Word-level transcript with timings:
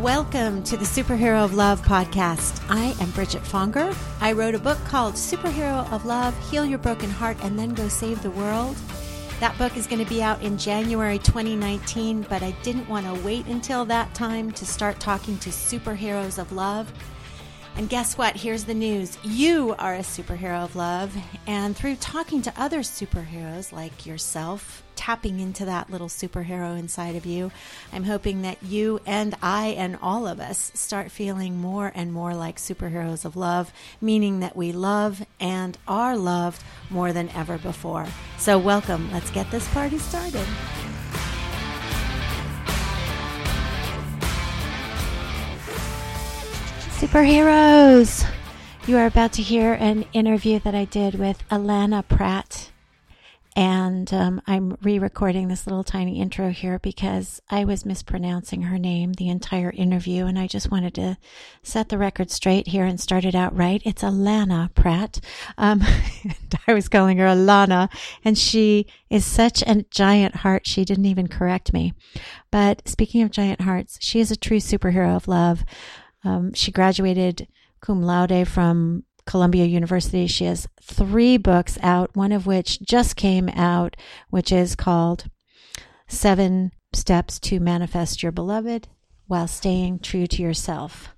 Welcome 0.00 0.62
to 0.62 0.78
the 0.78 0.86
Superhero 0.86 1.44
of 1.44 1.52
Love 1.52 1.82
podcast. 1.82 2.64
I 2.70 2.96
am 3.02 3.10
Bridget 3.10 3.42
Fonger. 3.42 3.94
I 4.22 4.32
wrote 4.32 4.54
a 4.54 4.58
book 4.58 4.78
called 4.86 5.12
Superhero 5.12 5.92
of 5.92 6.06
Love 6.06 6.34
Heal 6.50 6.64
Your 6.64 6.78
Broken 6.78 7.10
Heart 7.10 7.36
and 7.42 7.58
Then 7.58 7.74
Go 7.74 7.86
Save 7.88 8.22
the 8.22 8.30
World. 8.30 8.76
That 9.40 9.58
book 9.58 9.76
is 9.76 9.86
going 9.86 10.02
to 10.02 10.08
be 10.08 10.22
out 10.22 10.40
in 10.40 10.56
January 10.56 11.18
2019, 11.18 12.22
but 12.30 12.42
I 12.42 12.52
didn't 12.62 12.88
want 12.88 13.04
to 13.08 13.22
wait 13.26 13.44
until 13.44 13.84
that 13.84 14.14
time 14.14 14.52
to 14.52 14.64
start 14.64 14.98
talking 15.00 15.36
to 15.36 15.50
superheroes 15.50 16.38
of 16.38 16.50
love. 16.50 16.90
And 17.76 17.90
guess 17.90 18.16
what? 18.16 18.36
Here's 18.36 18.64
the 18.64 18.72
news. 18.72 19.18
You 19.22 19.74
are 19.78 19.96
a 19.96 19.98
superhero 19.98 20.64
of 20.64 20.76
love. 20.76 21.14
And 21.46 21.76
through 21.76 21.96
talking 21.96 22.40
to 22.40 22.54
other 22.56 22.78
superheroes 22.78 23.70
like 23.70 24.06
yourself, 24.06 24.82
tapping 25.00 25.40
into 25.40 25.64
that 25.64 25.88
little 25.88 26.08
superhero 26.08 26.78
inside 26.78 27.16
of 27.16 27.24
you, 27.24 27.50
I'm 27.90 28.04
hoping 28.04 28.42
that 28.42 28.62
you 28.62 29.00
and 29.06 29.34
I 29.42 29.68
and 29.68 29.98
all 30.02 30.26
of 30.26 30.40
us 30.40 30.70
start 30.74 31.10
feeling 31.10 31.56
more 31.56 31.90
and 31.94 32.12
more 32.12 32.34
like 32.34 32.58
superheroes 32.58 33.24
of 33.24 33.34
love, 33.34 33.72
meaning 34.02 34.40
that 34.40 34.54
we 34.54 34.72
love 34.72 35.24
and 35.40 35.78
are 35.88 36.18
loved 36.18 36.62
more 36.90 37.14
than 37.14 37.30
ever 37.30 37.56
before. 37.56 38.08
So, 38.36 38.58
welcome. 38.58 39.10
Let's 39.10 39.30
get 39.30 39.50
this 39.50 39.66
party 39.68 39.96
started. 39.96 40.46
Superheroes! 46.98 48.30
You 48.86 48.98
are 48.98 49.06
about 49.06 49.32
to 49.32 49.42
hear 49.42 49.72
an 49.72 50.04
interview 50.12 50.58
that 50.58 50.74
I 50.74 50.84
did 50.84 51.14
with 51.14 51.42
Alana 51.48 52.06
Pratt. 52.06 52.70
And 53.60 54.10
um, 54.14 54.40
I'm 54.46 54.78
re 54.80 54.98
recording 54.98 55.48
this 55.48 55.66
little 55.66 55.84
tiny 55.84 56.18
intro 56.18 56.48
here 56.48 56.78
because 56.78 57.42
I 57.50 57.66
was 57.66 57.84
mispronouncing 57.84 58.62
her 58.62 58.78
name 58.78 59.12
the 59.12 59.28
entire 59.28 59.70
interview. 59.70 60.24
And 60.24 60.38
I 60.38 60.46
just 60.46 60.70
wanted 60.70 60.94
to 60.94 61.18
set 61.62 61.90
the 61.90 61.98
record 61.98 62.30
straight 62.30 62.68
here 62.68 62.86
and 62.86 62.98
start 62.98 63.26
it 63.26 63.34
out 63.34 63.54
right. 63.54 63.82
It's 63.84 64.02
Alana 64.02 64.74
Pratt. 64.74 65.20
Um, 65.58 65.82
I 66.66 66.72
was 66.72 66.88
calling 66.88 67.18
her 67.18 67.26
Alana, 67.26 67.90
and 68.24 68.38
she 68.38 68.86
is 69.10 69.26
such 69.26 69.62
a 69.66 69.84
giant 69.90 70.36
heart, 70.36 70.66
she 70.66 70.86
didn't 70.86 71.04
even 71.04 71.28
correct 71.28 71.74
me. 71.74 71.92
But 72.50 72.88
speaking 72.88 73.20
of 73.20 73.30
giant 73.30 73.60
hearts, 73.60 73.98
she 74.00 74.20
is 74.20 74.30
a 74.30 74.36
true 74.36 74.60
superhero 74.60 75.14
of 75.14 75.28
love. 75.28 75.66
Um, 76.24 76.54
she 76.54 76.72
graduated 76.72 77.46
cum 77.82 78.02
laude 78.02 78.48
from 78.48 79.04
Columbia 79.30 79.64
University. 79.64 80.26
She 80.26 80.46
has 80.46 80.66
three 80.82 81.36
books 81.36 81.78
out, 81.82 82.10
one 82.16 82.32
of 82.32 82.46
which 82.46 82.82
just 82.82 83.14
came 83.14 83.48
out, 83.50 83.96
which 84.28 84.50
is 84.50 84.74
called 84.74 85.26
Seven 86.08 86.72
Steps 86.92 87.38
to 87.38 87.60
Manifest 87.60 88.24
Your 88.24 88.32
Beloved 88.32 88.88
While 89.28 89.46
Staying 89.46 90.00
True 90.00 90.26
to 90.26 90.42
Yourself. 90.42 91.10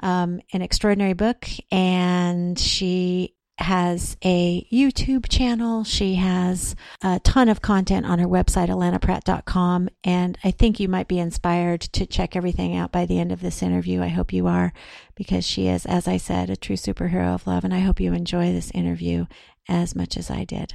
Um, 0.00 0.42
an 0.52 0.60
extraordinary 0.60 1.14
book, 1.14 1.48
and 1.70 2.58
she 2.58 3.34
has 3.58 4.16
a 4.24 4.66
YouTube 4.72 5.28
channel. 5.28 5.84
She 5.84 6.14
has 6.16 6.74
a 7.02 7.20
ton 7.20 7.48
of 7.48 7.62
content 7.62 8.06
on 8.06 8.18
her 8.18 8.26
website, 8.26 8.68
alanapratt.com. 8.68 9.88
And 10.02 10.38
I 10.42 10.50
think 10.50 10.80
you 10.80 10.88
might 10.88 11.08
be 11.08 11.18
inspired 11.18 11.80
to 11.82 12.06
check 12.06 12.34
everything 12.34 12.74
out 12.76 12.92
by 12.92 13.06
the 13.06 13.18
end 13.18 13.30
of 13.30 13.40
this 13.40 13.62
interview. 13.62 14.02
I 14.02 14.08
hope 14.08 14.32
you 14.32 14.46
are, 14.46 14.72
because 15.14 15.44
she 15.46 15.68
is, 15.68 15.86
as 15.86 16.08
I 16.08 16.16
said, 16.16 16.50
a 16.50 16.56
true 16.56 16.76
superhero 16.76 17.34
of 17.34 17.46
love. 17.46 17.64
And 17.64 17.74
I 17.74 17.80
hope 17.80 18.00
you 18.00 18.12
enjoy 18.12 18.52
this 18.52 18.70
interview 18.72 19.26
as 19.68 19.94
much 19.94 20.16
as 20.16 20.30
I 20.30 20.44
did. 20.44 20.74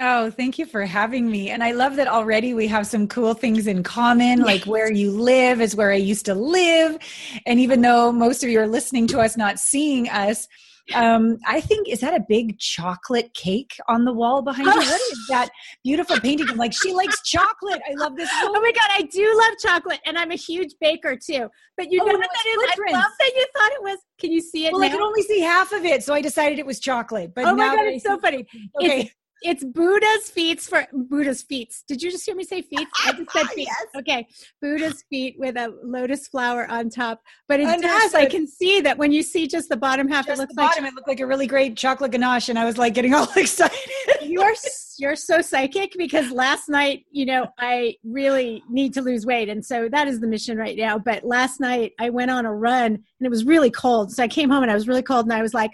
Oh, 0.00 0.30
thank 0.30 0.58
you 0.58 0.64
for 0.64 0.86
having 0.86 1.30
me. 1.30 1.50
And 1.50 1.62
I 1.62 1.72
love 1.72 1.96
that 1.96 2.08
already 2.08 2.54
we 2.54 2.66
have 2.68 2.86
some 2.86 3.06
cool 3.06 3.34
things 3.34 3.66
in 3.66 3.82
common, 3.82 4.40
like 4.40 4.64
where 4.64 4.90
you 4.90 5.10
live 5.10 5.60
is 5.60 5.76
where 5.76 5.92
I 5.92 5.96
used 5.96 6.24
to 6.26 6.34
live. 6.34 6.98
And 7.46 7.60
even 7.60 7.82
though 7.82 8.10
most 8.10 8.42
of 8.42 8.48
you 8.48 8.58
are 8.60 8.66
listening 8.66 9.06
to 9.08 9.20
us, 9.20 9.36
not 9.36 9.58
seeing 9.60 10.08
us, 10.08 10.48
um, 10.94 11.38
I 11.46 11.60
think 11.60 11.88
is 11.88 12.00
that 12.00 12.14
a 12.14 12.24
big 12.28 12.58
chocolate 12.58 13.32
cake 13.34 13.78
on 13.88 14.04
the 14.04 14.12
wall 14.12 14.42
behind 14.42 14.66
you? 14.66 14.72
What 14.72 15.00
is 15.12 15.26
that 15.28 15.50
beautiful 15.84 16.18
painting? 16.20 16.46
I'm 16.50 16.56
like, 16.56 16.72
she 16.72 16.92
likes 16.92 17.22
chocolate. 17.22 17.80
I 17.88 17.94
love 17.94 18.16
this. 18.16 18.28
Oh 18.44 18.60
my 18.60 18.72
god, 18.72 18.90
I 18.90 19.02
do 19.02 19.34
love 19.38 19.54
chocolate, 19.62 20.00
and 20.04 20.18
I'm 20.18 20.30
a 20.30 20.36
huge 20.36 20.74
baker 20.80 21.16
too. 21.16 21.48
But 21.76 21.90
you 21.90 22.00
oh, 22.02 22.06
know 22.06 22.18
what 22.18 22.28
that 22.28 22.46
is? 22.48 22.80
I 22.88 22.92
love 22.92 23.10
that 23.18 23.32
you 23.34 23.46
thought 23.56 23.72
it 23.72 23.82
was. 23.82 23.98
Can 24.18 24.32
you 24.32 24.40
see 24.40 24.66
it? 24.66 24.72
Well, 24.72 24.80
now? 24.80 24.86
I 24.86 24.90
can 24.90 25.00
only 25.00 25.22
see 25.22 25.40
half 25.40 25.72
of 25.72 25.84
it, 25.84 26.02
so 26.02 26.12
I 26.12 26.20
decided 26.20 26.58
it 26.58 26.66
was 26.66 26.80
chocolate. 26.80 27.34
But 27.34 27.44
oh 27.46 27.54
my 27.54 27.74
god, 27.74 27.86
it's 27.86 28.04
so 28.04 28.18
funny. 28.18 28.46
Okay. 28.80 29.00
It's, 29.02 29.14
it's 29.44 29.64
Buddha's 29.64 30.30
feet 30.30 30.60
for 30.60 30.86
Buddha's 30.92 31.42
feet. 31.42 31.74
Did 31.88 32.02
you 32.02 32.10
just 32.10 32.24
hear 32.24 32.34
me 32.34 32.44
say 32.44 32.62
feet? 32.62 32.86
I 33.04 33.12
just 33.12 33.30
said 33.32 33.46
feet. 33.54 33.68
yes. 33.68 33.86
Okay. 33.96 34.26
Buddha's 34.60 35.04
feet 35.10 35.36
with 35.38 35.56
a 35.56 35.74
lotus 35.82 36.28
flower 36.28 36.66
on 36.70 36.88
top. 36.90 37.20
But 37.48 37.60
it 37.60 37.66
Understood. 37.66 37.90
does. 37.90 38.14
I 38.14 38.26
can 38.26 38.46
see 38.46 38.80
that 38.80 38.98
when 38.98 39.12
you 39.12 39.22
see 39.22 39.46
just 39.46 39.68
the 39.68 39.76
bottom 39.76 40.08
half, 40.08 40.26
just 40.26 40.38
it 40.38 40.42
looks 40.42 40.54
the 40.54 40.62
like 40.62 40.76
it 40.78 40.94
looked 40.94 41.08
like 41.08 41.20
a 41.20 41.26
really 41.26 41.46
great 41.46 41.76
chocolate 41.76 42.12
ganache, 42.12 42.48
and 42.48 42.58
I 42.58 42.64
was 42.64 42.78
like 42.78 42.94
getting 42.94 43.14
all 43.14 43.28
excited. 43.36 43.78
you're 44.22 44.54
you're 44.98 45.16
so 45.16 45.40
psychic 45.40 45.94
because 45.96 46.30
last 46.30 46.68
night, 46.68 47.04
you 47.10 47.26
know, 47.26 47.48
I 47.58 47.96
really 48.04 48.62
need 48.70 48.94
to 48.94 49.02
lose 49.02 49.26
weight. 49.26 49.48
And 49.48 49.64
so 49.64 49.88
that 49.88 50.06
is 50.06 50.20
the 50.20 50.26
mission 50.26 50.56
right 50.56 50.76
now. 50.76 50.98
But 50.98 51.24
last 51.24 51.60
night 51.60 51.92
I 51.98 52.10
went 52.10 52.30
on 52.30 52.46
a 52.46 52.54
run 52.54 52.86
and 52.92 53.04
it 53.20 53.30
was 53.30 53.44
really 53.44 53.70
cold. 53.70 54.12
So 54.12 54.22
I 54.22 54.28
came 54.28 54.50
home 54.50 54.62
and 54.62 54.70
I 54.70 54.74
was 54.74 54.86
really 54.86 55.02
cold 55.02 55.26
and 55.26 55.32
I 55.32 55.42
was 55.42 55.54
like, 55.54 55.72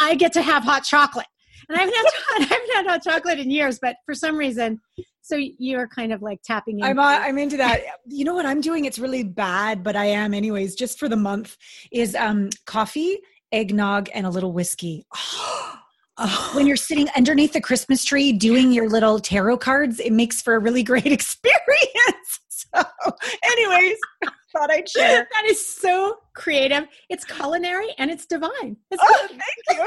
I 0.00 0.14
get 0.14 0.32
to 0.34 0.42
have 0.42 0.62
hot 0.62 0.84
chocolate 0.84 1.26
and 1.68 1.76
I 1.76 1.80
haven't 1.80 1.94
had 1.94 2.04
I 2.36 2.42
haven't 2.42 2.74
had 2.74 2.86
hot 2.86 3.02
chocolate 3.02 3.38
in 3.38 3.50
years, 3.50 3.78
but 3.80 3.96
for 4.06 4.14
some 4.14 4.36
reason, 4.36 4.80
so 5.20 5.36
you're 5.36 5.88
kind 5.88 6.12
of 6.12 6.22
like 6.22 6.40
tapping. 6.42 6.82
I'm 6.82 6.98
uh, 6.98 7.18
I'm 7.20 7.38
into 7.38 7.56
that. 7.58 7.82
You 8.06 8.24
know 8.24 8.34
what 8.34 8.46
I'm 8.46 8.60
doing? 8.60 8.84
It's 8.84 8.98
really 8.98 9.22
bad, 9.22 9.82
but 9.82 9.96
I 9.96 10.06
am 10.06 10.34
anyways. 10.34 10.74
Just 10.74 10.98
for 10.98 11.08
the 11.08 11.16
month 11.16 11.56
is 11.92 12.14
um 12.14 12.50
coffee, 12.66 13.18
eggnog, 13.52 14.08
and 14.14 14.26
a 14.26 14.30
little 14.30 14.52
whiskey. 14.52 15.06
Oh. 15.14 15.74
When 16.54 16.66
you're 16.66 16.76
sitting 16.76 17.08
underneath 17.16 17.52
the 17.52 17.60
Christmas 17.60 18.04
tree 18.04 18.32
doing 18.32 18.72
your 18.72 18.88
little 18.88 19.20
tarot 19.20 19.58
cards, 19.58 20.00
it 20.00 20.12
makes 20.12 20.42
for 20.42 20.56
a 20.56 20.58
really 20.58 20.82
great 20.82 21.06
experience. 21.12 22.40
So, 22.48 22.82
anyways, 23.44 23.96
thought 24.52 24.70
I'd 24.70 24.88
share. 24.88 25.28
That 25.32 25.44
is 25.46 25.64
so 25.64 26.16
creative. 26.34 26.86
It's 27.08 27.24
culinary 27.24 27.94
and 27.98 28.10
it's 28.10 28.26
divine. 28.26 28.76
It's 28.90 29.02
oh, 29.04 29.28
thank 29.28 29.78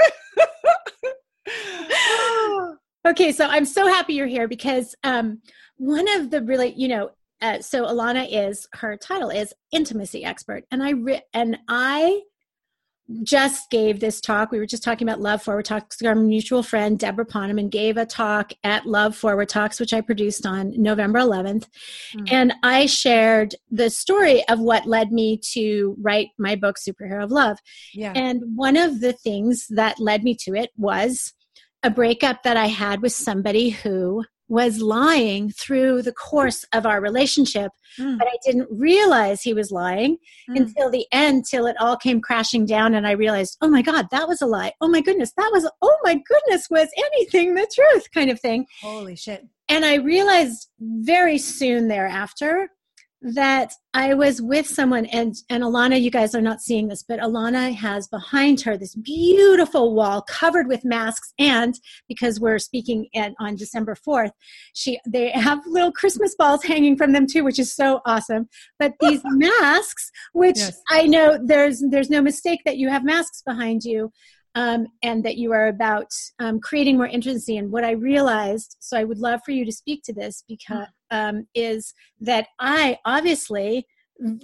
you. 1.03 1.11
okay, 3.07 3.31
so 3.31 3.47
I'm 3.47 3.65
so 3.65 3.87
happy 3.87 4.13
you're 4.13 4.27
here 4.27 4.47
because 4.47 4.95
um, 5.03 5.41
one 5.77 6.07
of 6.19 6.29
the 6.29 6.41
really, 6.41 6.73
you 6.75 6.87
know, 6.87 7.11
uh, 7.41 7.59
so 7.59 7.85
Alana 7.85 8.27
is 8.29 8.67
her 8.73 8.95
title 8.95 9.29
is 9.29 9.53
intimacy 9.71 10.23
expert, 10.23 10.63
and 10.71 10.83
I 10.83 10.91
re- 10.91 11.23
and 11.33 11.57
I 11.67 12.21
just 13.23 13.69
gave 13.69 13.99
this 13.99 14.21
talk. 14.21 14.51
We 14.51 14.59
were 14.59 14.65
just 14.65 14.83
talking 14.83 15.07
about 15.07 15.21
Love 15.21 15.41
Forward 15.41 15.65
Talks. 15.65 16.01
Our 16.01 16.15
mutual 16.15 16.63
friend 16.63 16.97
Deborah 16.97 17.25
Poneman 17.25 17.69
gave 17.69 17.97
a 17.97 18.05
talk 18.05 18.53
at 18.63 18.85
Love 18.85 19.15
Forward 19.15 19.49
Talks, 19.49 19.79
which 19.79 19.93
I 19.93 20.01
produced 20.01 20.45
on 20.45 20.73
November 20.81 21.19
11th. 21.19 21.67
Mm-hmm. 22.15 22.25
And 22.31 22.53
I 22.63 22.85
shared 22.85 23.55
the 23.69 23.89
story 23.89 24.47
of 24.47 24.59
what 24.59 24.85
led 24.85 25.11
me 25.11 25.39
to 25.53 25.95
write 25.99 26.29
my 26.37 26.55
book, 26.55 26.77
Superhero 26.77 27.23
of 27.23 27.31
Love. 27.31 27.57
Yeah. 27.93 28.13
And 28.15 28.41
one 28.55 28.77
of 28.77 29.01
the 29.01 29.13
things 29.13 29.67
that 29.69 29.99
led 29.99 30.23
me 30.23 30.35
to 30.41 30.55
it 30.55 30.71
was 30.77 31.33
a 31.83 31.89
breakup 31.89 32.43
that 32.43 32.57
I 32.57 32.67
had 32.67 33.01
with 33.01 33.13
somebody 33.13 33.69
who 33.69 34.23
was 34.51 34.81
lying 34.81 35.49
through 35.49 36.01
the 36.01 36.11
course 36.11 36.65
of 36.73 36.85
our 36.85 36.99
relationship, 36.99 37.71
mm. 37.97 38.19
but 38.19 38.27
I 38.27 38.35
didn't 38.45 38.67
realize 38.69 39.41
he 39.41 39.53
was 39.53 39.71
lying 39.71 40.17
mm. 40.49 40.57
until 40.57 40.91
the 40.91 41.05
end, 41.13 41.45
till 41.49 41.65
it 41.67 41.77
all 41.79 41.95
came 41.95 42.19
crashing 42.19 42.65
down, 42.65 42.93
and 42.93 43.07
I 43.07 43.11
realized, 43.11 43.57
oh 43.61 43.69
my 43.69 43.81
God, 43.81 44.07
that 44.11 44.27
was 44.27 44.41
a 44.41 44.45
lie. 44.45 44.73
Oh 44.81 44.89
my 44.89 44.99
goodness, 44.99 45.31
that 45.37 45.49
was, 45.53 45.71
oh 45.81 45.97
my 46.03 46.15
goodness, 46.27 46.67
was 46.69 46.89
anything 46.97 47.55
the 47.55 47.65
truth 47.73 48.11
kind 48.13 48.29
of 48.29 48.41
thing. 48.41 48.65
Holy 48.81 49.15
shit. 49.15 49.47
And 49.69 49.85
I 49.85 49.95
realized 49.95 50.67
very 50.81 51.37
soon 51.37 51.87
thereafter 51.87 52.67
that 53.21 53.73
I 53.93 54.15
was 54.15 54.41
with 54.41 54.65
someone 54.65 55.05
and 55.05 55.35
and 55.49 55.63
Alana, 55.63 56.01
you 56.01 56.09
guys 56.09 56.33
are 56.33 56.41
not 56.41 56.61
seeing 56.61 56.87
this, 56.87 57.03
but 57.03 57.19
Alana 57.19 57.73
has 57.73 58.07
behind 58.07 58.61
her 58.61 58.77
this 58.77 58.95
beautiful 58.95 59.93
wall 59.93 60.23
covered 60.23 60.67
with 60.67 60.83
masks, 60.83 61.33
and 61.37 61.79
because 62.07 62.39
we're 62.39 62.57
speaking 62.57 63.07
at, 63.13 63.33
on 63.39 63.55
December 63.55 63.95
fourth, 63.95 64.31
she 64.73 64.99
they 65.05 65.29
have 65.31 65.59
little 65.67 65.91
Christmas 65.91 66.35
balls 66.35 66.63
hanging 66.63 66.97
from 66.97 67.11
them 67.11 67.27
too, 67.27 67.43
which 67.43 67.59
is 67.59 67.75
so 67.75 68.01
awesome. 68.05 68.49
But 68.79 68.93
these 68.99 69.21
masks, 69.25 70.11
which 70.33 70.57
yes. 70.57 70.81
I 70.89 71.05
know 71.05 71.37
there's 71.43 71.83
there's 71.89 72.09
no 72.09 72.21
mistake 72.21 72.61
that 72.65 72.77
you 72.77 72.89
have 72.89 73.03
masks 73.03 73.43
behind 73.45 73.83
you. 73.83 74.11
Um, 74.53 74.87
and 75.01 75.23
that 75.23 75.37
you 75.37 75.53
are 75.53 75.69
about 75.69 76.11
um, 76.39 76.59
creating 76.59 76.97
more 76.97 77.07
intimacy. 77.07 77.55
And 77.55 77.71
what 77.71 77.85
I 77.85 77.91
realized, 77.91 78.75
so 78.79 78.97
I 78.97 79.05
would 79.05 79.19
love 79.19 79.39
for 79.45 79.51
you 79.51 79.63
to 79.63 79.71
speak 79.71 80.03
to 80.03 80.13
this 80.13 80.43
because 80.45 80.87
um, 81.09 81.47
is 81.55 81.93
that 82.19 82.47
I 82.59 82.97
obviously 83.05 83.85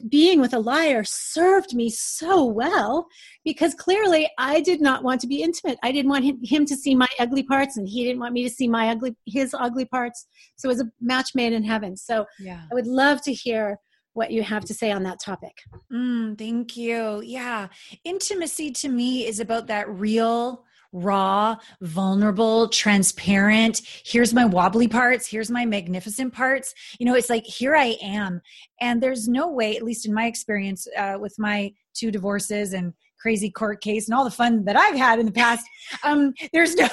being 0.10 0.40
with 0.40 0.54
a 0.54 0.60
liar 0.60 1.04
served 1.06 1.76
me 1.76 1.90
so 1.90 2.44
well 2.44 3.08
because 3.44 3.74
clearly 3.76 4.30
I 4.38 4.62
did 4.62 4.82
not 4.82 5.04
want 5.04 5.22
to 5.22 5.28
be 5.28 5.44
intimate. 5.44 5.78
I 5.84 5.92
didn't 5.92 6.10
want 6.10 6.26
him, 6.26 6.40
him, 6.44 6.66
to 6.66 6.76
see 6.76 6.96
my 6.96 7.08
ugly 7.20 7.44
parts 7.44 7.78
and 7.78 7.88
he 7.88 8.04
didn't 8.04 8.20
want 8.20 8.34
me 8.34 8.44
to 8.44 8.50
see 8.50 8.68
my 8.68 8.90
ugly 8.90 9.16
his 9.26 9.56
ugly 9.58 9.86
parts. 9.86 10.28
So 10.56 10.68
it 10.68 10.74
was 10.74 10.82
a 10.82 10.92
match 11.00 11.32
made 11.36 11.54
in 11.54 11.64
heaven. 11.64 11.96
So 11.96 12.26
yeah. 12.40 12.64
I 12.72 12.76
would 12.76 12.88
love 12.88 13.22
to 13.24 13.34
hear 13.34 13.78
what 14.18 14.32
you 14.32 14.42
have 14.42 14.66
to 14.66 14.74
say 14.74 14.92
on 14.92 15.04
that 15.04 15.20
topic. 15.20 15.62
Mm, 15.94 16.38
thank 16.38 16.76
you. 16.76 17.22
Yeah. 17.22 17.68
Intimacy 18.04 18.72
to 18.72 18.90
me 18.90 19.28
is 19.28 19.40
about 19.40 19.68
that 19.68 19.88
real, 19.88 20.66
raw, 20.92 21.56
vulnerable, 21.82 22.68
transparent. 22.68 23.84
Here's 24.04 24.34
my 24.34 24.44
wobbly 24.44 24.88
parts. 24.88 25.28
Here's 25.28 25.52
my 25.52 25.66
magnificent 25.66 26.34
parts. 26.34 26.74
You 27.00 27.06
know, 27.06 27.14
it's 27.14 27.30
like, 27.30 27.46
here 27.46 27.76
I 27.76 27.96
am. 28.02 28.42
And 28.82 29.04
there's 29.04 29.28
no 29.28 29.50
way, 29.52 29.78
at 29.78 29.84
least 29.84 30.08
in 30.08 30.14
my 30.16 30.26
experience 30.26 30.88
uh, 30.98 31.18
with 31.20 31.36
my 31.38 31.72
two 31.94 32.10
divorces 32.10 32.74
and 32.74 32.94
crazy 33.20 33.52
court 33.52 33.82
case 33.82 34.08
and 34.08 34.18
all 34.18 34.24
the 34.24 34.32
fun 34.32 34.66
that 34.66 34.76
I've 34.76 34.96
had 34.98 35.20
in 35.20 35.28
the 35.28 35.32
past. 35.32 35.64
Um, 36.04 36.34
there's 36.54 36.76
no, 36.76 36.90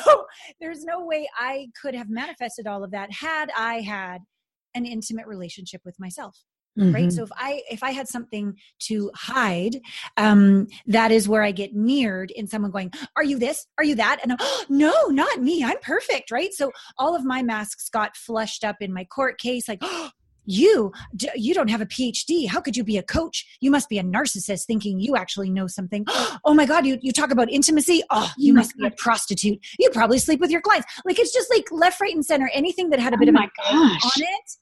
there's 0.61 0.85
no 0.85 1.07
way 1.07 1.27
I 1.39 1.69
could 1.81 1.95
have 1.95 2.11
manifested 2.11 2.67
all 2.67 2.85
of 2.85 2.91
that 2.91 3.11
had 3.11 3.51
I 3.57 3.81
had 3.81 4.19
an 4.75 4.85
intimate 4.85 5.27
relationship 5.27 5.81
with 5.87 5.99
myself. 5.99 6.37
Mm-hmm. 6.79 6.93
right? 6.93 7.13
So 7.13 7.23
if 7.23 7.31
i 7.37 7.63
if 7.71 7.85
i 7.85 7.93
had 7.93 8.09
something 8.09 8.57
to 8.81 9.11
hide 9.15 9.81
um 10.17 10.67
that 10.87 11.13
is 11.13 11.29
where 11.29 11.43
i 11.43 11.53
get 11.53 11.73
mirrored 11.73 12.33
in 12.33 12.49
someone 12.49 12.73
going 12.73 12.93
are 13.17 13.23
you 13.23 13.39
this? 13.39 13.67
Are 13.79 13.85
you 13.85 13.95
that? 13.97 14.19
And 14.23 14.33
I'm, 14.33 14.39
oh, 14.41 14.65
no 14.69 15.07
not 15.07 15.41
me. 15.41 15.63
I'm 15.63 15.79
perfect 15.81 16.31
right? 16.31 16.53
So 16.53 16.73
all 16.99 17.15
of 17.15 17.25
my 17.25 17.43
masks 17.43 17.89
got 17.89 18.17
flushed 18.17 18.65
up 18.65 18.77
in 18.81 18.93
my 18.93 19.05
court 19.05 19.39
case 19.39 19.69
like 19.69 19.79
oh, 19.83 20.11
you 20.47 20.93
you 21.35 21.55
don't 21.55 21.71
have 21.71 21.81
a 21.81 21.87
phd 21.87 22.49
how 22.49 22.61
could 22.61 22.77
you 22.77 22.85
be 22.85 22.99
a 22.99 23.03
coach? 23.03 23.47
You 23.61 23.71
must 23.71 23.89
be 23.89 23.99
a 23.99 24.03
narcissist 24.03 24.65
thinking 24.65 24.99
you 24.99 25.17
actually 25.17 25.51
know 25.51 25.67
something. 25.67 26.05
Oh 26.47 26.55
my 26.55 26.67
god 26.67 26.85
you, 26.85 26.99
you 27.01 27.13
talk 27.13 27.31
about 27.31 27.51
intimacy? 27.51 28.03
Oh 28.11 28.31
you 28.37 28.53
oh 28.53 28.57
must 28.57 28.77
be 28.77 28.87
a 28.87 28.91
prostitute. 28.91 29.59
You 29.79 29.91
probably 29.91 30.19
sleep 30.19 30.41
with 30.41 30.51
your 30.51 30.61
clients. 30.61 30.87
Like 31.05 31.19
it's 31.19 31.33
just 31.33 31.51
like 31.51 31.71
left 31.71 32.01
right 32.01 32.15
and 32.15 32.27
center. 32.27 32.51
Anything 32.53 32.91
that 32.91 32.99
had 32.99 33.15
a 33.15 33.19
bit 33.19 33.29
oh 33.29 33.31
of 33.31 33.37
a 33.37 33.39
on 33.39 33.99
it 34.17 34.57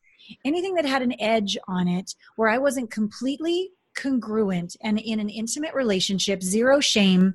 anything 0.45 0.75
that 0.75 0.85
had 0.85 1.03
an 1.03 1.15
edge 1.21 1.57
on 1.69 1.89
it 1.89 2.15
where 2.37 2.49
i 2.49 2.59
wasn't 2.59 2.91
completely 2.91 3.71
congruent 3.95 4.75
and 4.83 4.99
in 4.99 5.21
an 5.21 5.29
intimate 5.29 5.75
relationship 5.75 6.43
zero 6.43 6.81
shame 6.81 7.35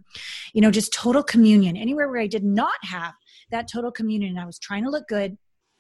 you 0.54 0.62
know 0.62 0.72
just 0.72 0.92
total 0.92 1.24
communion 1.24 1.78
anywhere 1.78 2.10
where 2.10 2.22
i 2.22 2.28
did 2.28 2.44
not 2.44 2.74
have 2.84 3.14
that 3.52 3.68
total 3.72 3.92
communion 3.92 4.32
and 4.32 4.40
i 4.40 4.46
was 4.46 4.58
trying 4.58 4.84
to 4.84 4.90
look 4.90 5.08
good 5.08 5.38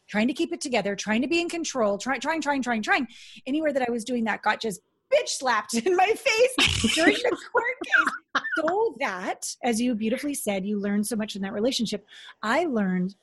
trying 0.07 0.27
to 0.27 0.33
keep 0.33 0.53
it 0.53 0.61
together, 0.61 0.95
trying 0.95 1.21
to 1.21 1.27
be 1.27 1.41
in 1.41 1.49
control, 1.49 1.97
trying, 1.97 2.21
trying, 2.21 2.41
trying, 2.41 2.61
trying, 2.61 2.81
trying. 2.81 3.07
Anywhere 3.45 3.73
that 3.73 3.87
I 3.87 3.91
was 3.91 4.03
doing 4.03 4.23
that 4.23 4.41
got 4.41 4.61
just 4.61 4.81
bitch 5.13 5.29
slapped 5.29 5.73
in 5.85 5.95
my 5.95 6.07
face 6.07 6.95
during 6.95 7.13
the 7.15 7.37
court 7.51 7.75
case. 7.85 8.43
So 8.57 8.95
that, 8.99 9.45
as 9.63 9.79
you 9.79 9.95
beautifully 9.95 10.33
said, 10.33 10.65
you 10.65 10.79
learned 10.79 11.05
so 11.05 11.15
much 11.15 11.35
in 11.35 11.41
that 11.43 11.53
relationship. 11.53 12.05
I 12.41 12.65
learned 12.65 13.15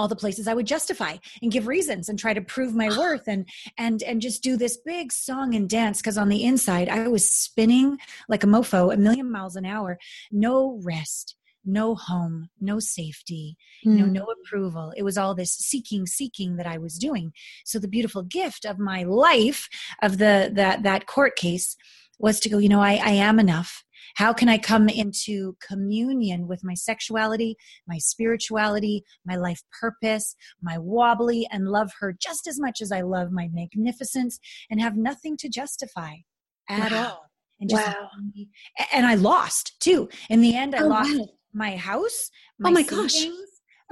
all 0.00 0.08
the 0.08 0.16
places 0.16 0.48
I 0.48 0.54
would 0.54 0.66
justify 0.66 1.18
and 1.42 1.52
give 1.52 1.66
reasons 1.66 2.08
and 2.08 2.18
try 2.18 2.32
to 2.32 2.40
prove 2.40 2.74
my 2.74 2.88
worth 2.96 3.28
and 3.28 3.46
and 3.76 4.02
and 4.02 4.22
just 4.22 4.42
do 4.42 4.56
this 4.56 4.78
big 4.78 5.12
song 5.12 5.54
and 5.54 5.68
dance 5.68 5.98
because 5.98 6.16
on 6.16 6.30
the 6.30 6.42
inside 6.44 6.88
I 6.88 7.06
was 7.08 7.30
spinning 7.30 7.98
like 8.28 8.42
a 8.42 8.46
mofo 8.46 8.92
a 8.92 8.96
million 8.96 9.30
miles 9.30 9.56
an 9.56 9.66
hour, 9.66 9.98
no 10.32 10.80
rest, 10.82 11.36
no 11.64 11.94
home, 11.94 12.48
no 12.60 12.78
safety, 12.78 13.56
mm. 13.86 13.92
you 13.92 13.98
know, 13.98 14.06
hmm. 14.06 14.12
no 14.12 14.26
approval. 14.40 14.92
It 14.96 15.02
was 15.02 15.18
all 15.18 15.34
this 15.34 15.52
seeking, 15.52 16.06
seeking 16.06 16.56
that 16.56 16.66
I 16.66 16.78
was 16.78 16.98
doing. 16.98 17.32
So 17.64 17.78
the 17.78 17.88
beautiful 17.88 18.22
gift 18.22 18.64
of 18.64 18.78
my 18.78 19.02
life, 19.02 19.68
of 20.02 20.18
the 20.18 20.50
that 20.54 20.82
that 20.82 21.06
court 21.06 21.36
case, 21.36 21.76
was 22.18 22.40
to 22.40 22.48
go. 22.48 22.58
You 22.58 22.68
know, 22.68 22.80
I, 22.80 22.94
I 23.02 23.10
am 23.10 23.38
enough. 23.38 23.84
How 24.16 24.32
can 24.32 24.48
I 24.48 24.58
come 24.58 24.88
into 24.88 25.56
communion 25.66 26.46
with 26.46 26.64
my 26.64 26.74
sexuality, 26.74 27.56
my 27.86 27.98
spirituality, 27.98 29.04
my 29.24 29.36
life 29.36 29.62
purpose, 29.80 30.34
my 30.62 30.78
wobbly, 30.78 31.46
and 31.50 31.68
love 31.68 31.90
her 32.00 32.14
just 32.18 32.46
as 32.46 32.60
much 32.60 32.80
as 32.80 32.92
I 32.92 33.02
love 33.02 33.32
my 33.32 33.48
magnificence, 33.52 34.38
and 34.70 34.80
have 34.80 34.96
nothing 34.96 35.36
to 35.38 35.48
justify 35.48 36.14
at 36.68 36.92
wow. 36.92 37.04
all? 37.04 37.26
and 37.60 37.68
just 37.68 37.86
wow. 37.86 38.08
and 38.94 39.06
I 39.06 39.16
lost 39.16 39.78
too. 39.80 40.08
In 40.30 40.40
the 40.40 40.56
end, 40.56 40.74
I 40.74 40.80
oh, 40.80 40.88
lost 40.88 41.18
wow 41.18 41.26
my 41.52 41.76
house. 41.76 42.30
My 42.58 42.70
oh 42.70 42.72
my 42.72 42.82
savings. 42.82 43.12
gosh. 43.12 43.26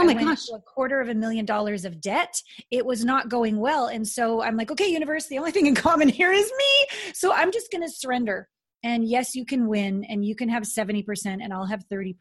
Oh 0.00 0.04
my 0.04 0.14
gosh. 0.14 0.46
Oh, 0.52 0.56
a 0.56 0.60
quarter 0.60 1.00
of 1.00 1.08
a 1.08 1.14
million 1.14 1.44
dollars 1.44 1.84
of 1.84 2.00
debt. 2.00 2.40
It 2.70 2.86
was 2.86 3.04
not 3.04 3.28
going 3.28 3.58
well. 3.58 3.88
And 3.88 4.06
so 4.06 4.42
I'm 4.42 4.56
like, 4.56 4.70
okay, 4.70 4.88
universe, 4.88 5.26
the 5.26 5.38
only 5.38 5.50
thing 5.50 5.66
in 5.66 5.74
common 5.74 6.08
here 6.08 6.32
is 6.32 6.50
me. 6.56 7.12
So 7.14 7.32
I'm 7.32 7.50
just 7.50 7.72
going 7.72 7.82
to 7.82 7.90
surrender. 7.90 8.48
And 8.84 9.08
yes, 9.08 9.34
you 9.34 9.44
can 9.44 9.66
win 9.66 10.04
and 10.04 10.24
you 10.24 10.36
can 10.36 10.48
have 10.48 10.62
70% 10.62 11.04
and 11.26 11.52
I'll 11.52 11.66
have 11.66 11.84
30%. 11.90 12.14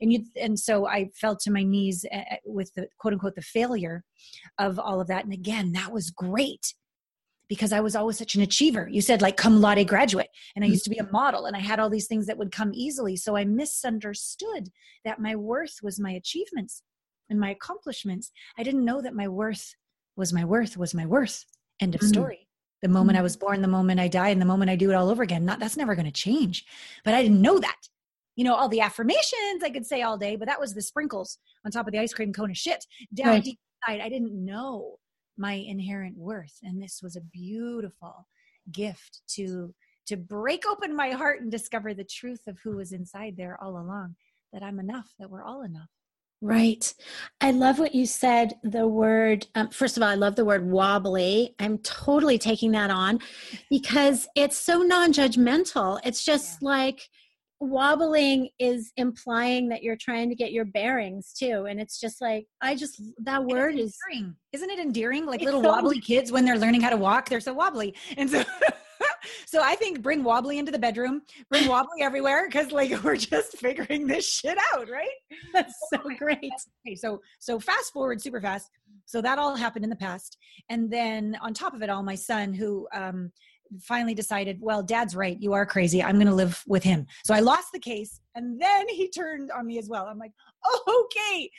And 0.00 0.12
you, 0.12 0.24
and 0.40 0.58
so 0.58 0.86
I 0.86 1.10
fell 1.14 1.36
to 1.36 1.50
my 1.50 1.62
knees 1.62 2.04
eh, 2.10 2.24
eh, 2.30 2.36
with 2.44 2.72
the 2.74 2.88
quote 2.98 3.14
unquote, 3.14 3.36
the 3.36 3.42
failure 3.42 4.04
of 4.58 4.78
all 4.78 5.00
of 5.00 5.06
that. 5.08 5.24
And 5.24 5.32
again, 5.32 5.72
that 5.72 5.92
was 5.92 6.10
great 6.10 6.74
because 7.48 7.72
I 7.72 7.80
was 7.80 7.96
always 7.96 8.18
such 8.18 8.34
an 8.34 8.42
achiever. 8.42 8.88
You 8.90 9.00
said 9.00 9.22
like 9.22 9.36
cum 9.36 9.60
laude 9.60 9.86
graduate, 9.88 10.28
and 10.54 10.64
I 10.64 10.68
used 10.68 10.84
to 10.84 10.90
be 10.90 10.98
a 10.98 11.10
model, 11.10 11.46
and 11.46 11.56
I 11.56 11.60
had 11.60 11.80
all 11.80 11.88
these 11.88 12.06
things 12.06 12.26
that 12.26 12.36
would 12.36 12.52
come 12.52 12.72
easily. 12.74 13.16
So 13.16 13.36
I 13.36 13.44
misunderstood 13.44 14.68
that 15.04 15.18
my 15.18 15.34
worth 15.34 15.78
was 15.82 15.98
my 15.98 16.10
achievements 16.10 16.82
and 17.30 17.40
my 17.40 17.50
accomplishments. 17.50 18.30
I 18.58 18.62
didn't 18.62 18.84
know 18.84 19.00
that 19.00 19.14
my 19.14 19.28
worth 19.28 19.74
was 20.16 20.32
my 20.32 20.44
worth 20.44 20.76
was 20.76 20.94
my 20.94 21.06
worth. 21.06 21.44
End 21.80 21.94
of 21.94 22.00
mm-hmm. 22.00 22.08
story. 22.08 22.47
The 22.82 22.88
moment 22.88 23.16
mm-hmm. 23.16 23.20
I 23.20 23.22
was 23.22 23.36
born, 23.36 23.62
the 23.62 23.68
moment 23.68 24.00
I 24.00 24.08
die, 24.08 24.28
and 24.28 24.40
the 24.40 24.46
moment 24.46 24.70
I 24.70 24.76
do 24.76 24.90
it 24.90 24.94
all 24.94 25.10
over 25.10 25.22
again. 25.22 25.44
Not 25.44 25.58
that's 25.58 25.76
never 25.76 25.94
going 25.94 26.06
to 26.06 26.12
change. 26.12 26.64
But 27.04 27.14
I 27.14 27.22
didn't 27.22 27.42
know 27.42 27.58
that. 27.58 27.88
You 28.36 28.44
know, 28.44 28.54
all 28.54 28.68
the 28.68 28.80
affirmations 28.80 29.64
I 29.64 29.70
could 29.70 29.84
say 29.84 30.02
all 30.02 30.16
day, 30.16 30.36
but 30.36 30.46
that 30.46 30.60
was 30.60 30.72
the 30.72 30.82
sprinkles 30.82 31.38
on 31.64 31.72
top 31.72 31.88
of 31.88 31.92
the 31.92 31.98
ice 31.98 32.12
cream 32.12 32.32
cone 32.32 32.50
of 32.50 32.56
shit 32.56 32.84
down 33.12 33.28
right. 33.28 33.44
deep 33.44 33.58
inside. 33.86 34.00
I 34.00 34.08
didn't 34.08 34.32
know 34.32 34.98
my 35.38 35.52
inherent 35.52 36.16
worth 36.16 36.58
and 36.62 36.82
this 36.82 37.00
was 37.02 37.16
a 37.16 37.20
beautiful 37.20 38.26
gift 38.72 39.20
to 39.28 39.72
to 40.06 40.16
break 40.16 40.64
open 40.68 40.94
my 40.94 41.10
heart 41.10 41.40
and 41.40 41.50
discover 41.50 41.94
the 41.94 42.04
truth 42.04 42.42
of 42.48 42.58
who 42.58 42.76
was 42.76 42.92
inside 42.92 43.36
there 43.36 43.56
all 43.62 43.78
along 43.78 44.16
that 44.52 44.62
i'm 44.62 44.80
enough 44.80 45.08
that 45.18 45.30
we're 45.30 45.44
all 45.44 45.62
enough 45.62 45.88
Right. 46.40 46.94
I 47.40 47.50
love 47.50 47.80
what 47.80 47.94
you 47.94 48.06
said. 48.06 48.54
The 48.62 48.86
word, 48.86 49.46
um, 49.56 49.70
first 49.70 49.96
of 49.96 50.02
all, 50.04 50.08
I 50.08 50.14
love 50.14 50.36
the 50.36 50.44
word 50.44 50.70
wobbly. 50.70 51.54
I'm 51.58 51.78
totally 51.78 52.38
taking 52.38 52.70
that 52.72 52.90
on 52.90 53.18
because 53.70 54.28
it's 54.36 54.56
so 54.56 54.78
non 54.82 55.12
judgmental. 55.12 55.98
It's 56.04 56.24
just 56.24 56.58
yeah. 56.62 56.68
like, 56.68 57.00
wobbling 57.60 58.48
is 58.60 58.92
implying 58.96 59.68
that 59.68 59.82
you're 59.82 59.96
trying 59.96 60.28
to 60.28 60.36
get 60.36 60.52
your 60.52 60.64
bearings 60.64 61.32
too 61.32 61.66
and 61.68 61.80
it's 61.80 61.98
just 61.98 62.20
like 62.20 62.46
i 62.60 62.72
just 62.74 63.02
that 63.18 63.44
word 63.44 63.74
is 63.74 63.96
endearing. 64.08 64.36
isn't 64.52 64.70
it 64.70 64.78
endearing 64.78 65.26
like 65.26 65.40
little 65.40 65.62
so 65.62 65.68
wobbly 65.68 66.00
kids 66.00 66.30
when 66.30 66.44
they're 66.44 66.58
learning 66.58 66.80
how 66.80 66.88
to 66.88 66.96
walk 66.96 67.28
they're 67.28 67.40
so 67.40 67.52
wobbly 67.52 67.92
and 68.16 68.30
so 68.30 68.44
so 69.48 69.62
i 69.62 69.74
think 69.74 70.02
bring 70.02 70.22
wobbly 70.22 70.58
into 70.58 70.70
the 70.70 70.78
bedroom 70.78 71.22
bring 71.50 71.66
wobbly 71.66 72.02
everywhere 72.02 72.46
because 72.46 72.70
like 72.70 72.90
we're 73.04 73.16
just 73.16 73.56
figuring 73.56 74.06
this 74.06 74.28
shit 74.28 74.58
out 74.74 74.88
right 74.90 75.08
that's 75.52 75.74
so 75.92 75.98
great 76.18 76.38
okay 76.86 76.94
so 76.94 77.20
so 77.38 77.58
fast 77.58 77.92
forward 77.92 78.20
super 78.20 78.40
fast 78.40 78.70
so 79.06 79.22
that 79.22 79.38
all 79.38 79.56
happened 79.56 79.84
in 79.84 79.90
the 79.90 79.96
past 79.96 80.36
and 80.68 80.90
then 80.90 81.36
on 81.40 81.54
top 81.54 81.74
of 81.74 81.82
it 81.82 81.88
all 81.90 82.02
my 82.02 82.14
son 82.14 82.52
who 82.52 82.86
um 82.92 83.30
finally 83.82 84.14
decided, 84.14 84.58
well, 84.60 84.82
dad's 84.82 85.14
right. 85.14 85.36
You 85.40 85.52
are 85.52 85.66
crazy. 85.66 86.02
I'm 86.02 86.16
going 86.16 86.26
to 86.26 86.34
live 86.34 86.64
with 86.66 86.82
him. 86.82 87.06
So 87.24 87.34
I 87.34 87.40
lost 87.40 87.68
the 87.72 87.78
case. 87.78 88.20
And 88.34 88.60
then 88.60 88.88
he 88.88 89.10
turned 89.10 89.50
on 89.50 89.66
me 89.66 89.78
as 89.78 89.88
well. 89.88 90.06
I'm 90.06 90.18
like, 90.18 90.32
oh, 90.64 91.06
okay. 91.06 91.50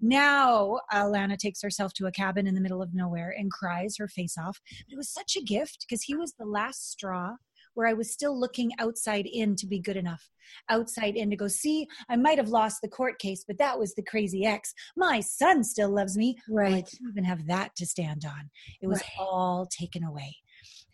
Now 0.00 0.80
Alana 0.92 1.38
takes 1.38 1.62
herself 1.62 1.92
to 1.94 2.06
a 2.06 2.12
cabin 2.12 2.46
in 2.46 2.54
the 2.54 2.60
middle 2.60 2.82
of 2.82 2.94
nowhere 2.94 3.34
and 3.36 3.50
cries 3.50 3.96
her 3.98 4.08
face 4.08 4.36
off. 4.38 4.60
But 4.86 4.94
it 4.94 4.96
was 4.96 5.08
such 5.08 5.36
a 5.36 5.42
gift 5.42 5.86
because 5.88 6.02
he 6.02 6.14
was 6.14 6.34
the 6.38 6.46
last 6.46 6.90
straw 6.90 7.36
where 7.76 7.86
I 7.86 7.92
was 7.92 8.10
still 8.10 8.38
looking 8.38 8.72
outside 8.78 9.26
in 9.26 9.54
to 9.56 9.66
be 9.66 9.78
good 9.78 9.96
enough. 9.96 10.30
Outside 10.70 11.14
in 11.14 11.30
to 11.30 11.36
go, 11.36 11.46
see, 11.46 11.86
I 12.08 12.16
might 12.16 12.38
have 12.38 12.48
lost 12.48 12.80
the 12.80 12.88
court 12.88 13.18
case, 13.18 13.44
but 13.46 13.58
that 13.58 13.78
was 13.78 13.94
the 13.94 14.02
crazy 14.02 14.46
ex. 14.46 14.72
My 14.96 15.20
son 15.20 15.62
still 15.62 15.90
loves 15.90 16.16
me. 16.16 16.38
Right. 16.48 16.72
I 16.72 16.80
didn't 16.80 17.10
even 17.10 17.24
have 17.24 17.46
that 17.48 17.76
to 17.76 17.86
stand 17.86 18.24
on. 18.24 18.50
It 18.80 18.86
was 18.86 19.00
right. 19.00 19.10
all 19.18 19.68
taken 19.70 20.04
away. 20.04 20.36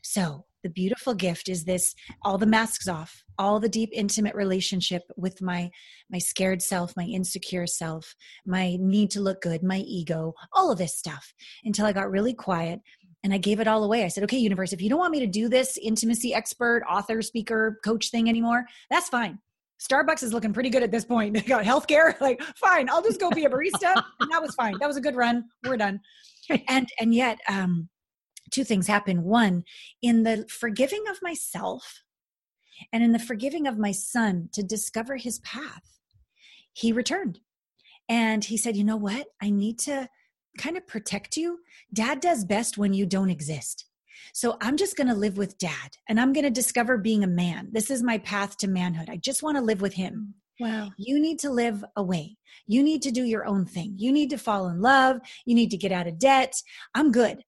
So 0.02 0.44
the 0.62 0.70
beautiful 0.70 1.14
gift 1.14 1.48
is 1.48 1.64
this 1.64 1.94
all 2.22 2.38
the 2.38 2.46
masks 2.46 2.88
off 2.88 3.22
all 3.38 3.58
the 3.58 3.68
deep 3.68 3.90
intimate 3.92 4.34
relationship 4.34 5.02
with 5.16 5.42
my 5.42 5.70
my 6.10 6.18
scared 6.18 6.62
self 6.62 6.96
my 6.96 7.04
insecure 7.04 7.66
self 7.66 8.14
my 8.46 8.76
need 8.80 9.10
to 9.10 9.20
look 9.20 9.40
good 9.42 9.62
my 9.62 9.78
ego 9.78 10.34
all 10.52 10.70
of 10.70 10.78
this 10.78 10.96
stuff 10.96 11.34
until 11.64 11.86
i 11.86 11.92
got 11.92 12.10
really 12.10 12.34
quiet 12.34 12.80
and 13.24 13.34
i 13.34 13.38
gave 13.38 13.60
it 13.60 13.66
all 13.66 13.84
away 13.84 14.04
i 14.04 14.08
said 14.08 14.24
okay 14.24 14.38
universe 14.38 14.72
if 14.72 14.80
you 14.80 14.88
don't 14.88 14.98
want 14.98 15.12
me 15.12 15.20
to 15.20 15.26
do 15.26 15.48
this 15.48 15.76
intimacy 15.78 16.32
expert 16.32 16.82
author 16.88 17.22
speaker 17.22 17.78
coach 17.84 18.10
thing 18.10 18.28
anymore 18.28 18.64
that's 18.90 19.08
fine 19.08 19.38
Starbucks 19.82 20.22
is 20.22 20.32
looking 20.32 20.52
pretty 20.52 20.70
good 20.70 20.84
at 20.84 20.92
this 20.92 21.04
point. 21.04 21.34
They 21.34 21.40
got 21.40 21.64
healthcare. 21.64 22.14
Like, 22.20 22.40
fine, 22.54 22.88
I'll 22.88 23.02
just 23.02 23.18
go 23.18 23.30
be 23.30 23.46
a 23.46 23.50
barista. 23.50 24.00
and 24.20 24.30
that 24.30 24.40
was 24.40 24.54
fine. 24.54 24.74
That 24.78 24.86
was 24.86 24.96
a 24.96 25.00
good 25.00 25.16
run. 25.16 25.44
We're 25.64 25.76
done. 25.76 25.98
And 26.68 26.88
and 27.00 27.12
yet, 27.12 27.40
um, 27.48 27.88
two 28.52 28.64
things 28.64 28.86
happen. 28.86 29.24
One, 29.24 29.64
in 30.00 30.22
the 30.22 30.46
forgiving 30.48 31.04
of 31.10 31.20
myself 31.22 32.02
and 32.92 33.02
in 33.02 33.12
the 33.12 33.18
forgiving 33.18 33.66
of 33.66 33.78
my 33.78 33.92
son 33.92 34.48
to 34.52 34.62
discover 34.62 35.16
his 35.16 35.40
path, 35.40 35.98
he 36.72 36.92
returned. 36.92 37.40
And 38.08 38.44
he 38.44 38.56
said, 38.56 38.76
You 38.76 38.84
know 38.84 38.96
what? 38.96 39.28
I 39.40 39.50
need 39.50 39.78
to 39.80 40.08
kind 40.58 40.76
of 40.76 40.86
protect 40.86 41.36
you. 41.36 41.60
Dad 41.92 42.20
does 42.20 42.44
best 42.44 42.78
when 42.78 42.92
you 42.92 43.06
don't 43.06 43.30
exist. 43.30 43.86
So 44.34 44.56
I'm 44.60 44.76
just 44.76 44.96
going 44.96 45.08
to 45.08 45.14
live 45.14 45.36
with 45.36 45.58
dad 45.58 45.96
and 46.08 46.20
I'm 46.20 46.32
going 46.32 46.44
to 46.44 46.50
discover 46.50 46.96
being 46.96 47.24
a 47.24 47.28
man. 47.28 47.68
This 47.72 47.90
is 47.90 48.02
my 48.02 48.18
path 48.18 48.56
to 48.58 48.68
manhood. 48.68 49.08
I 49.10 49.16
just 49.16 49.42
want 49.42 49.56
to 49.56 49.62
live 49.62 49.80
with 49.80 49.94
him. 49.94 50.34
Wow. 50.60 50.90
You 50.96 51.20
need 51.20 51.38
to 51.40 51.50
live 51.50 51.84
away. 51.96 52.36
You 52.66 52.82
need 52.82 53.02
to 53.02 53.10
do 53.10 53.24
your 53.24 53.46
own 53.46 53.66
thing. 53.66 53.94
You 53.96 54.12
need 54.12 54.30
to 54.30 54.38
fall 54.38 54.68
in 54.68 54.80
love. 54.80 55.18
You 55.44 55.54
need 55.54 55.70
to 55.70 55.76
get 55.76 55.92
out 55.92 56.06
of 56.06 56.18
debt. 56.18 56.54
I'm 56.94 57.10
good. 57.10 57.42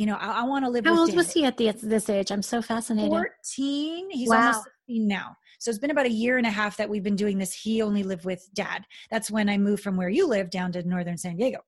You 0.00 0.06
know, 0.06 0.14
I, 0.14 0.40
I 0.40 0.42
want 0.44 0.64
to 0.64 0.70
live 0.70 0.86
How 0.86 0.92
with 0.92 1.00
old 1.00 1.10
dad. 1.10 1.16
was 1.18 1.30
he 1.30 1.44
at 1.44 1.58
the, 1.58 1.72
this 1.72 2.08
age? 2.08 2.32
I'm 2.32 2.40
so 2.40 2.62
fascinated. 2.62 3.10
14. 3.10 4.10
He's 4.10 4.30
Wow. 4.30 4.46
almost 4.46 4.64
16 4.86 5.06
now. 5.06 5.36
So 5.58 5.68
it's 5.68 5.78
been 5.78 5.90
about 5.90 6.06
a 6.06 6.10
year 6.10 6.38
and 6.38 6.46
a 6.46 6.50
half 6.50 6.78
that 6.78 6.88
we've 6.88 7.02
been 7.02 7.16
doing 7.16 7.36
this. 7.36 7.52
He 7.52 7.82
only 7.82 8.02
lived 8.02 8.24
with 8.24 8.48
dad. 8.54 8.86
That's 9.10 9.30
when 9.30 9.50
I 9.50 9.58
moved 9.58 9.82
from 9.82 9.98
where 9.98 10.08
you 10.08 10.26
live 10.26 10.48
down 10.48 10.72
to 10.72 10.82
northern 10.88 11.18
San 11.18 11.36
Diego. 11.36 11.58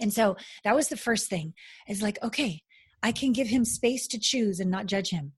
And 0.00 0.12
so 0.12 0.36
that 0.64 0.74
was 0.74 0.88
the 0.88 0.96
first 0.96 1.30
thing 1.30 1.54
is 1.88 2.02
like, 2.02 2.18
okay, 2.20 2.62
I 3.00 3.12
can 3.12 3.30
give 3.30 3.46
him 3.46 3.64
space 3.64 4.08
to 4.08 4.18
choose 4.18 4.58
and 4.58 4.68
not 4.68 4.86
judge 4.86 5.10
him. 5.10 5.34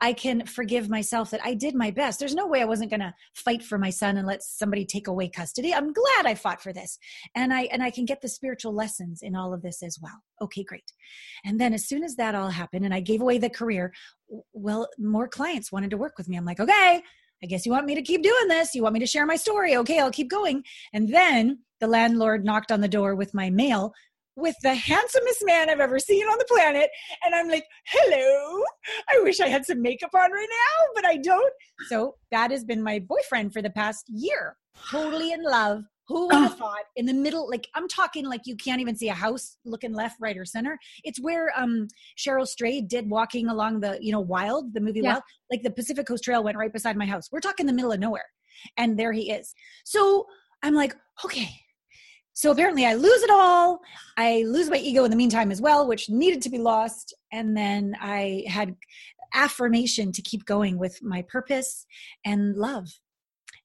I 0.00 0.12
can 0.12 0.46
forgive 0.46 0.88
myself 0.88 1.30
that 1.30 1.44
I 1.44 1.54
did 1.54 1.74
my 1.74 1.90
best. 1.90 2.18
There's 2.18 2.34
no 2.34 2.46
way 2.46 2.60
I 2.60 2.66
wasn't 2.66 2.90
going 2.90 3.00
to 3.00 3.14
fight 3.34 3.62
for 3.62 3.78
my 3.78 3.90
son 3.90 4.16
and 4.16 4.26
let 4.26 4.42
somebody 4.42 4.84
take 4.84 5.08
away 5.08 5.28
custody. 5.28 5.72
I'm 5.72 5.92
glad 5.92 6.26
I 6.26 6.34
fought 6.34 6.62
for 6.62 6.72
this. 6.72 6.98
And 7.34 7.52
I 7.52 7.62
and 7.64 7.82
I 7.82 7.90
can 7.90 8.04
get 8.04 8.20
the 8.20 8.28
spiritual 8.28 8.74
lessons 8.74 9.20
in 9.22 9.34
all 9.36 9.52
of 9.52 9.62
this 9.62 9.82
as 9.82 9.98
well. 10.00 10.22
Okay, 10.40 10.64
great. 10.64 10.92
And 11.44 11.60
then 11.60 11.72
as 11.72 11.86
soon 11.86 12.04
as 12.04 12.16
that 12.16 12.34
all 12.34 12.50
happened 12.50 12.84
and 12.84 12.94
I 12.94 13.00
gave 13.00 13.20
away 13.20 13.38
the 13.38 13.50
career, 13.50 13.92
well, 14.52 14.88
more 14.98 15.28
clients 15.28 15.72
wanted 15.72 15.90
to 15.90 15.96
work 15.96 16.14
with 16.18 16.28
me. 16.28 16.36
I'm 16.36 16.44
like, 16.44 16.60
"Okay, 16.60 17.02
I 17.42 17.46
guess 17.46 17.66
you 17.66 17.72
want 17.72 17.86
me 17.86 17.94
to 17.94 18.02
keep 18.02 18.22
doing 18.22 18.48
this. 18.48 18.74
You 18.74 18.82
want 18.82 18.94
me 18.94 19.00
to 19.00 19.06
share 19.06 19.26
my 19.26 19.36
story. 19.36 19.76
Okay, 19.76 19.98
I'll 19.98 20.10
keep 20.10 20.30
going." 20.30 20.64
And 20.92 21.08
then 21.08 21.60
the 21.80 21.86
landlord 21.86 22.44
knocked 22.44 22.72
on 22.72 22.80
the 22.80 22.88
door 22.88 23.14
with 23.14 23.34
my 23.34 23.50
mail 23.50 23.92
with 24.36 24.56
the 24.62 24.74
handsomest 24.74 25.44
man 25.44 25.70
I've 25.70 25.80
ever 25.80 25.98
seen 25.98 26.24
on 26.24 26.38
the 26.38 26.46
planet. 26.48 26.90
And 27.24 27.34
I'm 27.34 27.48
like, 27.48 27.66
hello, 27.86 28.62
I 29.10 29.20
wish 29.22 29.40
I 29.40 29.48
had 29.48 29.64
some 29.64 29.82
makeup 29.82 30.10
on 30.14 30.32
right 30.32 30.48
now, 30.48 30.86
but 30.94 31.06
I 31.06 31.16
don't. 31.18 31.52
So 31.88 32.16
that 32.30 32.50
has 32.50 32.64
been 32.64 32.82
my 32.82 32.98
boyfriend 32.98 33.52
for 33.52 33.62
the 33.62 33.70
past 33.70 34.04
year. 34.08 34.56
Totally 34.90 35.32
in 35.32 35.42
love. 35.42 35.84
Who 36.08 36.26
would 36.26 36.36
have 36.36 36.58
thought 36.58 36.84
in 36.96 37.06
the 37.06 37.14
middle, 37.14 37.48
like 37.48 37.66
I'm 37.74 37.88
talking 37.88 38.26
like 38.26 38.42
you 38.44 38.56
can't 38.56 38.82
even 38.82 38.94
see 38.94 39.08
a 39.08 39.14
house 39.14 39.56
looking 39.64 39.94
left, 39.94 40.16
right, 40.20 40.36
or 40.36 40.44
center. 40.44 40.78
It's 41.02 41.18
where 41.18 41.50
um 41.56 41.88
Cheryl 42.18 42.46
Strayed 42.46 42.88
did 42.88 43.08
walking 43.08 43.48
along 43.48 43.80
the, 43.80 43.96
you 44.02 44.12
know, 44.12 44.20
wild, 44.20 44.74
the 44.74 44.80
movie 44.82 45.00
Yeah. 45.02 45.12
Wild. 45.12 45.22
Like 45.50 45.62
the 45.62 45.70
Pacific 45.70 46.06
Coast 46.06 46.22
Trail 46.22 46.44
went 46.44 46.58
right 46.58 46.70
beside 46.70 46.98
my 46.98 47.06
house. 47.06 47.30
We're 47.32 47.40
talking 47.40 47.64
the 47.64 47.72
middle 47.72 47.90
of 47.90 48.00
nowhere. 48.00 48.26
And 48.76 48.98
there 48.98 49.12
he 49.12 49.30
is. 49.30 49.54
So 49.84 50.26
I'm 50.62 50.74
like, 50.74 50.94
okay. 51.24 51.48
So 52.34 52.50
apparently 52.50 52.84
I 52.84 52.94
lose 52.94 53.22
it 53.22 53.30
all. 53.30 53.80
I 54.16 54.42
lose 54.46 54.68
my 54.68 54.76
ego 54.76 55.04
in 55.04 55.10
the 55.10 55.16
meantime 55.16 55.52
as 55.52 55.62
well, 55.62 55.86
which 55.86 56.10
needed 56.10 56.42
to 56.42 56.50
be 56.50 56.58
lost. 56.58 57.14
And 57.32 57.56
then 57.56 57.96
I 58.00 58.44
had 58.48 58.76
affirmation 59.32 60.12
to 60.12 60.22
keep 60.22 60.44
going 60.44 60.78
with 60.78 61.02
my 61.02 61.22
purpose 61.22 61.86
and 62.24 62.56
love. 62.56 62.88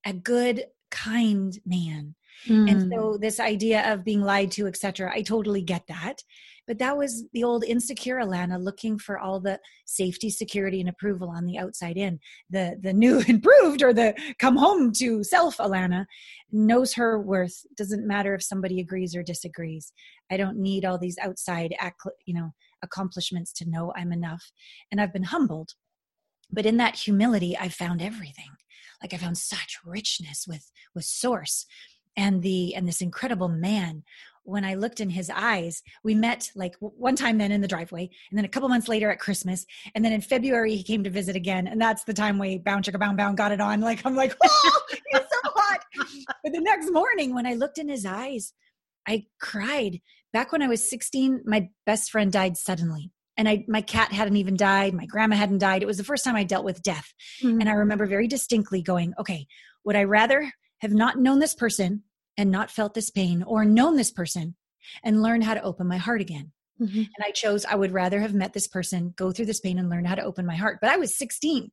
A 0.06 0.14
good, 0.14 0.66
kind 0.92 1.58
man. 1.66 2.16
Mm. 2.48 2.72
And 2.72 2.92
so 2.92 3.18
this 3.20 3.40
idea 3.40 3.92
of 3.92 4.04
being 4.04 4.22
lied 4.22 4.52
to, 4.52 4.68
etc., 4.68 5.12
I 5.14 5.22
totally 5.22 5.62
get 5.62 5.88
that. 5.88 6.22
But 6.70 6.78
that 6.78 6.98
was 6.98 7.26
the 7.34 7.44
old 7.44 7.64
insecure 7.64 8.18
Alana 8.18 8.64
looking 8.64 9.00
for 9.00 9.18
all 9.18 9.40
the 9.40 9.60
safety, 9.88 10.30
security, 10.30 10.80
and 10.80 10.88
approval 10.88 11.28
on 11.28 11.48
the 11.48 11.58
outside 11.58 11.98
in. 11.98 12.20
The 12.52 12.78
the 12.80 12.94
new 12.94 13.20
improved 13.28 13.82
or 13.82 13.92
the 13.92 14.14
come 14.38 14.56
home 14.56 14.94
to 15.00 15.24
self 15.24 15.58
Alana 15.58 16.06
knows 16.52 16.94
her 16.94 17.20
worth. 17.20 17.66
Doesn't 17.76 18.06
matter 18.06 18.36
if 18.36 18.44
somebody 18.44 18.80
agrees 18.80 19.16
or 19.16 19.24
disagrees. 19.24 19.92
I 20.30 20.38
don't 20.38 20.58
need 20.58 20.86
all 20.86 21.00
these 21.00 21.18
outside 21.18 21.76
you 22.28 22.36
know 22.36 22.52
accomplishments 22.84 23.52
to 23.54 23.68
know 23.68 23.92
I'm 23.96 24.12
enough. 24.12 24.52
And 24.92 25.02
I've 25.02 25.12
been 25.12 25.24
humbled. 25.24 25.72
But 26.52 26.68
in 26.68 26.78
that 26.78 26.96
humility, 26.96 27.58
I 27.58 27.70
found 27.70 28.00
everything. 28.00 28.52
Like 29.02 29.16
I 29.16 29.18
found 29.18 29.40
such 29.40 29.80
richness 29.84 30.46
with 30.48 30.72
with 30.94 31.06
source 31.06 31.66
and 32.20 32.42
the 32.42 32.76
and 32.76 32.86
this 32.86 33.02
incredible 33.02 33.48
man 33.48 34.04
when 34.44 34.66
i 34.66 34.74
looked 34.74 35.00
in 35.00 35.10
his 35.10 35.32
eyes 35.34 35.82
we 36.04 36.14
met 36.14 36.52
like 36.54 36.76
one 36.80 37.16
time 37.16 37.38
then 37.38 37.52
in 37.52 37.62
the 37.62 37.68
driveway 37.68 38.10
and 38.30 38.38
then 38.38 38.46
a 38.46 38.50
couple 38.50 38.68
months 38.68 38.90
later 38.90 39.10
at 39.10 39.20
christmas 39.20 39.66
and 39.96 40.04
then 40.04 40.12
in 40.12 40.22
february 40.22 40.76
he 40.76 40.84
came 40.84 41.04
to 41.04 41.10
visit 41.10 41.36
again 41.36 41.66
and 41.66 41.82
that's 41.82 42.04
the 42.04 42.14
time 42.14 42.38
we 42.38 42.58
bound 42.58 42.84
chicka 42.84 43.00
bound 43.00 43.18
bound 43.18 43.38
got 43.38 43.54
it 43.54 43.62
on 43.62 43.80
like 43.80 44.06
i'm 44.06 44.16
like 44.16 44.36
oh 44.44 44.82
he's 44.90 45.22
so 45.22 45.50
hot 45.56 45.80
but 46.44 46.52
the 46.54 46.62
next 46.62 46.92
morning 46.92 47.34
when 47.34 47.46
i 47.46 47.54
looked 47.54 47.78
in 47.78 47.88
his 47.88 48.06
eyes 48.06 48.54
i 49.08 49.26
cried 49.40 50.02
back 50.34 50.52
when 50.52 50.62
i 50.62 50.68
was 50.68 50.90
16 50.90 51.42
my 51.46 51.70
best 51.86 52.12
friend 52.12 52.34
died 52.34 52.58
suddenly 52.58 53.12
and 53.38 53.48
I, 53.48 53.64
my 53.70 53.80
cat 53.80 54.12
hadn't 54.12 54.36
even 54.36 54.58
died. 54.58 54.94
My 54.94 55.06
grandma 55.06 55.38
hadn't 55.38 55.60
died. 55.60 55.82
It 55.82 55.86
was 55.86 55.96
the 55.96 56.04
first 56.04 56.26
time 56.26 56.36
I 56.36 56.44
dealt 56.44 56.66
with 56.66 56.84
death. 56.84 57.14
Mm. 57.42 57.62
And 57.62 57.70
I 57.70 57.72
remember 57.72 58.06
very 58.06 58.28
distinctly 58.28 58.82
going, 58.82 59.14
okay, 59.18 59.48
would 59.86 59.96
I 59.96 60.04
rather 60.04 60.52
have 60.80 60.92
not 60.92 61.18
known 61.18 61.40
this 61.40 61.56
person 61.56 62.04
and 62.40 62.50
not 62.50 62.72
felt 62.72 62.94
this 62.94 63.10
pain 63.12 63.44
or 63.44 63.66
known 63.66 63.98
this 63.98 64.12
person 64.12 64.56
and 65.04 65.22
learn 65.22 65.42
how 65.42 65.54
to 65.54 65.62
open 65.62 65.86
my 65.88 65.98
heart 65.98 66.22
again? 66.22 66.52
Mhm. 66.82 66.96
And 67.16 67.22
I 67.26 67.32
chose, 67.32 67.66
I 67.66 67.76
would 67.76 67.92
rather 67.92 68.22
have 68.22 68.34
met 68.34 68.54
this 68.54 68.68
person, 68.68 69.14
go 69.18 69.32
through 69.34 69.48
this 69.48 69.60
pain 69.60 69.78
and 69.78 69.90
learn 69.90 70.06
how 70.06 70.16
to 70.16 70.24
open 70.24 70.46
my 70.46 70.56
heart. 70.56 70.78
But 70.82 70.90
I 70.90 70.96
was 70.96 71.18
16 71.18 71.70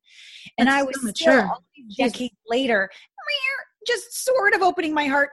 and 0.57 0.67
That's 0.67 0.75
I 0.75 0.79
so 0.81 0.85
was 0.87 1.03
mature. 1.03 1.49
these 1.75 1.95
Jesus. 1.95 2.11
decades 2.11 2.35
later, 2.47 2.89
just 3.87 4.25
sort 4.25 4.53
of 4.53 4.61
opening 4.61 4.93
my 4.93 5.05
heart. 5.05 5.29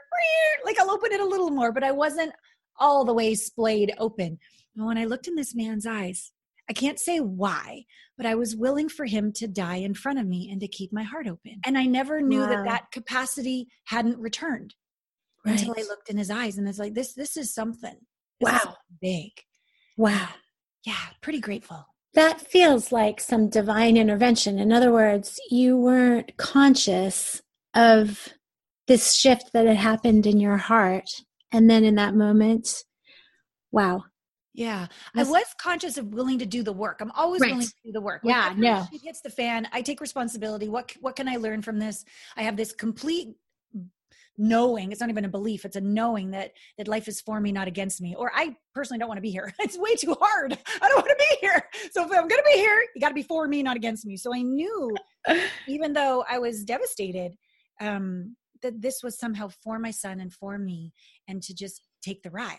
Like 0.65 0.79
I'll 0.79 0.93
open 0.93 1.11
it 1.11 1.21
a 1.21 1.25
little 1.27 1.51
more, 1.51 1.73
but 1.73 1.83
I 1.83 1.91
wasn't 1.91 2.33
all 2.79 3.05
the 3.05 3.13
way 3.13 3.35
splayed 3.35 3.93
open. 3.99 4.39
And 4.77 4.87
when 4.87 4.97
I 4.97 5.07
looked 5.07 5.27
in 5.27 5.35
this 5.35 5.55
man's 5.57 5.87
eyes, 5.87 6.31
I 6.71 6.73
can't 6.73 7.01
say 7.01 7.19
why, 7.19 7.85
but 8.17 8.27
I 8.27 8.37
was 8.37 8.55
willing 8.57 8.89
for 8.89 9.07
him 9.07 9.33
to 9.35 9.49
die 9.49 9.77
in 9.77 9.93
front 9.95 10.21
of 10.21 10.27
me 10.27 10.49
and 10.53 10.61
to 10.61 10.69
keep 10.69 10.93
my 10.93 11.03
heart 11.03 11.27
open. 11.27 11.61
And 11.67 11.77
I 11.77 11.87
never 11.87 12.21
knew 12.21 12.41
Wow. 12.43 12.49
that 12.51 12.65
that 12.65 12.91
capacity 12.93 13.67
hadn't 13.87 14.19
returned 14.19 14.75
until 15.45 15.75
I 15.77 15.83
looked 15.83 16.09
in 16.11 16.17
his 16.17 16.31
eyes 16.31 16.59
and 16.59 16.69
it's 16.69 16.79
like 16.79 16.95
this 16.95 17.15
this 17.15 17.37
is 17.37 17.53
something. 17.53 17.97
This 18.41 18.51
Wow. 18.53 18.59
something 18.59 18.77
big. 19.01 19.31
Wow. 19.97 20.29
Yeah, 20.85 20.97
pretty 21.23 21.41
grateful. 21.41 21.87
That 22.15 22.41
feels 22.41 22.93
like 22.93 23.21
some 23.21 23.49
divine 23.49 23.97
intervention. 23.97 24.59
In 24.59 24.73
other 24.73 24.93
words, 24.93 25.41
you 25.51 25.77
weren't 25.77 26.37
conscious 26.37 27.43
of 27.75 28.29
this 28.87 29.15
shift 29.15 29.53
that 29.53 29.67
had 29.67 29.77
happened 29.79 30.27
in 30.27 30.39
your 30.39 30.57
heart. 30.59 31.09
And 31.53 31.69
then 31.71 31.85
in 31.85 31.95
that 31.97 32.15
moment, 32.15 32.85
wow. 33.73 34.05
Yeah, 34.53 34.87
That's- 35.15 35.27
I 35.27 35.31
was 35.31 35.45
conscious 35.61 35.97
of 35.99 36.15
willing 36.15 36.39
to 36.39 36.47
do 36.47 36.63
the 36.63 36.73
work. 36.73 37.01
I'm 37.01 37.11
always 37.13 37.41
Right. 37.41 37.51
willing 37.53 37.67
to 37.67 37.75
do 37.85 37.91
the 37.93 38.01
work. 38.01 38.21
Yeah, 38.25 38.55
no. 38.57 38.87
shit 38.93 39.03
hits 39.03 39.21
the 39.21 39.31
fan. 39.31 39.69
I 39.73 39.83
take 39.83 40.01
responsibility. 40.01 40.69
What 40.69 40.93
what 41.01 41.17
can 41.17 41.29
I 41.29 41.37
learn 41.37 41.63
from 41.63 41.79
this? 41.81 42.05
I 42.37 42.43
have 42.45 42.57
this 42.57 42.73
complete 42.73 43.35
knowing. 44.37 44.91
It's 44.93 45.01
not 45.01 45.11
even 45.11 45.25
a 45.25 45.29
belief. 45.29 45.65
It's 45.65 45.77
a 45.77 45.81
knowing 45.81 46.31
that 46.33 46.53
that 46.79 46.89
life 46.89 47.09
is 47.09 47.21
for 47.21 47.41
me, 47.41 47.53
not 47.53 47.69
against 47.69 48.01
me. 48.01 48.15
Or 48.17 48.31
I 48.35 48.57
personally 48.75 48.99
don't 48.99 49.09
want 49.09 49.19
to 49.19 49.23
be 49.23 49.31
here. 49.31 49.53
It's 49.61 49.79
way 49.79 49.95
too 49.95 50.15
hard. 50.21 50.53
I 50.83 50.89
don't 50.89 50.97
want 50.97 51.09
to 51.19 51.27
be 51.31 51.37
here. 51.47 51.63
So 51.93 52.03
if 52.05 52.11
I'm 52.11 52.29
going 52.29 52.41
to 52.43 52.51
be 52.53 52.59
here, 52.59 52.85
you 52.95 53.01
got 53.01 53.09
to 53.09 53.15
be 53.15 53.23
for 53.23 53.47
me, 53.49 53.63
not 53.63 53.77
against 53.77 54.05
me. 54.07 54.17
So 54.17 54.35
I 54.35 54.43
knew, 54.43 54.95
even 55.69 55.93
though 55.93 56.25
I 56.29 56.39
was 56.39 56.65
devastated, 56.65 57.33
um, 57.81 58.37
that 58.63 58.81
this 58.81 59.03
was 59.03 59.19
somehow 59.19 59.49
for 59.63 59.79
my 59.79 59.91
son 59.91 60.21
and 60.21 60.33
for 60.33 60.59
me, 60.59 60.93
and 61.29 61.43
to 61.43 61.55
just 61.55 61.83
take 62.03 62.23
the 62.23 62.31
ride. 62.31 62.59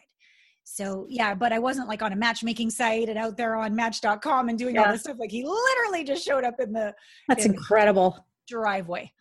So 0.63 1.05
yeah, 1.09 1.35
but 1.35 1.53
I 1.53 1.59
wasn't 1.59 1.87
like 1.87 2.01
on 2.01 2.11
a 2.11 2.15
matchmaking 2.15 2.71
site 2.71 3.07
and 3.07 3.19
out 3.19 3.37
there 3.37 3.55
on 3.55 3.75
Match.com 3.75 4.49
and 4.49 4.57
doing 4.57 4.77
all 4.79 4.91
this 4.91 5.01
stuff. 5.01 5.17
Like 5.19 5.29
he 5.31 5.45
literally 5.45 6.03
just 6.03 6.25
showed 6.25 6.43
up 6.43 6.55
in 6.59 6.73
the 6.73 6.93
That's 7.27 7.45
Yeah. 7.45 7.51
incredible. 7.51 8.25
driveway. 8.47 9.11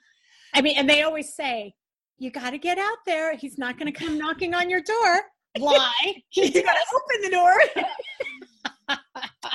I 0.54 0.62
mean, 0.62 0.76
and 0.78 0.88
they 0.88 1.02
always 1.02 1.34
say, 1.34 1.74
you 2.18 2.30
got 2.30 2.50
to 2.50 2.58
get 2.58 2.78
out 2.78 2.98
there. 3.06 3.36
He's 3.36 3.58
not 3.58 3.78
going 3.78 3.92
to 3.92 3.98
come 3.98 4.18
knocking 4.18 4.54
on 4.54 4.70
your 4.70 4.80
door. 4.80 5.22
Why? 5.58 5.92
you 6.32 6.50
gotta 6.50 6.80
open 6.94 7.22
the 7.22 7.30
door. 7.30 7.54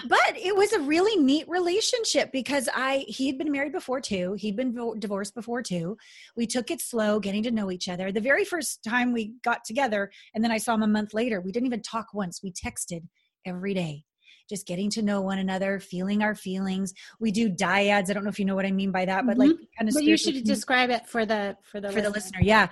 but 0.07 0.37
it 0.37 0.55
was 0.55 0.71
a 0.73 0.79
really 0.79 1.21
neat 1.21 1.47
relationship 1.47 2.31
because 2.31 2.69
I 2.73 3.05
he 3.07 3.27
had 3.27 3.37
been 3.37 3.51
married 3.51 3.73
before 3.73 3.99
too. 3.99 4.33
He'd 4.37 4.55
been 4.55 4.73
divorced 4.99 5.35
before 5.35 5.61
too. 5.61 5.97
We 6.35 6.47
took 6.47 6.71
it 6.71 6.81
slow, 6.81 7.19
getting 7.19 7.43
to 7.43 7.51
know 7.51 7.69
each 7.69 7.89
other. 7.89 8.11
The 8.11 8.21
very 8.21 8.45
first 8.45 8.83
time 8.83 9.11
we 9.11 9.33
got 9.43 9.65
together, 9.65 10.09
and 10.33 10.43
then 10.43 10.51
I 10.51 10.57
saw 10.57 10.75
him 10.75 10.83
a 10.83 10.87
month 10.87 11.13
later. 11.13 11.41
We 11.41 11.51
didn't 11.51 11.67
even 11.67 11.81
talk 11.81 12.13
once. 12.13 12.41
We 12.41 12.53
texted 12.53 13.01
every 13.45 13.73
day. 13.73 14.03
Just 14.50 14.68
getting 14.68 14.89
to 14.91 15.01
know 15.01 15.22
one 15.22 15.39
another, 15.39 15.79
feeling 15.79 16.24
our 16.24 16.36
feelings. 16.36 16.94
We 17.20 17.32
do 17.32 17.50
dyads. 17.50 18.10
I 18.10 18.13
don't 18.13 18.24
know 18.24 18.29
if 18.29 18.39
you 18.39 18.46
know 18.46 18.56
what 18.56 18.65
I 18.65 18.72
mean 18.72 18.91
by 18.91 19.06
that, 19.06 19.25
but 19.25 19.38
like 19.38 19.51
kind 19.77 19.89
of 19.89 19.94
But 19.94 20.03
you 20.03 20.18
should 20.18 20.44
describe 20.44 20.89
it 20.89 21.08
for 21.08 21.25
the 21.25 21.56
for 21.63 21.79
the 21.79 21.91
for 21.91 22.01
the 22.01 22.10
listener 22.10 22.39
yeah. 22.41 22.68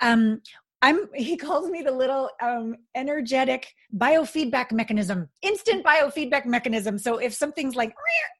Um 0.00 0.40
i'm 0.82 1.08
he 1.14 1.36
calls 1.36 1.70
me 1.70 1.80
the 1.80 1.92
little 1.92 2.28
um 2.42 2.74
energetic 2.96 3.72
biofeedback 3.96 4.72
mechanism 4.72 5.28
instant 5.40 5.84
biofeedback 5.84 6.44
mechanism. 6.44 6.98
So 6.98 7.18
if 7.18 7.32
something's 7.32 7.76
like 7.76 7.94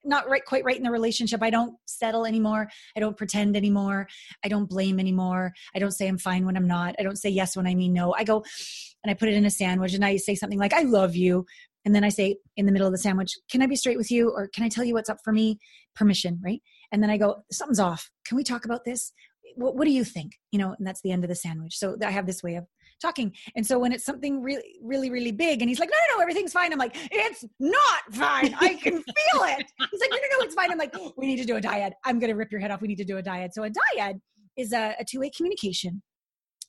not 0.05 0.29
right 0.29 0.45
quite 0.45 0.65
right 0.65 0.77
in 0.77 0.83
the 0.83 0.91
relationship 0.91 1.43
i 1.43 1.51
don't 1.51 1.77
settle 1.87 2.27
anymore. 2.27 2.69
I 2.97 3.01
don't 3.01 3.17
pretend 3.17 3.57
anymore. 3.57 4.09
I 4.45 4.49
don't 4.49 4.69
blame 4.69 4.99
anymore. 4.99 5.53
I 5.75 5.79
don't 5.79 5.93
say 5.93 6.09
i'm 6.09 6.19
fine 6.19 6.45
when 6.45 6.57
i'm 6.57 6.67
not. 6.67 6.97
I 6.99 7.03
don't 7.03 7.17
say 7.17 7.31
yes 7.31 7.57
when 7.57 7.67
i 7.67 7.75
mean 7.75 7.93
no. 7.93 8.13
I 8.15 8.25
go 8.25 8.45
and 9.05 9.11
i 9.11 9.15
put 9.15 9.29
it 9.29 9.35
in 9.35 9.45
a 9.45 9.51
sandwich 9.51 9.95
and 9.95 10.05
i 10.05 10.17
say 10.17 10.35
something 10.35 10.59
like 10.59 10.75
i 10.75 10.83
love 10.83 11.15
you 11.15 11.47
And 11.85 11.95
then 11.95 12.05
I 12.05 12.09
say 12.09 12.37
in 12.57 12.67
the 12.67 12.73
middle 12.73 12.87
of 12.87 12.93
the 12.93 12.99
sandwich, 12.99 13.37
Can 13.51 13.63
I 13.63 13.67
be 13.67 13.77
straight 13.77 13.99
with 13.99 14.11
you? 14.11 14.31
Or 14.31 14.49
can 14.49 14.65
I 14.65 14.69
tell 14.69 14.85
you 14.85 14.95
what's 14.95 15.11
up 15.11 15.19
for 15.25 15.33
me? 15.33 15.59
Permission, 15.95 16.41
right? 16.45 16.63
And 16.93 17.03
then 17.03 17.11
I 17.11 17.17
go, 17.17 17.43
Something's 17.51 17.81
off. 17.81 18.11
Can 18.27 18.37
we 18.37 18.45
talk 18.45 18.65
about 18.65 18.85
this? 18.85 19.13
What, 19.57 19.77
what 19.77 19.85
do 19.85 19.91
you 19.91 20.05
think? 20.05 20.33
You 20.51 20.59
know, 20.59 20.75
and 20.79 20.87
that's 20.87 21.03
the 21.03 21.11
end 21.11 21.25
of 21.25 21.29
the 21.29 21.35
sandwich. 21.35 21.77
So 21.77 21.97
I 22.05 22.11
have 22.11 22.27
this 22.27 22.43
way 22.43 22.55
of 22.57 22.65
talking. 23.03 23.35
And 23.57 23.67
so 23.67 23.79
when 23.79 23.93
it's 23.93 24.05
something 24.05 24.41
really, 24.41 24.77
really, 24.81 25.11
really 25.11 25.33
big, 25.33 25.61
and 25.61 25.69
he's 25.69 25.81
like, 25.81 25.91
no, 25.91 25.97
no, 26.09 26.17
no, 26.17 26.23
everything's 26.23 26.53
fine. 26.53 26.73
I'm 26.73 26.79
like, 26.79 26.97
it's 27.11 27.45
not 27.59 28.01
fine. 28.13 28.55
I 28.61 28.75
can 28.75 28.93
feel 29.03 29.43
it. 29.43 29.67
He's 29.91 30.01
like, 30.01 30.11
no, 30.11 30.17
no, 30.17 30.39
no, 30.39 30.45
it's 30.45 30.55
fine. 30.55 30.71
I'm 30.71 30.79
like, 30.79 30.95
we 31.17 31.27
need 31.27 31.39
to 31.39 31.45
do 31.45 31.57
a 31.57 31.61
dyad. 31.61 31.93
I'm 32.05 32.19
going 32.19 32.31
to 32.31 32.37
rip 32.37 32.51
your 32.53 32.61
head 32.61 32.71
off. 32.71 32.81
We 32.81 32.89
need 32.89 32.99
to 32.99 33.05
do 33.05 33.19
a 33.19 33.23
dyad. 33.23 33.53
So 33.53 33.65
a 33.65 33.71
dyad 33.71 34.21
is 34.57 34.73
a, 34.73 34.95
a 34.99 35.05
two 35.05 35.21
way 35.21 35.31
communication. 35.37 36.03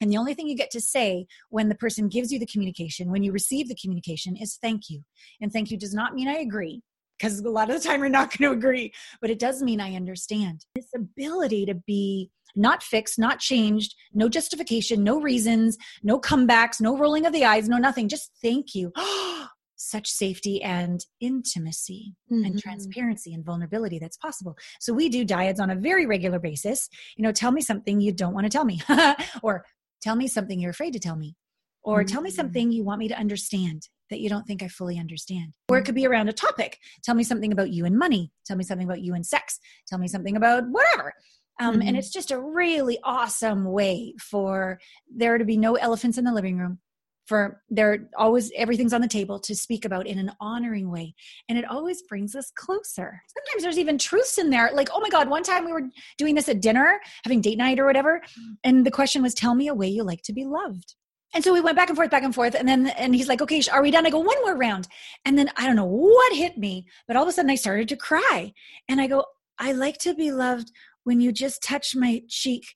And 0.04 0.12
the 0.12 0.18
only 0.18 0.34
thing 0.34 0.50
you 0.50 0.58
get 0.58 0.70
to 0.72 0.82
say 0.82 1.28
when 1.50 1.70
the 1.70 1.76
person 1.76 2.10
gives 2.10 2.30
you 2.30 2.38
the 2.38 2.46
communication, 2.46 3.10
when 3.10 3.24
you 3.24 3.32
receive 3.32 3.70
the 3.70 3.76
communication, 3.82 4.36
is 4.36 4.58
thank 4.62 4.90
you. 4.90 5.02
And 5.40 5.50
thank 5.50 5.72
you 5.72 5.78
does 5.78 5.94
not 5.94 6.14
mean 6.14 6.28
I 6.28 6.40
agree, 6.40 6.82
because 7.18 7.40
a 7.40 7.50
lot 7.50 7.70
of 7.70 7.82
the 7.82 7.88
time 7.88 8.02
we're 8.02 8.10
not 8.10 8.38
going 8.38 8.52
to 8.52 8.58
agree, 8.58 8.92
but 9.22 9.30
it 9.30 9.40
does 9.40 9.64
mean 9.64 9.80
I 9.80 9.96
understand. 9.96 10.66
This 10.76 10.90
ability 10.94 11.66
to 11.68 11.76
be 11.76 12.32
not 12.54 12.84
fixed, 12.84 13.18
not 13.18 13.40
changed, 13.40 13.96
no 14.14 14.28
justification, 14.28 15.06
no 15.06 15.22
reasons, 15.22 15.78
no 16.04 16.20
comebacks, 16.20 16.82
no 16.82 16.98
rolling 16.98 17.26
of 17.26 17.32
the 17.32 17.46
eyes, 17.46 17.70
no 17.70 17.78
nothing. 17.78 18.10
Just 18.10 18.32
thank 18.42 18.76
you. 18.76 18.92
Such 19.78 20.10
safety 20.10 20.62
and 20.62 21.06
intimacy 21.22 22.14
mm-hmm. 22.30 22.44
and 22.44 22.60
transparency 22.60 23.34
and 23.34 23.46
vulnerability 23.46 24.00
that's 24.00 24.18
possible. 24.18 24.58
So 24.82 24.92
we 24.92 25.08
do 25.08 25.26
dyads 25.26 25.62
on 25.62 25.70
a 25.70 25.76
very 25.76 26.06
regular 26.06 26.40
basis. 26.40 26.90
You 27.16 27.24
know, 27.24 27.32
tell 27.32 27.54
me 27.54 27.62
something 27.62 28.02
you 28.02 28.12
don't 28.12 28.34
want 28.34 28.44
to 28.46 28.50
tell 28.50 28.66
me, 28.66 28.82
or 29.42 29.64
tell 30.04 30.16
me 30.16 30.28
something 30.28 30.60
you're 30.60 30.72
afraid 30.72 30.94
to 30.94 31.00
tell 31.00 31.16
me, 31.16 31.36
or 31.82 32.00
mm-hmm. 32.00 32.14
tell 32.14 32.22
me 32.22 32.30
mm. 32.30 32.36
something 32.36 32.72
you 32.72 32.84
want 32.84 33.00
me 33.00 33.08
to 33.08 33.18
understand 33.18 33.88
that 34.10 34.20
you 34.20 34.30
don't 34.30 34.46
think 34.46 34.62
I 34.62 34.68
fully 34.68 35.00
understand. 35.00 35.54
Or 35.70 35.78
it 35.78 35.86
could 35.86 35.96
be 35.96 36.06
around 36.06 36.28
a 36.28 36.34
topic. 36.34 36.78
Tell 37.04 37.16
me 37.16 37.24
something 37.24 37.52
about 37.52 37.72
you 37.72 37.86
and 37.86 37.98
money. 37.98 38.32
Tell 38.46 38.58
me 38.58 38.64
something 38.64 38.86
about 38.86 39.02
you 39.02 39.16
and 39.16 39.26
sex. 39.26 39.60
Tell 39.88 39.98
me 39.98 40.08
something 40.08 40.36
about 40.36 40.66
whatever. 40.70 41.14
Um, 41.60 41.76
mm-hmm. 41.76 41.88
And 41.88 41.98
it's 41.98 42.12
just 42.12 42.32
a 42.32 42.40
really 42.40 43.00
awesome 43.04 43.64
way 43.64 44.14
for 44.20 44.80
there 45.10 45.38
to 45.38 45.46
be 45.46 45.58
no 45.58 45.76
elephants 45.76 46.18
in 46.18 46.26
the 46.26 46.34
living 46.34 46.58
room, 46.58 46.80
for 47.26 47.62
there 47.70 48.10
always 48.18 48.52
everything's 48.56 48.94
on 48.94 49.02
the 49.02 49.08
table 49.08 49.40
to 49.40 49.56
speak 49.56 49.86
about 49.86 50.08
in 50.08 50.20
an 50.20 50.32
honoring 50.40 50.92
way. 50.92 51.16
And 51.48 51.58
it 51.58 51.66
always 51.70 52.02
brings 52.02 52.36
us 52.36 52.52
closer. 52.56 53.22
Sometimes 53.28 53.64
there's 53.64 53.78
even 53.78 53.98
truths 53.98 54.38
in 54.38 54.50
there. 54.50 54.70
Like, 54.74 54.90
oh 54.94 55.00
my 55.00 55.10
God, 55.10 55.30
one 55.30 55.44
time 55.44 55.66
we 55.66 55.72
were 55.72 55.90
doing 56.18 56.36
this 56.36 56.50
at 56.50 56.62
dinner, 56.62 57.00
having 57.24 57.42
date 57.42 57.58
night 57.58 57.80
or 57.80 57.86
whatever. 57.86 58.22
Mm. 58.22 58.56
And 58.64 58.86
the 58.86 58.92
question 58.92 59.22
was, 59.22 59.34
tell 59.34 59.56
me 59.56 59.68
a 59.68 59.74
way 59.74 59.88
you 59.88 60.04
like 60.04 60.22
to 60.24 60.34
be 60.34 60.46
loved. 60.46 60.96
And 61.34 61.44
so 61.44 61.52
we 61.52 61.62
went 61.62 61.78
back 61.78 61.90
and 61.90 61.96
forth, 61.96 62.12
back 62.12 62.24
and 62.24 62.36
forth. 62.36 62.54
And 62.54 62.68
then, 62.68 62.88
and 62.88 63.16
he's 63.16 63.28
like, 63.28 63.42
okay, 63.42 63.62
are 63.72 63.82
we 63.82 63.90
done? 63.90 64.06
I 64.06 64.12
go, 64.12 64.20
one 64.20 64.40
more 64.42 64.56
round. 64.56 64.88
And 65.26 65.38
then 65.38 65.50
I 65.58 65.66
don't 65.66 65.76
know 65.76 65.86
what 65.86 66.36
hit 66.36 66.58
me, 66.58 66.86
but 67.08 67.16
all 67.16 67.24
of 67.24 67.30
a 67.30 67.32
sudden 67.32 67.50
I 67.50 67.56
started 67.56 67.90
to 67.90 67.96
cry. 67.96 68.54
And 68.88 69.02
I 69.02 69.08
go, 69.08 69.26
I 69.58 69.72
like 69.72 69.98
to 70.00 70.14
be 70.14 70.32
loved 70.32 70.72
when 71.06 71.22
you 71.22 71.32
just 71.32 71.64
touch 71.64 71.96
my 71.96 72.22
cheek 72.28 72.76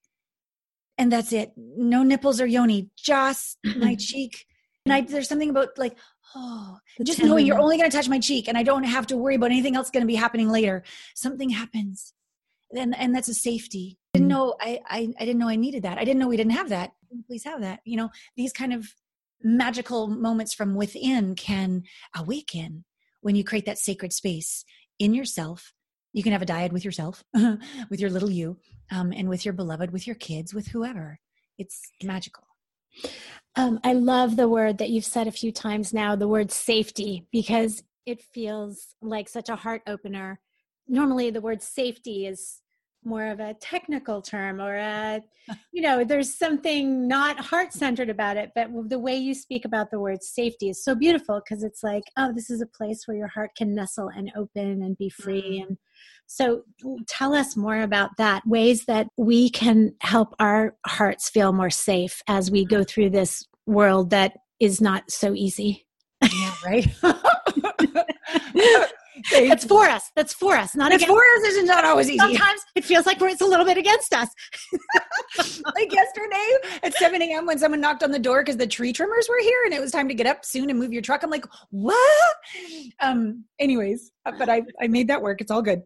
and 0.98 1.12
that's 1.12 1.32
it. 1.32 1.51
No 1.56 2.04
nipples 2.04 2.42
or 2.42 2.46
yoni, 2.46 2.89
just 2.98 3.58
my 3.77 3.96
cheek. 3.96 4.46
And 4.86 4.94
I, 4.94 5.01
there's 5.01 5.27
something 5.27 5.50
about 5.50 5.77
like, 5.77 5.98
oh, 6.36 6.77
just 7.03 7.22
knowing 7.22 7.46
you're 7.46 7.60
only 7.60 7.77
going 7.77 7.90
to 7.90 7.96
touch 7.96 8.10
my 8.10 8.20
cheek 8.20 8.48
and 8.48 8.57
I 8.57 8.64
don't 8.64 8.83
have 8.83 9.07
to 9.07 9.18
worry 9.18 9.36
about 9.36 9.51
anything 9.51 9.75
else 9.75 9.90
going 9.90 10.01
to 10.01 10.07
be 10.07 10.16
happening 10.16 10.50
later. 10.50 10.83
Something 11.16 11.50
happens. 11.50 12.14
And, 12.75 12.98
and 12.98 13.16
that's 13.16 13.29
a 13.29 13.33
safety. 13.33 13.98
I 14.14 14.20
didn't 14.20 14.29
mm. 14.29 14.36
know 14.36 14.55
I, 14.60 14.79
I, 14.88 15.10
I 15.20 15.25
didn't 15.25 15.40
know 15.40 15.50
I 15.50 15.55
needed 15.55 15.83
that. 15.83 15.98
I 15.98 16.03
didn't 16.03 16.20
know 16.20 16.27
we 16.27 16.38
didn't 16.38 16.53
have 16.53 16.70
that. 16.70 16.92
Please 17.27 17.44
have 17.44 17.62
that. 17.62 17.79
You 17.86 17.98
know, 17.98 18.10
these 18.36 18.51
kind 18.51 18.74
of 18.74 18.88
magical 19.42 20.07
moments 20.07 20.53
from 20.53 20.75
within 20.75 21.36
can 21.36 21.83
awaken 22.16 22.83
when 23.22 23.36
you 23.36 23.44
create 23.44 23.66
that 23.66 23.77
sacred 23.77 24.12
space 24.14 24.66
in 25.00 25.14
yourself 25.14 25.74
you 26.18 26.24
can 26.24 26.32
have 26.32 26.42
a 26.42 26.48
dyad 26.48 26.72
with 26.72 26.84
yourself 26.84 27.24
with 27.92 28.00
your 28.00 28.10
little 28.10 28.32
you 28.32 28.58
um, 28.92 29.14
and 29.14 29.30
with 29.30 29.46
your 29.46 29.53
beloved 29.53 29.94
with 29.94 30.08
your 30.08 30.16
kids 30.16 30.51
with 30.51 30.68
whoever. 30.70 31.20
It's 31.60 31.80
magical. 32.03 32.44
Um, 33.56 33.80
i 33.84 33.94
love 33.94 34.36
the 34.36 34.50
word 34.50 34.80
that 34.80 34.90
you've 34.90 35.06
said 35.06 35.27
a 35.27 35.32
few 35.32 35.51
times 35.51 35.94
now 35.94 36.16
the 36.16 36.27
word 36.27 36.51
safety 36.51 37.27
because 37.32 37.84
it 38.08 38.24
feels 38.24 38.96
like 39.00 39.30
such 39.30 39.50
a 39.50 39.56
heart 39.56 39.84
opener. 39.86 40.40
Normally 40.88 41.30
the 41.30 41.42
word 41.42 41.62
safety 41.62 42.25
is 42.25 42.62
more 43.03 43.27
of 43.27 43.40
a 43.40 43.53
technical 43.62 44.22
term 44.22 44.60
or 44.60 44.75
a 44.75 45.22
you 45.72 45.84
know 45.84 46.03
there's 46.03 46.34
something 46.34 47.08
not 47.08 47.40
heart 47.40 47.72
centered 47.72 48.10
about 48.10 48.38
it 48.38 48.51
but 48.56 48.68
the 48.90 49.00
way 49.00 49.16
you 49.16 49.34
speak 49.36 49.66
about 49.66 49.92
the 49.92 50.00
word 50.00 50.22
safety 50.22 50.70
is 50.70 50.84
so 50.84 50.96
beautiful 50.96 51.40
because 51.40 51.64
it's 51.64 51.84
like 51.84 52.03
oh 52.18 52.34
this 52.34 52.50
is 52.50 52.60
a 52.60 52.66
place 52.66 53.03
where 53.06 53.16
your 53.16 53.27
heart 53.27 53.51
can 53.56 53.74
nestle 53.74 54.10
and 54.10 54.32
open 54.36 54.82
and 54.82 54.98
be 54.98 55.10
free 55.10 55.60
mm-hmm. 55.62 55.70
and 55.70 55.77
so 56.27 56.61
tell 57.07 57.33
us 57.33 57.55
more 57.55 57.81
about 57.81 58.11
that 58.18 58.46
ways 58.46 58.85
that 58.85 59.07
we 59.18 59.50
can 59.50 59.94
help 60.01 60.35
our 60.40 60.75
hearts 60.85 61.29
feel 61.29 61.53
more 61.53 61.70
safe 61.70 62.22
as 62.27 62.51
we 62.51 62.66
go 62.66 62.83
through 62.83 63.09
this 63.09 63.46
world 63.66 64.09
that 64.09 64.33
is 64.59 64.79
not 64.81 65.09
so 65.09 65.33
easy 65.33 65.85
yeah 66.33 66.53
right 66.66 66.87
That's 69.31 69.66
for 69.66 69.85
us. 69.85 70.11
That's 70.16 70.33
for 70.33 70.55
us. 70.55 70.75
Not 70.75 70.92
it's 70.92 71.03
for 71.03 71.18
us. 71.18 71.42
It's 71.44 71.68
not 71.68 71.85
always 71.85 72.07
easy. 72.09 72.20
Sometimes 72.20 72.61
it 72.75 72.83
feels 72.83 73.05
like 73.05 73.22
it's 73.22 73.42
a 73.42 73.46
little 73.46 73.66
bit 73.66 73.77
against 73.77 74.13
us. 74.13 74.29
like 75.75 75.92
yesterday 75.92 76.79
at 76.83 76.94
7 76.96 77.22
a.m. 77.22 77.46
when 77.46 77.57
someone 77.57 77.81
knocked 77.81 78.03
on 78.03 78.11
the 78.11 78.20
door 78.20 78.42
because 78.42 78.57
the 78.57 78.68
tree 78.68 78.94
trimmers 78.94 79.27
were 79.29 79.40
here 79.42 79.59
and 79.66 79.74
it 79.74 79.81
was 79.81 79.92
time 79.92 80.07
to 80.07 80.13
get 80.13 80.27
up 80.27 80.46
soon 80.46 80.70
and 80.70 80.79
move 80.79 80.94
your 80.94 81.01
truck. 81.01 81.24
I'm 81.24 81.29
like, 81.29 81.46
what? 81.72 82.35
Um, 83.00 83.46
anyways, 83.59 84.11
but 84.37 84.50
I, 84.50 84.63
I 84.81 84.87
made 84.87 85.07
that 85.07 85.22
work. 85.22 85.42
It's 85.42 85.51
all 85.51 85.61
good. 85.61 85.81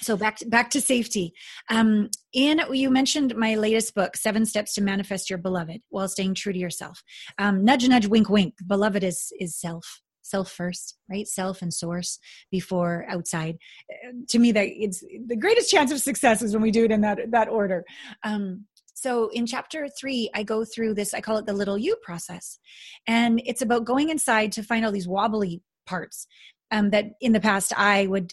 So 0.00 0.16
back 0.16 0.36
to, 0.36 0.46
back 0.46 0.70
to 0.70 0.80
safety. 0.80 1.34
Um, 1.70 2.08
in 2.32 2.60
you 2.72 2.90
mentioned 2.90 3.36
my 3.36 3.54
latest 3.54 3.94
book, 3.94 4.16
Seven 4.16 4.46
Steps 4.46 4.74
to 4.74 4.82
Manifest 4.82 5.28
Your 5.28 5.38
Beloved, 5.38 5.82
while 5.90 6.08
staying 6.08 6.34
true 6.34 6.52
to 6.52 6.58
yourself. 6.58 7.02
Um, 7.38 7.64
nudge, 7.64 7.86
nudge, 7.88 8.06
wink, 8.06 8.28
wink. 8.28 8.54
Beloved 8.66 9.04
is 9.04 9.32
is 9.38 9.58
self 9.58 10.00
self 10.22 10.50
first 10.50 10.96
right 11.10 11.28
self 11.28 11.60
and 11.60 11.72
source 11.72 12.18
before 12.50 13.04
outside 13.10 13.58
uh, 13.90 14.12
to 14.26 14.38
me 14.38 14.52
that 14.52 14.66
it's 14.68 15.04
the 15.26 15.36
greatest 15.36 15.70
chance 15.70 15.92
of 15.92 16.00
success 16.00 16.40
is 16.40 16.54
when 16.54 16.62
we 16.62 16.70
do 16.70 16.86
it 16.86 16.90
in 16.90 17.02
that 17.02 17.18
that 17.30 17.46
order 17.46 17.84
um, 18.24 18.64
so 18.94 19.28
in 19.34 19.44
chapter 19.44 19.86
three 20.00 20.30
i 20.34 20.42
go 20.42 20.64
through 20.64 20.94
this 20.94 21.12
i 21.12 21.20
call 21.20 21.36
it 21.36 21.44
the 21.44 21.52
little 21.52 21.76
you 21.76 21.94
process 22.02 22.58
and 23.06 23.42
it's 23.44 23.60
about 23.60 23.84
going 23.84 24.08
inside 24.08 24.50
to 24.50 24.62
find 24.62 24.82
all 24.82 24.92
these 24.92 25.06
wobbly 25.06 25.60
parts 25.84 26.26
um, 26.70 26.90
that 26.90 27.12
in 27.20 27.32
the 27.32 27.40
past 27.40 27.72
I 27.76 28.06
would 28.06 28.32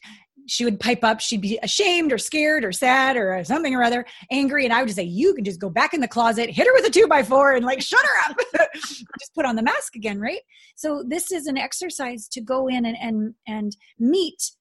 she 0.51 0.65
would 0.65 0.79
pipe 0.79 1.03
up 1.03 1.21
she'd 1.21 1.41
be 1.41 1.57
ashamed 1.63 2.11
or 2.11 2.17
scared 2.17 2.65
or 2.65 2.71
sad 2.73 3.15
or 3.15 3.41
something 3.43 3.73
or 3.73 3.83
other 3.83 4.05
angry 4.31 4.65
and 4.65 4.73
i 4.73 4.79
would 4.79 4.87
just 4.87 4.97
say 4.97 5.03
you 5.03 5.33
can 5.33 5.45
just 5.45 5.61
go 5.61 5.69
back 5.69 5.93
in 5.93 6.01
the 6.01 6.07
closet 6.07 6.49
hit 6.49 6.67
her 6.67 6.73
with 6.73 6.85
a 6.85 6.89
two 6.89 7.07
by 7.07 7.23
four 7.23 7.53
and 7.53 7.65
like 7.65 7.81
shut 7.81 8.03
her 8.03 8.31
up. 8.31 8.37
Just 8.73 9.33
put 9.35 9.45
on 9.45 9.55
the 9.55 9.63
mask 9.63 9.95
again 9.95 10.19
right? 10.19 10.41
So 10.75 11.03
this 11.07 11.31
is 11.31 11.47
an 11.47 11.57
exercise 11.57 12.27
to 12.29 12.41
go 12.41 12.67
in 12.67 12.85
and 12.85 12.97
and, 12.99 13.33
and 13.47 13.75
meet 13.99 14.51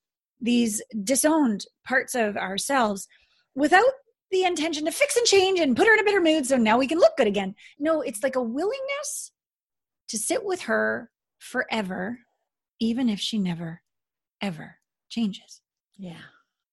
these 0.40 0.82
disowned 1.04 1.66
parts 1.86 2.14
of 2.14 2.36
ourselves 2.36 3.06
without 3.54 3.92
the 4.30 4.44
intention 4.44 4.84
to 4.84 4.92
fix 4.92 5.16
and 5.16 5.26
change 5.26 5.58
and 5.58 5.76
put 5.76 5.86
her 5.86 5.94
in 5.94 6.00
a 6.00 6.04
better 6.04 6.20
mood 6.20 6.46
so 6.46 6.56
now 6.56 6.78
we 6.78 6.86
can 6.86 6.98
look 6.98 7.16
good 7.16 7.26
again. 7.26 7.54
No 7.78 8.00
it's 8.00 8.22
like 8.22 8.36
a 8.36 8.42
willingness 8.42 9.32
to 10.08 10.18
sit 10.18 10.44
with 10.44 10.62
her 10.62 11.10
forever 11.38 12.18
even 12.80 13.08
if 13.08 13.20
she 13.20 13.38
never 13.38 13.82
ever 14.40 14.76
changes 15.08 15.59
yeah. 16.00 16.22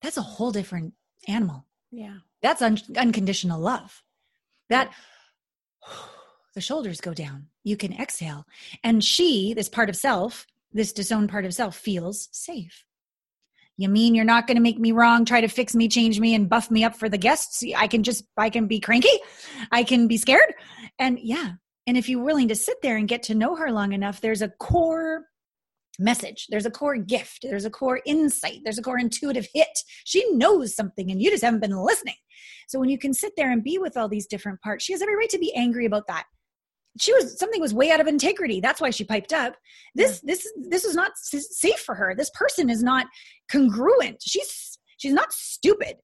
That's 0.01 0.17
a 0.17 0.21
whole 0.21 0.51
different 0.51 0.93
animal. 1.27 1.65
Yeah. 1.91 2.17
That's 2.41 2.61
un- 2.61 2.79
unconditional 2.95 3.59
love. 3.59 4.03
That 4.69 4.91
the 6.55 6.61
shoulders 6.61 7.01
go 7.01 7.13
down. 7.13 7.47
You 7.63 7.75
can 7.75 7.93
exhale. 7.93 8.45
And 8.83 9.03
she, 9.03 9.53
this 9.53 9.69
part 9.69 9.89
of 9.89 9.95
self, 9.95 10.47
this 10.71 10.93
disowned 10.93 11.29
part 11.29 11.45
of 11.45 11.53
self, 11.53 11.75
feels 11.75 12.29
safe. 12.31 12.85
You 13.75 13.89
mean 13.89 14.15
you're 14.15 14.25
not 14.25 14.47
going 14.47 14.55
to 14.55 14.63
make 14.63 14.79
me 14.79 14.91
wrong, 14.91 15.25
try 15.25 15.41
to 15.41 15.47
fix 15.47 15.75
me, 15.75 15.87
change 15.87 16.19
me, 16.19 16.33
and 16.33 16.49
buff 16.49 16.71
me 16.71 16.83
up 16.83 16.95
for 16.95 17.09
the 17.09 17.17
guests? 17.17 17.63
I 17.75 17.87
can 17.87 18.03
just, 18.03 18.23
I 18.37 18.49
can 18.49 18.67
be 18.67 18.79
cranky. 18.79 19.19
I 19.71 19.83
can 19.83 20.07
be 20.07 20.17
scared. 20.17 20.55
And 20.97 21.19
yeah. 21.19 21.51
And 21.85 21.97
if 21.97 22.09
you're 22.09 22.23
willing 22.23 22.47
to 22.47 22.55
sit 22.55 22.81
there 22.81 22.97
and 22.97 23.07
get 23.07 23.23
to 23.23 23.35
know 23.35 23.55
her 23.55 23.71
long 23.71 23.91
enough, 23.91 24.21
there's 24.21 24.41
a 24.41 24.49
core 24.49 25.25
message. 25.99 26.47
There's 26.49 26.65
a 26.65 26.71
core 26.71 26.97
gift. 26.97 27.39
There's 27.43 27.65
a 27.65 27.69
core 27.69 28.01
insight. 28.05 28.59
There's 28.63 28.77
a 28.77 28.83
core 28.83 28.99
intuitive 28.99 29.47
hit. 29.53 29.79
She 30.05 30.29
knows 30.31 30.75
something 30.75 31.11
and 31.11 31.21
you 31.21 31.29
just 31.29 31.43
haven't 31.43 31.61
been 31.61 31.75
listening. 31.75 32.15
So 32.67 32.79
when 32.79 32.89
you 32.89 32.97
can 32.97 33.13
sit 33.13 33.33
there 33.35 33.51
and 33.51 33.63
be 33.63 33.77
with 33.77 33.97
all 33.97 34.09
these 34.09 34.27
different 34.27 34.61
parts, 34.61 34.83
she 34.83 34.93
has 34.93 35.01
every 35.01 35.15
right 35.15 35.29
to 35.29 35.39
be 35.39 35.53
angry 35.55 35.85
about 35.85 36.07
that. 36.07 36.25
She 36.99 37.13
was 37.13 37.37
something 37.37 37.61
was 37.61 37.73
way 37.73 37.91
out 37.91 37.99
of 37.99 38.07
integrity. 38.07 38.59
That's 38.59 38.81
why 38.81 38.89
she 38.89 39.03
piped 39.03 39.31
up. 39.31 39.55
This 39.93 40.21
yeah. 40.23 40.33
this 40.33 40.51
this 40.69 40.83
is 40.83 40.95
not 40.95 41.11
safe 41.15 41.79
for 41.79 41.93
her. 41.93 42.15
This 42.15 42.31
person 42.31 42.71
is 42.71 42.81
not 42.81 43.05
congruent. 43.51 44.17
She's 44.21 44.79
she's 44.97 45.13
not 45.13 45.31
stupid, 45.31 45.97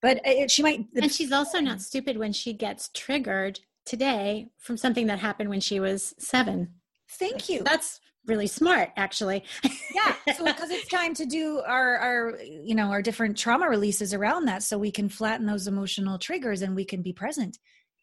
but 0.00 0.18
uh, 0.18 0.20
it, 0.30 0.50
she 0.52 0.62
might. 0.62 0.84
And 0.94 1.12
she's 1.12 1.32
also 1.32 1.58
not 1.58 1.80
stupid 1.80 2.16
when 2.16 2.32
she 2.32 2.52
gets 2.52 2.90
triggered 2.94 3.58
today 3.84 4.48
from 4.60 4.76
something 4.76 5.08
that 5.08 5.18
happened 5.18 5.50
when 5.50 5.60
she 5.60 5.80
was 5.80 6.14
seven. 6.18 6.74
Thank 7.18 7.48
you. 7.48 7.62
That's 7.64 8.00
really 8.26 8.46
smart 8.46 8.90
actually. 8.96 9.44
Yeah 9.94 10.14
so 10.36 10.44
because 10.44 10.70
it's 10.70 10.88
time 10.88 11.14
to 11.14 11.24
do 11.24 11.60
our 11.66 11.96
our 11.98 12.38
you 12.42 12.74
know 12.74 12.90
our 12.90 13.02
different 13.02 13.36
trauma 13.36 13.68
releases 13.68 14.12
around 14.12 14.46
that 14.46 14.62
so 14.62 14.76
we 14.76 14.90
can 14.90 15.08
flatten 15.08 15.46
those 15.46 15.66
emotional 15.66 16.18
triggers 16.18 16.62
and 16.62 16.74
we 16.74 16.84
can 16.84 17.02
be 17.02 17.12
present 17.12 17.58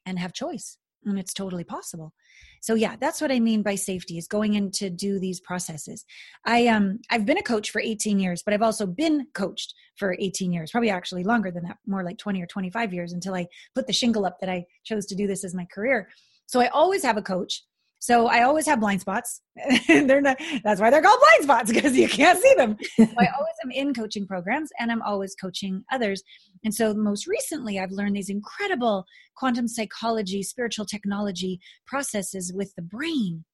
and 0.05 0.17
have 0.17 0.33
choice 0.33 0.77
and 1.05 1.19
it's 1.19 1.33
totally 1.33 1.63
possible. 1.63 2.13
So 2.61 2.75
yeah 2.75 2.95
that's 2.99 3.19
what 3.21 3.31
i 3.31 3.39
mean 3.39 3.61
by 3.61 3.75
safety 3.75 4.17
is 4.17 4.27
going 4.27 4.53
in 4.53 4.71
to 4.71 4.89
do 4.89 5.19
these 5.19 5.39
processes. 5.41 6.05
I 6.45 6.67
um 6.67 6.99
i've 7.09 7.25
been 7.25 7.37
a 7.37 7.43
coach 7.43 7.71
for 7.71 7.81
18 7.81 8.19
years 8.19 8.41
but 8.43 8.53
i've 8.53 8.61
also 8.61 8.85
been 8.85 9.27
coached 9.33 9.73
for 9.97 10.15
18 10.19 10.51
years 10.51 10.71
probably 10.71 10.89
actually 10.89 11.23
longer 11.23 11.51
than 11.51 11.63
that 11.63 11.77
more 11.85 12.03
like 12.03 12.17
20 12.17 12.41
or 12.41 12.47
25 12.47 12.93
years 12.93 13.13
until 13.13 13.35
i 13.35 13.45
put 13.75 13.85
the 13.85 13.93
shingle 13.93 14.25
up 14.25 14.37
that 14.39 14.49
i 14.49 14.65
chose 14.83 15.05
to 15.07 15.15
do 15.15 15.27
this 15.27 15.43
as 15.43 15.53
my 15.53 15.65
career. 15.65 16.07
So 16.45 16.61
i 16.61 16.67
always 16.67 17.03
have 17.03 17.17
a 17.17 17.21
coach 17.21 17.63
so 18.03 18.27
I 18.27 18.41
always 18.41 18.65
have 18.65 18.81
blind 18.81 18.99
spots. 18.99 19.39
they're 19.87 20.19
not, 20.19 20.37
that's 20.61 20.81
why 20.81 20.89
they're 20.89 21.01
called 21.01 21.21
blind 21.21 21.43
spots 21.43 21.71
because 21.71 21.95
you 21.95 22.09
can't 22.09 22.37
see 22.37 22.53
them. 22.55 22.75
so 22.97 23.03
I 23.03 23.27
always 23.37 23.55
am 23.63 23.71
in 23.71 23.93
coaching 23.93 24.27
programs 24.27 24.71
and 24.77 24.91
I'm 24.91 25.01
always 25.03 25.35
coaching 25.35 25.85
others. 25.89 26.21
And 26.65 26.75
so 26.75 26.93
most 26.93 27.27
recently, 27.27 27.79
I've 27.79 27.93
learned 27.93 28.17
these 28.17 28.29
incredible 28.29 29.05
quantum 29.37 29.69
psychology, 29.69 30.43
spiritual 30.43 30.85
technology 30.85 31.61
processes 31.87 32.51
with 32.53 32.75
the 32.75 32.81
brain 32.81 33.45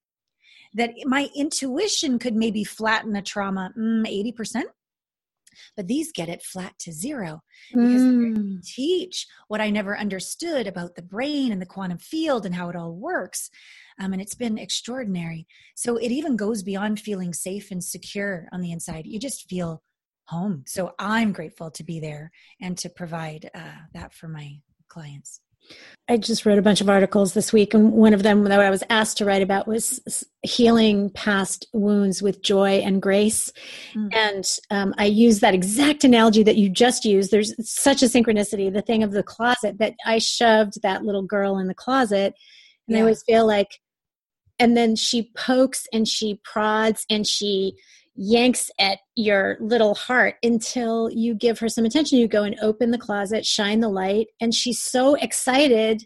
that 0.73 0.93
my 1.05 1.29
intuition 1.35 2.17
could 2.17 2.35
maybe 2.35 2.63
flatten 2.63 3.15
a 3.15 3.21
trauma 3.21 3.71
mm, 3.77 4.33
80% 4.35 4.63
but 5.75 5.88
these 5.88 6.12
get 6.12 6.29
it 6.29 6.43
flat 6.43 6.77
to 6.79 6.91
zero 6.91 7.41
because 7.69 8.01
mm. 8.01 8.63
teach 8.63 9.27
what 9.47 9.62
I 9.62 9.69
never 9.69 9.97
understood 9.97 10.67
about 10.67 10.95
the 10.95 11.01
brain 11.01 11.51
and 11.51 11.62
the 11.62 11.65
quantum 11.65 11.97
field 11.97 12.45
and 12.45 12.55
how 12.55 12.69
it 12.69 12.75
all 12.75 12.93
works. 12.93 13.49
Um, 13.99 14.13
and 14.13 14.21
it's 14.21 14.35
been 14.35 14.57
extraordinary. 14.57 15.47
So 15.75 15.97
it 15.97 16.12
even 16.12 16.38
goes 16.38 16.63
beyond 16.63 16.99
feeling 16.99 17.33
safe 17.33 17.71
and 17.71 17.83
secure 17.83 18.47
on 18.51 18.62
the 18.62 18.71
inside. 18.71 19.05
You 19.05 19.19
just 19.19 19.49
feel 19.49 19.83
home. 20.25 20.63
So 20.67 20.93
I'm 20.99 21.33
grateful 21.33 21.71
to 21.71 21.83
be 21.83 21.99
there 21.99 22.31
and 22.62 22.77
to 22.79 22.89
provide 22.89 23.49
uh, 23.53 23.81
that 23.93 24.13
for 24.13 24.27
my 24.27 24.59
clients. 24.88 25.41
I 26.10 26.17
just 26.17 26.43
wrote 26.45 26.58
a 26.58 26.63
bunch 26.63 26.82
of 26.82 26.89
articles 26.89 27.34
this 27.34 27.53
week, 27.53 27.75
and 27.75 27.91
one 27.91 28.15
of 28.15 28.23
them 28.23 28.43
that 28.45 28.60
I 28.60 28.71
was 28.71 28.84
asked 28.89 29.19
to 29.19 29.25
write 29.25 29.43
about 29.43 29.67
was 29.67 30.25
healing 30.41 31.12
past 31.12 31.67
wounds 31.71 32.21
with 32.21 32.41
joy 32.41 32.79
and 32.79 32.99
grace. 32.99 33.51
Mm. 33.93 34.15
And 34.15 34.58
um, 34.71 34.95
I 34.97 35.05
use 35.05 35.39
that 35.41 35.53
exact 35.53 36.03
analogy 36.03 36.41
that 36.41 36.55
you 36.55 36.67
just 36.67 37.05
used. 37.05 37.29
There's 37.29 37.53
such 37.69 38.01
a 38.01 38.08
synchronicity, 38.08 38.73
the 38.73 38.82
thing 38.82 39.03
of 39.03 39.12
the 39.12 39.21
closet, 39.21 39.77
that 39.77 39.93
I 40.03 40.17
shoved 40.17 40.82
that 40.82 41.03
little 41.03 41.23
girl 41.23 41.60
in 41.60 41.67
the 41.67 41.75
closet. 41.75 42.34
And 42.88 42.95
yeah. 42.95 42.97
I 42.97 43.01
always 43.01 43.21
feel 43.21 43.45
like, 43.45 43.79
and 44.58 44.75
then 44.75 44.95
she 44.95 45.32
pokes 45.38 45.86
and 45.93 46.08
she 46.08 46.41
prods 46.43 47.05
and 47.08 47.27
she 47.27 47.75
yanks 48.21 48.69
at 48.79 48.99
your 49.15 49.58
little 49.62 49.95
heart 49.95 50.36
until 50.43 51.10
you 51.10 51.34
give 51.34 51.58
her 51.60 51.69
some 51.69 51.86
attention. 51.86 52.19
You 52.19 52.27
go 52.27 52.43
and 52.43 52.60
open 52.62 52.91
the 52.91 52.97
closet, 52.97 53.45
shine 53.45 53.79
the 53.79 53.88
light, 53.88 54.27
and 54.41 54.53
she's 54.53 54.82
so 54.82 55.15
excited. 55.15 56.03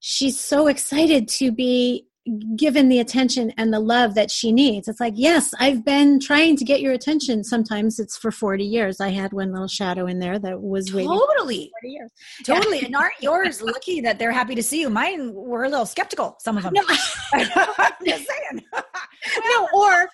She's 0.00 0.40
so 0.40 0.68
excited 0.68 1.28
to 1.28 1.52
be 1.52 2.08
given 2.56 2.88
the 2.88 2.98
attention 2.98 3.52
and 3.56 3.72
the 3.72 3.80
love 3.80 4.14
that 4.14 4.30
she 4.30 4.52
needs. 4.52 4.88
It's 4.88 5.00
like, 5.00 5.14
yes, 5.16 5.52
I've 5.58 5.84
been 5.84 6.20
trying 6.20 6.56
to 6.56 6.64
get 6.64 6.80
your 6.80 6.92
attention. 6.92 7.44
Sometimes 7.44 7.98
it's 7.98 8.16
for 8.16 8.30
40 8.30 8.64
years. 8.64 9.00
I 9.00 9.08
had 9.08 9.32
one 9.32 9.52
little 9.52 9.68
shadow 9.68 10.06
in 10.06 10.18
there 10.18 10.38
that 10.38 10.60
was 10.60 10.90
totally 10.90 11.70
40 11.82 11.88
years. 11.88 12.10
Totally. 12.44 12.80
Yeah. 12.80 12.86
and 12.86 12.96
aren't 12.96 13.20
yours 13.20 13.62
lucky 13.62 14.00
that 14.00 14.18
they're 14.18 14.32
happy 14.32 14.54
to 14.54 14.62
see 14.62 14.80
you? 14.80 14.90
Mine 14.90 15.32
were 15.34 15.64
a 15.64 15.68
little 15.68 15.86
skeptical, 15.86 16.36
some 16.40 16.56
of 16.56 16.64
them. 16.64 16.74
No. 16.74 16.82
I'm 17.32 17.92
just 18.06 18.26
saying. 18.26 18.62
no, 18.72 19.68
or 19.74 20.08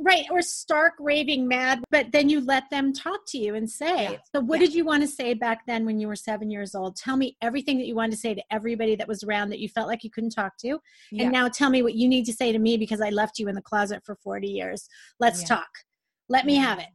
right 0.00 0.24
or 0.30 0.42
stark 0.42 0.94
raving 0.98 1.46
mad 1.46 1.82
but 1.90 2.10
then 2.12 2.28
you 2.28 2.40
let 2.40 2.68
them 2.70 2.92
talk 2.92 3.20
to 3.26 3.38
you 3.38 3.54
and 3.54 3.68
say 3.68 4.12
yeah. 4.12 4.16
so 4.34 4.40
what 4.40 4.60
yeah. 4.60 4.66
did 4.66 4.74
you 4.74 4.84
want 4.84 5.02
to 5.02 5.08
say 5.08 5.34
back 5.34 5.66
then 5.66 5.84
when 5.84 5.98
you 5.98 6.08
were 6.08 6.16
seven 6.16 6.50
years 6.50 6.74
old? 6.74 6.96
Tell 6.96 7.16
me 7.16 7.36
everything 7.42 7.78
that 7.78 7.86
you 7.86 7.94
wanted 7.94 8.12
to 8.12 8.18
say 8.18 8.34
to 8.34 8.42
everybody 8.50 8.96
that 8.96 9.08
was 9.08 9.22
around 9.22 9.50
that 9.50 9.58
you 9.58 9.68
felt 9.68 9.88
like 9.88 10.04
you 10.04 10.10
couldn't 10.10 10.30
talk 10.30 10.56
to. 10.58 10.78
Yeah. 11.10 11.24
and 11.24 11.32
now 11.32 11.48
tell 11.48 11.70
me 11.70 11.82
what 11.82 11.94
you 11.94 12.08
need 12.08 12.24
to 12.26 12.32
say 12.32 12.52
to 12.52 12.58
me 12.58 12.76
because 12.76 13.00
i 13.00 13.10
left 13.10 13.38
you 13.38 13.48
in 13.48 13.54
the 13.54 13.62
closet 13.62 14.02
for 14.04 14.16
40 14.16 14.48
years. 14.48 14.88
Let's 15.20 15.42
talk. 15.44 15.68
Let 16.28 16.46
me 16.46 16.56
have 16.56 16.78
it. 16.78 16.88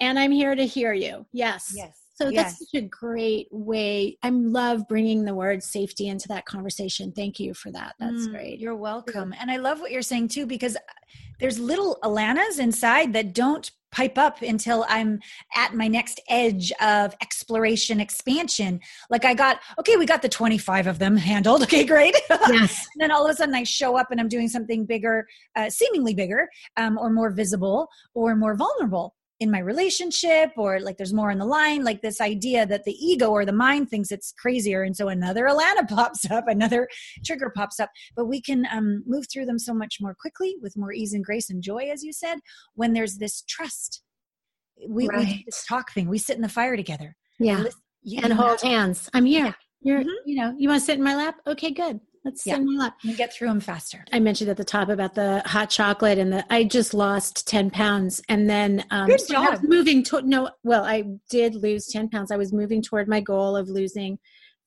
And 0.00 0.18
i'm 0.18 0.32
here 0.32 0.54
to 0.54 0.66
hear 0.66 0.92
you. 0.92 1.26
Yes. 1.32 1.72
Yes 1.74 2.07
so 2.20 2.30
yes. 2.30 2.58
that's 2.58 2.70
such 2.72 2.82
a 2.82 2.84
great 2.84 3.46
way. 3.52 4.18
I 4.24 4.30
love 4.30 4.88
bringing 4.88 5.24
the 5.24 5.36
word 5.36 5.62
safety 5.62 6.08
into 6.08 6.26
that 6.28 6.46
conversation. 6.46 7.12
Thank 7.12 7.38
you 7.38 7.54
for 7.54 7.70
that. 7.70 7.94
That's 8.00 8.26
mm, 8.26 8.32
great. 8.32 8.58
You're 8.58 8.74
welcome. 8.74 9.32
And 9.38 9.52
I 9.52 9.58
love 9.58 9.78
what 9.78 9.92
you're 9.92 10.02
saying 10.02 10.28
too, 10.28 10.44
because 10.44 10.76
there's 11.38 11.60
little 11.60 11.96
Alanas 12.02 12.58
inside 12.58 13.12
that 13.12 13.34
don't 13.34 13.70
pipe 13.92 14.18
up 14.18 14.42
until 14.42 14.84
I'm 14.88 15.20
at 15.54 15.74
my 15.74 15.86
next 15.86 16.20
edge 16.28 16.72
of 16.80 17.14
exploration, 17.22 18.00
expansion. 18.00 18.80
Like 19.10 19.24
I 19.24 19.32
got, 19.34 19.60
okay, 19.78 19.96
we 19.96 20.04
got 20.04 20.20
the 20.20 20.28
25 20.28 20.88
of 20.88 20.98
them 20.98 21.16
handled. 21.16 21.62
Okay, 21.68 21.84
great. 21.84 22.16
Yes. 22.30 22.86
and 22.94 23.00
then 23.00 23.10
all 23.12 23.26
of 23.26 23.30
a 23.30 23.36
sudden 23.36 23.54
I 23.54 23.62
show 23.62 23.96
up 23.96 24.10
and 24.10 24.18
I'm 24.18 24.28
doing 24.28 24.48
something 24.48 24.86
bigger, 24.86 25.26
uh, 25.54 25.68
seemingly 25.68 26.14
bigger, 26.14 26.48
um, 26.78 26.98
or 26.98 27.10
more 27.10 27.30
visible, 27.30 27.88
or 28.14 28.34
more 28.34 28.56
vulnerable 28.56 29.14
in 29.40 29.50
my 29.50 29.60
relationship 29.60 30.50
or 30.56 30.80
like 30.80 30.96
there's 30.96 31.14
more 31.14 31.30
on 31.30 31.38
the 31.38 31.44
line 31.44 31.84
like 31.84 32.02
this 32.02 32.20
idea 32.20 32.66
that 32.66 32.84
the 32.84 32.92
ego 32.92 33.28
or 33.28 33.44
the 33.44 33.52
mind 33.52 33.88
thinks 33.88 34.10
it's 34.10 34.32
crazier 34.32 34.82
and 34.82 34.96
so 34.96 35.08
another 35.08 35.44
alana 35.48 35.88
pops 35.88 36.28
up 36.30 36.48
another 36.48 36.88
trigger 37.24 37.50
pops 37.54 37.78
up. 37.78 37.90
But 38.16 38.26
we 38.26 38.40
can 38.40 38.66
um, 38.72 39.04
move 39.06 39.26
through 39.30 39.46
them 39.46 39.58
so 39.58 39.72
much 39.72 39.98
more 40.00 40.16
quickly 40.20 40.56
with 40.60 40.76
more 40.76 40.92
ease 40.92 41.12
and 41.12 41.24
grace 41.24 41.50
and 41.50 41.62
joy 41.62 41.88
as 41.92 42.02
you 42.02 42.12
said 42.12 42.38
when 42.74 42.92
there's 42.92 43.18
this 43.18 43.42
trust. 43.42 44.02
We, 44.88 45.08
right. 45.08 45.18
we 45.18 45.24
do 45.24 45.42
this 45.46 45.64
talk 45.66 45.92
thing. 45.92 46.08
We 46.08 46.18
sit 46.18 46.36
in 46.36 46.42
the 46.42 46.48
fire 46.48 46.76
together. 46.76 47.16
Yeah. 47.38 47.64
you, 48.02 48.20
and 48.22 48.32
hold 48.32 48.60
hands. 48.60 49.08
I'm 49.12 49.24
here. 49.24 49.46
Yeah. 49.46 49.52
you're 49.80 50.00
mm-hmm. 50.00 50.28
you 50.28 50.36
know 50.36 50.54
you 50.58 50.68
want 50.68 50.80
to 50.80 50.84
sit 50.84 50.98
in 50.98 51.04
my 51.04 51.14
lap? 51.14 51.36
Okay 51.46 51.70
good 51.70 52.00
Let's 52.24 52.44
yeah. 52.46 52.54
send 52.54 52.80
up. 52.80 52.96
You 53.02 53.16
get 53.16 53.32
through 53.32 53.48
them 53.48 53.60
faster. 53.60 54.04
I 54.12 54.18
mentioned 54.18 54.50
at 54.50 54.56
the 54.56 54.64
top 54.64 54.88
about 54.88 55.14
the 55.14 55.42
hot 55.46 55.70
chocolate 55.70 56.18
and 56.18 56.32
the 56.32 56.44
I 56.52 56.64
just 56.64 56.94
lost 56.94 57.46
10 57.48 57.70
pounds 57.70 58.20
and 58.28 58.48
then 58.48 58.84
um 58.90 59.06
Good 59.06 59.20
so 59.20 59.34
job. 59.34 59.60
moving 59.62 60.02
to 60.04 60.22
no 60.22 60.50
well 60.62 60.84
I 60.84 61.04
did 61.30 61.54
lose 61.54 61.86
10 61.86 62.08
pounds. 62.08 62.30
I 62.30 62.36
was 62.36 62.52
moving 62.52 62.82
toward 62.82 63.08
my 63.08 63.20
goal 63.20 63.56
of 63.56 63.68
losing 63.68 64.18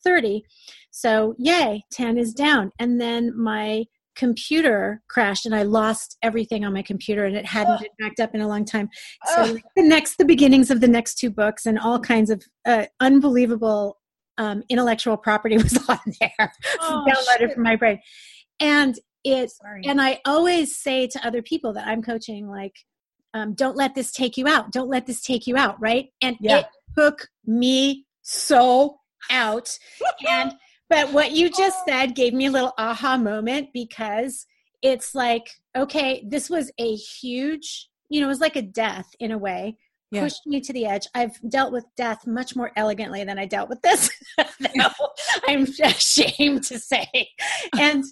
30. 0.04 0.44
So 0.92 1.36
yay, 1.38 1.84
10 1.92 2.18
is 2.18 2.34
down. 2.34 2.72
And 2.80 3.00
then 3.00 3.38
my 3.38 3.86
computer 4.16 5.02
crashed 5.08 5.46
and 5.46 5.56
I 5.56 5.64
lost 5.64 6.18
everything 6.22 6.66
on 6.66 6.74
my 6.74 6.82
computer 6.82 7.26
and 7.26 7.36
it 7.36 7.46
hadn't 7.46 7.80
been 7.80 7.90
backed 7.98 8.20
up 8.20 8.36
in 8.36 8.42
a 8.42 8.48
long 8.48 8.66
time. 8.66 8.90
So 9.26 9.58
the 9.76 9.84
next 9.84 10.18
the 10.18 10.26
beginnings 10.26 10.70
of 10.70 10.82
the 10.82 10.88
next 10.88 11.16
two 11.16 11.30
books 11.30 11.66
and 11.66 11.80
all 11.80 12.00
kinds 12.00 12.30
of 12.30 12.44
uh, 12.66 12.86
unbelievable 13.00 14.01
um, 14.42 14.64
intellectual 14.70 15.18
property 15.18 15.58
was 15.68 15.78
on 15.88 16.00
there. 16.20 16.54
Oh, 16.82 17.06
downloaded 17.08 17.54
from 17.54 17.64
my 17.64 17.76
brain. 17.76 18.00
And 18.60 18.98
it 19.24 19.52
Sorry. 19.52 19.84
and 19.86 20.02
i 20.02 20.20
always 20.26 20.76
say 20.76 21.06
to 21.06 21.24
other 21.24 21.44
people 21.44 21.74
that 21.74 21.86
i'm 21.88 22.02
coaching 22.02 22.50
like 22.50 22.74
um, 23.34 23.54
don't 23.54 23.78
let 23.78 23.96
this 23.96 24.12
take 24.12 24.38
you 24.38 24.48
out. 24.48 24.72
Don't 24.72 24.90
let 24.90 25.06
this 25.06 25.22
take 25.22 25.48
you 25.48 25.58
out 25.58 25.80
right? 25.80 26.10
And 26.22 26.38
yeah. 26.40 26.60
it 26.60 26.66
took 26.98 27.28
me 27.46 28.06
so 28.22 28.98
out. 29.30 29.78
And 30.28 30.54
but 30.90 31.12
what 31.14 31.32
you 31.32 31.50
just 31.58 31.86
said 31.88 32.16
gave 32.16 32.34
me 32.34 32.48
a 32.48 32.52
little 32.52 32.74
aha 32.78 33.18
moment 33.18 33.70
because 33.74 34.46
it's 34.82 35.14
like 35.14 35.48
okay 35.78 36.26
this 36.28 36.50
was 36.50 36.72
a 36.80 36.96
huge 36.96 37.88
you 38.10 38.20
know 38.20 38.26
it 38.26 38.30
was 38.30 38.40
like 38.40 38.56
a 38.56 38.64
death 38.64 39.06
in 39.20 39.32
a 39.32 39.38
way 39.38 39.78
yeah. 40.12 40.22
pushed 40.22 40.46
me 40.46 40.62
to 40.62 40.74
the 40.74 40.86
edge. 40.86 41.08
I've 41.16 41.40
dealt 41.50 41.72
with 41.72 41.86
death 41.96 42.28
much 42.28 42.56
more 42.56 42.72
elegantly 42.76 43.24
than 43.24 43.40
I 43.40 43.46
dealt 43.46 43.70
with 43.70 43.82
this. 43.82 44.10
I'm 45.48 45.68
ashamed 45.84 46.64
to 46.66 46.80
say. 46.80 47.30
And 47.80 48.04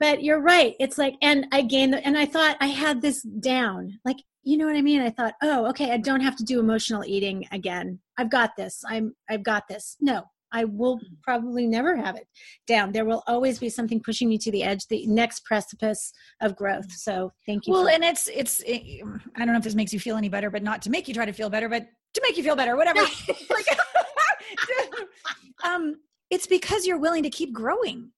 but 0.00 0.22
you're 0.22 0.40
right. 0.40 0.74
It's 0.80 0.98
like 0.98 1.14
and 1.22 1.46
I 1.52 1.62
gained 1.62 1.94
and 1.94 2.18
I 2.18 2.26
thought 2.26 2.56
I 2.60 2.66
had 2.66 3.00
this 3.00 3.22
down. 3.22 3.98
Like, 4.04 4.18
you 4.42 4.58
know 4.58 4.66
what 4.66 4.76
I 4.76 4.82
mean? 4.82 5.00
I 5.00 5.10
thought, 5.10 5.34
"Oh, 5.42 5.66
okay, 5.70 5.92
I 5.92 5.96
don't 5.96 6.20
have 6.20 6.36
to 6.36 6.44
do 6.44 6.60
emotional 6.60 7.04
eating 7.04 7.46
again. 7.52 8.00
I've 8.18 8.30
got 8.30 8.56
this. 8.56 8.82
I'm 8.86 9.14
I've 9.30 9.42
got 9.42 9.68
this." 9.68 9.96
No. 10.00 10.24
I 10.54 10.64
will 10.64 10.98
hmm. 10.98 11.14
probably 11.22 11.66
never 11.66 11.96
have 11.96 12.16
it 12.16 12.26
down. 12.66 12.92
There 12.92 13.04
will 13.04 13.22
always 13.26 13.58
be 13.58 13.68
something 13.68 14.00
pushing 14.00 14.28
me 14.28 14.38
to 14.38 14.52
the 14.52 14.62
edge, 14.62 14.86
the 14.86 15.06
next 15.06 15.44
precipice 15.44 16.12
of 16.40 16.56
growth. 16.56 16.90
So 16.92 17.32
thank 17.44 17.66
you. 17.66 17.74
Well, 17.74 17.88
and 17.88 18.04
it's 18.04 18.28
it's 18.28 18.60
it, 18.60 19.02
I 19.36 19.40
don't 19.40 19.48
know 19.48 19.58
if 19.58 19.64
this 19.64 19.74
makes 19.74 19.92
you 19.92 20.00
feel 20.00 20.16
any 20.16 20.28
better, 20.28 20.50
but 20.50 20.62
not 20.62 20.80
to 20.82 20.90
make 20.90 21.08
you 21.08 21.14
try 21.14 21.26
to 21.26 21.32
feel 21.32 21.50
better, 21.50 21.68
but 21.68 21.86
to 22.14 22.22
make 22.22 22.36
you 22.36 22.44
feel 22.44 22.56
better, 22.56 22.76
whatever. 22.76 23.00
like, 23.50 23.66
um, 25.64 25.96
it's 26.30 26.46
because 26.46 26.86
you're 26.86 27.00
willing 27.00 27.24
to 27.24 27.30
keep 27.30 27.52
growing 27.52 28.12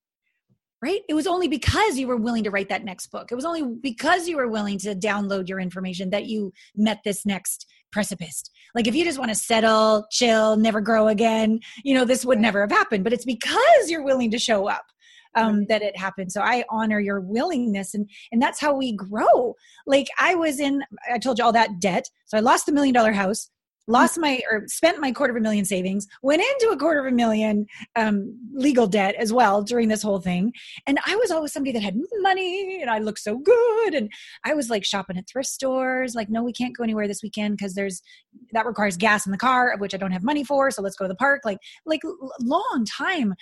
right? 0.82 1.00
It 1.08 1.14
was 1.14 1.26
only 1.26 1.48
because 1.48 1.98
you 1.98 2.06
were 2.06 2.16
willing 2.16 2.44
to 2.44 2.50
write 2.50 2.68
that 2.68 2.84
next 2.84 3.06
book. 3.08 3.32
It 3.32 3.34
was 3.34 3.46
only 3.46 3.62
because 3.82 4.28
you 4.28 4.36
were 4.36 4.48
willing 4.48 4.78
to 4.80 4.94
download 4.94 5.48
your 5.48 5.58
information 5.58 6.10
that 6.10 6.26
you 6.26 6.52
met 6.76 7.00
this 7.02 7.24
next 7.24 7.66
precipice. 7.92 8.42
Like 8.74 8.86
if 8.86 8.94
you 8.94 9.04
just 9.04 9.18
want 9.18 9.30
to 9.30 9.34
settle, 9.34 10.06
chill, 10.10 10.56
never 10.56 10.80
grow 10.80 11.08
again, 11.08 11.60
you 11.84 11.94
know, 11.94 12.04
this 12.04 12.24
would 12.24 12.40
never 12.40 12.60
have 12.60 12.70
happened. 12.70 13.04
But 13.04 13.12
it's 13.12 13.24
because 13.24 13.88
you're 13.88 14.04
willing 14.04 14.30
to 14.32 14.38
show 14.38 14.68
up 14.68 14.84
um, 15.36 15.66
that 15.66 15.82
it 15.82 15.96
happened. 15.96 16.32
So 16.32 16.40
I 16.40 16.64
honor 16.70 16.98
your 16.98 17.20
willingness, 17.20 17.94
and 17.94 18.08
and 18.32 18.42
that's 18.42 18.60
how 18.60 18.74
we 18.74 18.92
grow. 18.92 19.54
Like 19.86 20.08
I 20.18 20.34
was 20.34 20.58
in, 20.58 20.82
I 21.12 21.18
told 21.18 21.38
you 21.38 21.44
all 21.44 21.52
that 21.52 21.80
debt. 21.80 22.08
So 22.24 22.36
I 22.36 22.40
lost 22.40 22.66
the 22.66 22.72
million 22.72 22.94
dollar 22.94 23.12
house 23.12 23.50
lost 23.86 24.18
my 24.18 24.40
or 24.50 24.64
spent 24.66 25.00
my 25.00 25.12
quarter 25.12 25.32
of 25.32 25.36
a 25.36 25.40
million 25.40 25.64
savings 25.64 26.06
went 26.22 26.42
into 26.42 26.72
a 26.72 26.76
quarter 26.76 27.00
of 27.00 27.06
a 27.06 27.14
million 27.14 27.66
um, 27.94 28.36
legal 28.52 28.86
debt 28.86 29.14
as 29.16 29.32
well 29.32 29.62
during 29.62 29.88
this 29.88 30.02
whole 30.02 30.20
thing. 30.20 30.52
And 30.86 30.98
i 31.06 31.16
was 31.16 31.30
always 31.30 31.52
somebody 31.52 31.72
that 31.72 31.82
had 31.82 31.96
money 32.20 32.80
and 32.80 32.90
i 32.90 32.98
looked 32.98 33.20
so 33.20 33.38
good. 33.38 33.94
And 33.94 34.10
i 34.44 34.54
was 34.54 34.70
like 34.70 34.84
shopping 34.84 35.16
at 35.16 35.28
thrift 35.28 35.48
stores 35.48 36.14
like 36.14 36.28
no 36.28 36.42
we 36.42 36.52
can't 36.52 36.76
go 36.76 36.84
anywhere 36.84 37.08
this 37.08 37.22
weekend 37.22 37.56
because 37.56 37.74
there's 37.74 38.02
that 38.52 38.66
requires 38.66 38.96
gas 38.96 39.26
in 39.26 39.32
the 39.32 39.38
car 39.38 39.72
of 39.72 39.80
which 39.80 39.94
i 39.94 39.96
don't 39.96 40.12
have 40.12 40.22
money 40.22 40.44
for 40.44 40.70
so 40.70 40.82
let's 40.82 40.96
go 40.96 41.04
to 41.04 41.08
the 41.08 41.14
park 41.14 41.42
like 41.44 41.58
like 41.84 42.02
long 42.40 42.86
time. 42.86 43.34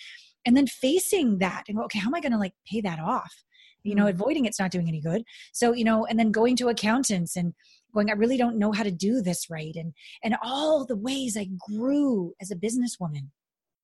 And 0.47 0.55
then 0.55 0.67
facing 0.67 1.39
that 1.39 1.65
and 1.69 1.79
go 1.79 1.85
okay 1.85 1.99
how 1.99 2.09
am 2.09 2.15
i 2.15 2.21
going 2.21 2.33
to 2.33 2.39
like 2.39 2.53
pay 2.71 2.83
that 2.83 2.99
off 2.99 3.45
you 3.85 3.95
know 3.95 4.07
mm. 4.07 4.11
avoiding 4.11 4.47
it's 4.47 4.59
not 4.59 4.71
doing 4.71 4.89
any 4.89 5.01
good 5.01 5.23
so 5.53 5.73
you 5.73 5.85
know 5.85 6.05
and 6.07 6.19
then 6.19 6.33
going 6.33 6.57
to 6.57 6.69
accountants 6.69 7.37
and 7.37 7.55
going 7.95 8.11
i 8.11 8.15
really 8.15 8.37
don't 8.37 8.59
know 8.59 8.73
how 8.73 8.83
to 8.83 8.91
do 8.91 9.23
this 9.23 9.49
right 9.49 9.77
and 9.77 9.93
and 10.25 10.37
all 10.43 10.85
the 10.85 10.97
ways 10.97 11.37
i 11.37 11.47
grew 11.71 12.35
as 12.41 12.51
a 12.51 12.57
businesswoman 12.57 13.29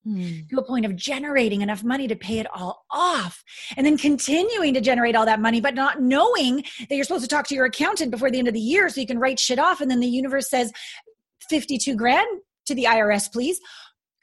mm. 0.06 0.48
to 0.48 0.58
a 0.58 0.64
point 0.64 0.84
of 0.84 0.96
generating 0.96 1.60
enough 1.60 1.84
money 1.84 2.08
to 2.08 2.16
pay 2.16 2.38
it 2.38 2.46
all 2.52 2.84
off 2.90 3.44
and 3.76 3.86
then 3.86 3.96
continuing 3.96 4.74
to 4.74 4.80
generate 4.80 5.14
all 5.14 5.26
that 5.26 5.40
money 5.40 5.60
but 5.60 5.74
not 5.74 6.00
knowing 6.00 6.64
that 6.88 6.96
you're 6.96 7.04
supposed 7.04 7.24
to 7.24 7.28
talk 7.28 7.46
to 7.46 7.54
your 7.54 7.66
accountant 7.66 8.10
before 8.10 8.30
the 8.30 8.38
end 8.38 8.48
of 8.48 8.54
the 8.54 8.60
year 8.60 8.88
so 8.88 9.00
you 9.00 9.06
can 9.06 9.18
write 9.18 9.38
shit 9.38 9.58
off 9.58 9.80
and 9.80 9.90
then 9.90 10.00
the 10.00 10.08
universe 10.08 10.48
says 10.48 10.72
52 11.48 11.94
grand 11.94 12.26
to 12.66 12.74
the 12.74 12.84
IRS 12.84 13.30
please 13.30 13.60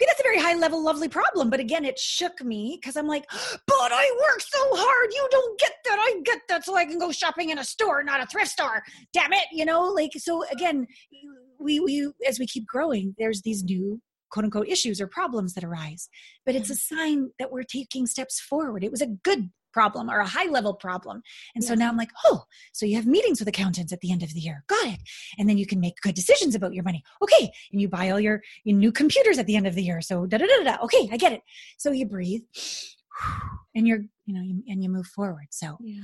that's 0.05 0.19
a 0.19 0.23
very 0.23 0.39
high 0.39 0.53
level, 0.53 0.83
lovely 0.83 1.09
problem. 1.09 1.49
But 1.49 1.59
again, 1.59 1.83
it 1.85 1.97
shook 1.97 2.43
me 2.43 2.77
because 2.79 2.95
I'm 2.95 3.07
like, 3.07 3.25
but 3.31 3.91
I 3.91 4.11
work 4.29 4.41
so 4.41 4.59
hard. 4.73 5.09
You 5.13 5.27
don't 5.31 5.59
get 5.59 5.73
that. 5.85 5.97
I 5.99 6.21
get 6.23 6.39
that. 6.49 6.65
So 6.65 6.75
I 6.75 6.85
can 6.85 6.99
go 6.99 7.11
shopping 7.11 7.49
in 7.49 7.57
a 7.57 7.63
store, 7.63 8.03
not 8.03 8.21
a 8.21 8.27
thrift 8.27 8.51
store. 8.51 8.83
Damn 9.13 9.33
it. 9.33 9.45
You 9.51 9.65
know, 9.65 9.83
like, 9.85 10.11
so 10.17 10.43
again, 10.51 10.85
we, 11.59 11.79
we, 11.79 12.11
as 12.27 12.39
we 12.39 12.45
keep 12.45 12.67
growing, 12.67 13.15
there's 13.17 13.41
these 13.41 13.63
new 13.63 13.99
quote 14.29 14.45
unquote 14.45 14.67
issues 14.67 15.01
or 15.01 15.07
problems 15.07 15.53
that 15.53 15.63
arise. 15.63 16.09
But 16.45 16.55
it's 16.55 16.69
a 16.69 16.73
mm-hmm. 16.73 16.95
sign 16.95 17.29
that 17.39 17.51
we're 17.51 17.63
taking 17.63 18.05
steps 18.05 18.39
forward. 18.39 18.83
It 18.83 18.91
was 18.91 19.01
a 19.01 19.07
good 19.07 19.49
problem 19.73 20.09
or 20.09 20.19
a 20.19 20.27
high 20.27 20.49
level 20.49 20.73
problem. 20.73 21.21
And 21.55 21.63
yes. 21.63 21.67
so 21.67 21.75
now 21.75 21.89
I'm 21.89 21.97
like, 21.97 22.11
oh, 22.25 22.43
so 22.73 22.85
you 22.85 22.95
have 22.95 23.05
meetings 23.05 23.39
with 23.39 23.47
accountants 23.47 23.93
at 23.93 23.99
the 24.01 24.11
end 24.11 24.23
of 24.23 24.33
the 24.33 24.39
year. 24.39 24.63
Got 24.67 24.87
it. 24.87 24.99
And 25.37 25.49
then 25.49 25.57
you 25.57 25.65
can 25.65 25.79
make 25.79 26.01
good 26.01 26.15
decisions 26.15 26.55
about 26.55 26.73
your 26.73 26.83
money. 26.83 27.03
Okay. 27.21 27.51
And 27.71 27.81
you 27.81 27.87
buy 27.87 28.09
all 28.09 28.19
your, 28.19 28.41
your 28.63 28.77
new 28.77 28.91
computers 28.91 29.37
at 29.37 29.45
the 29.45 29.55
end 29.55 29.67
of 29.67 29.75
the 29.75 29.83
year. 29.83 30.01
So 30.01 30.25
da 30.25 30.37
da 30.37 30.45
da 30.45 30.63
da. 30.63 30.83
Okay, 30.83 31.09
I 31.11 31.17
get 31.17 31.33
it. 31.33 31.41
So 31.77 31.91
you 31.91 32.05
breathe 32.05 32.41
and 33.75 33.87
you're 33.87 34.03
you 34.25 34.33
know 34.33 34.41
you, 34.41 34.61
and 34.67 34.83
you 34.83 34.89
move 34.89 35.07
forward 35.07 35.47
so 35.49 35.77
yeah. 35.81 36.01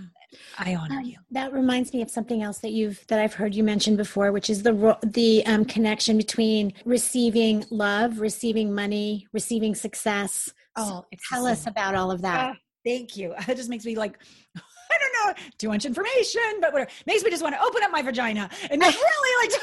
i 0.57 0.75
honor 0.75 0.99
um, 0.99 1.05
you 1.05 1.17
that 1.31 1.51
reminds 1.51 1.93
me 1.93 2.01
of 2.01 2.09
something 2.09 2.41
else 2.41 2.59
that 2.59 2.71
you've 2.71 3.05
that 3.07 3.19
i've 3.19 3.33
heard 3.33 3.53
you 3.53 3.63
mention 3.63 3.95
before 3.95 4.31
which 4.31 4.49
is 4.49 4.63
the 4.63 4.97
the 5.03 5.45
um, 5.45 5.65
connection 5.65 6.17
between 6.17 6.73
receiving 6.85 7.65
love 7.69 8.19
receiving 8.19 8.73
money 8.73 9.27
receiving 9.33 9.75
success 9.75 10.51
oh 10.77 11.05
tell 11.29 11.45
us 11.45 11.67
about 11.67 11.95
all 11.95 12.11
of 12.11 12.21
that 12.21 12.51
uh, 12.51 12.53
Thank 12.85 13.17
you. 13.17 13.33
It 13.47 13.57
just 13.57 13.69
makes 13.69 13.85
me 13.85 13.95
like, 13.95 14.17
I 14.55 14.97
don't 14.99 15.27
know, 15.27 15.43
too 15.57 15.69
much 15.69 15.85
information, 15.85 16.59
but 16.61 16.73
whatever. 16.73 16.91
Makes 17.05 17.23
me 17.23 17.29
just 17.29 17.43
want 17.43 17.55
to 17.55 17.61
open 17.61 17.83
up 17.83 17.91
my 17.91 18.01
vagina 18.01 18.49
and 18.69 18.81
really 18.81 19.47
like. 19.47 19.51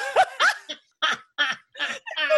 so 1.78 2.34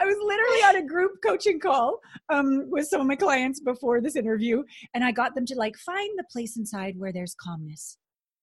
I 0.00 0.04
was 0.04 0.16
literally 0.22 0.60
on 0.60 0.76
a 0.76 0.86
group 0.86 1.12
coaching 1.24 1.60
call 1.60 2.00
um, 2.28 2.64
with 2.70 2.86
some 2.88 3.00
of 3.00 3.06
my 3.06 3.16
clients 3.16 3.60
before 3.60 4.00
this 4.00 4.16
interview, 4.16 4.62
and 4.94 5.04
I 5.04 5.12
got 5.12 5.34
them 5.34 5.46
to 5.46 5.54
like 5.54 5.76
find 5.76 6.10
the 6.16 6.24
place 6.30 6.56
inside 6.56 6.94
where 6.98 7.12
there's 7.12 7.34
calmness 7.34 7.98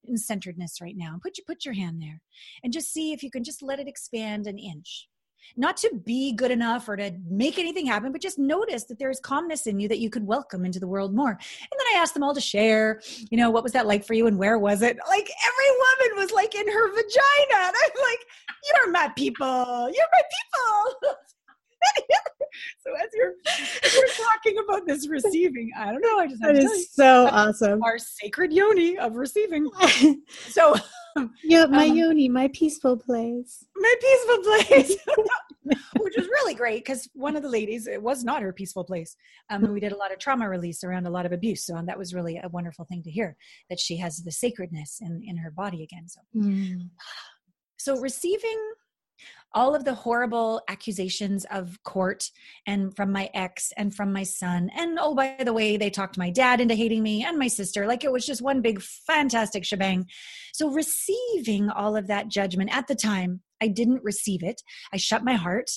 and 0.06 0.20
centeredness 0.20 0.82
right 0.82 0.96
now. 0.98 1.14
And 1.14 1.22
put 1.22 1.38
your 1.38 1.46
put 1.46 1.66
your 1.66 1.74
hand 1.74 2.02
there, 2.02 2.22
and 2.64 2.74
just 2.74 2.94
see 2.94 3.12
if 3.12 3.24
you 3.24 3.32
can 3.32 3.44
just 3.44 3.64
let 3.64 3.80
it 3.80 3.88
expand 3.88 4.48
an 4.48 4.58
inch 4.60 5.08
not 5.56 5.78
to 5.78 5.92
be 6.06 6.34
good 6.34 6.52
enough 6.52 6.88
or 6.88 6.96
to 6.96 7.12
make 7.30 7.60
anything 7.60 7.86
happen, 7.86 8.12
but 8.12 8.22
just 8.22 8.40
notice 8.40 8.86
that 8.86 9.00
there 9.00 9.10
is 9.10 9.20
calmness 9.20 9.68
in 9.68 9.80
you 9.80 9.88
that 9.88 10.00
you 10.00 10.10
could 10.10 10.26
welcome 10.26 10.66
into 10.66 10.80
the 10.80 10.88
world 10.88 11.14
more. 11.14 11.32
And 11.32 11.40
then 11.40 11.88
I 11.96 12.00
asked 12.00 12.14
them 12.14 12.24
all 12.24 12.34
to 12.34 12.42
share, 12.42 13.02
you 13.30 13.38
know, 13.38 13.50
what 13.50 13.64
was 13.64 13.74
that 13.74 13.88
like 13.88 14.06
for 14.06 14.14
you 14.14 14.28
and 14.28 14.38
where 14.38 14.58
was 14.58 14.82
it? 14.82 14.98
Like 15.08 15.30
every 15.48 15.72
woman 15.72 16.22
was 16.22 16.32
like 16.32 16.56
in 16.56 16.68
her 16.68 16.90
vagina. 16.90 17.12
And 17.74 17.76
I'm 17.76 18.02
like, 18.02 18.20
you're 18.68 18.92
my 18.92 19.10
people. 19.16 19.90
You're 19.94 20.12
my 20.12 20.24
people. 20.36 21.16
so 22.80 22.94
as 22.96 23.10
you're, 23.14 23.34
you're 23.94 24.08
talking 24.10 24.58
about 24.64 24.88
this 24.88 25.08
receiving, 25.08 25.72
I 25.78 25.92
don't 25.92 26.02
know. 26.02 26.20
I 26.20 26.28
just 26.28 26.42
that 26.42 26.56
is 26.56 26.94
so 26.94 27.28
awesome. 27.28 27.82
Our 27.84 27.98
sacred 27.98 28.54
yoni 28.54 28.98
of 28.98 29.16
receiving. 29.16 29.70
So 30.50 30.76
yeah, 31.44 31.66
my 31.66 31.88
um, 31.88 31.96
yoni, 31.96 32.30
my 32.30 32.50
peaceful 32.54 32.98
place. 32.98 33.66
My 33.76 33.94
peaceful 34.02 34.38
place. 34.44 34.98
Which 36.00 36.16
was 36.18 36.28
really 36.28 36.54
great 36.54 36.84
because 36.84 37.08
one 37.14 37.36
of 37.36 37.44
the 37.44 37.50
ladies, 37.50 37.88
it 37.88 38.02
was 38.02 38.24
not 38.24 38.42
her 38.42 38.52
peaceful 38.52 38.84
place. 38.84 39.16
Um, 39.50 39.72
we 39.72 39.80
did 39.80 39.94
a 39.94 39.98
lot 39.98 40.12
of 40.12 40.20
trauma 40.20 40.50
release 40.50 40.84
around 40.84 41.08
a 41.08 41.10
lot 41.10 41.26
of 41.26 41.32
abuse. 41.32 41.66
So 41.66 41.82
that 41.86 41.98
was 41.98 42.14
really 42.14 42.40
a 42.44 42.50
wonderful 42.50 42.86
thing 42.86 43.02
to 43.04 43.12
hear 43.12 43.38
that 43.70 43.80
she 43.80 43.98
has 43.98 44.18
the 44.24 44.32
sacredness 44.32 45.00
in, 45.02 45.22
in 45.26 45.38
her 45.38 45.52
body 45.52 45.84
again. 45.84 46.08
So, 46.08 46.22
mm. 46.36 46.90
so 47.78 47.98
receiving 48.00 48.60
all 49.54 49.76
of 49.76 49.86
the 49.86 49.94
horrible 49.94 50.62
accusations 50.68 51.46
of 51.52 51.82
court 51.84 52.30
and 52.66 52.96
from 52.96 53.12
my 53.12 53.30
ex 53.34 53.72
and 53.78 53.94
from 53.94 54.12
my 54.12 54.24
son. 54.24 54.70
And 54.76 54.98
oh, 55.00 55.14
by 55.14 55.36
the 55.44 55.54
way, 55.54 55.78
they 55.78 55.90
talked 55.90 56.18
my 56.18 56.30
dad 56.30 56.60
into 56.60 56.76
hating 56.76 57.04
me 57.04 57.24
and 57.24 57.38
my 57.38 57.48
sister. 57.48 57.86
Like 57.86 58.04
it 58.04 58.12
was 58.12 58.26
just 58.26 58.42
one 58.42 58.62
big 58.62 58.82
fantastic 58.82 59.64
shebang. 59.66 60.08
So 60.54 60.70
receiving 60.70 61.70
all 61.70 61.96
of 61.96 62.08
that 62.08 62.30
judgment 62.30 62.76
at 62.76 62.88
the 62.88 62.96
time, 62.96 63.42
I 63.62 63.68
didn't 63.68 64.04
receive 64.04 64.44
it. 64.44 64.62
I 64.92 64.98
shut 64.98 65.24
my 65.24 65.36
heart 65.36 65.70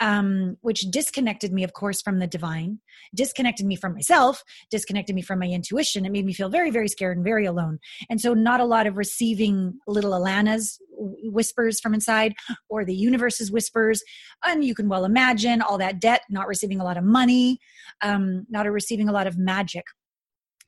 um, 0.00 0.56
which 0.60 0.82
disconnected 0.90 1.52
me, 1.52 1.64
of 1.64 1.72
course, 1.72 2.02
from 2.02 2.18
the 2.18 2.26
divine, 2.26 2.80
disconnected 3.14 3.66
me 3.66 3.76
from 3.76 3.94
myself, 3.94 4.42
disconnected 4.70 5.14
me 5.14 5.22
from 5.22 5.38
my 5.38 5.46
intuition. 5.46 6.04
It 6.04 6.12
made 6.12 6.26
me 6.26 6.32
feel 6.32 6.48
very, 6.48 6.70
very 6.70 6.88
scared 6.88 7.16
and 7.16 7.24
very 7.24 7.46
alone. 7.46 7.78
And 8.10 8.20
so, 8.20 8.34
not 8.34 8.60
a 8.60 8.64
lot 8.64 8.86
of 8.86 8.96
receiving 8.96 9.78
little 9.86 10.12
Alana's 10.12 10.78
whispers 11.24 11.80
from 11.80 11.94
inside 11.94 12.34
or 12.68 12.84
the 12.84 12.94
universe's 12.94 13.50
whispers. 13.50 14.02
And 14.44 14.64
you 14.64 14.74
can 14.74 14.88
well 14.88 15.04
imagine 15.04 15.62
all 15.62 15.78
that 15.78 16.00
debt, 16.00 16.22
not 16.30 16.46
receiving 16.46 16.80
a 16.80 16.84
lot 16.84 16.96
of 16.96 17.04
money, 17.04 17.58
um, 18.02 18.46
not 18.48 18.70
receiving 18.70 19.08
a 19.08 19.12
lot 19.12 19.26
of 19.26 19.38
magic 19.38 19.84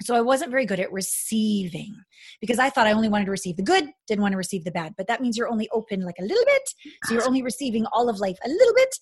so 0.02 0.14
I 0.14 0.20
wasn't 0.20 0.50
very 0.50 0.64
good 0.64 0.80
at 0.80 0.92
receiving 0.92 1.94
because 2.40 2.58
I 2.58 2.70
thought 2.70 2.86
I 2.86 2.92
only 2.92 3.08
wanted 3.08 3.24
to 3.24 3.30
receive 3.30 3.56
the 3.56 3.62
good, 3.62 3.88
didn't 4.06 4.22
want 4.22 4.32
to 4.32 4.38
receive 4.38 4.64
the 4.64 4.70
bad. 4.70 4.94
But 4.96 5.08
that 5.08 5.20
means 5.20 5.36
you're 5.36 5.48
only 5.48 5.68
open 5.72 6.02
like 6.02 6.18
a 6.20 6.24
little 6.24 6.44
bit. 6.44 6.62
So 7.04 7.14
you're 7.14 7.26
only 7.26 7.42
receiving 7.42 7.84
all 7.86 8.08
of 8.08 8.20
life 8.20 8.38
a 8.44 8.48
little 8.48 8.74
bit. 8.74 8.94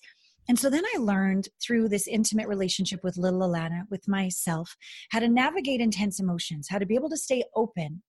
And 0.49 0.57
so 0.57 0.69
then 0.69 0.83
I 0.95 0.99
learned 0.99 1.49
through 1.61 1.89
this 1.89 2.07
intimate 2.07 2.47
relationship 2.47 3.01
with 3.03 3.17
little 3.17 3.41
Alana, 3.41 3.81
with 3.89 4.07
myself, 4.07 4.75
how 5.11 5.19
to 5.19 5.27
navigate 5.27 5.81
intense 5.81 6.19
emotions, 6.19 6.67
how 6.69 6.79
to 6.79 6.85
be 6.85 6.95
able 6.95 7.09
to 7.09 7.17
stay 7.17 7.43
open. 7.55 8.01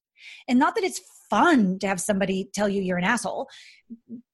And 0.48 0.58
not 0.58 0.74
that 0.76 0.84
it's 0.84 1.00
fun 1.28 1.78
to 1.80 1.86
have 1.86 2.00
somebody 2.00 2.48
tell 2.54 2.68
you 2.68 2.80
you're 2.80 2.98
an 2.98 3.04
asshole, 3.04 3.48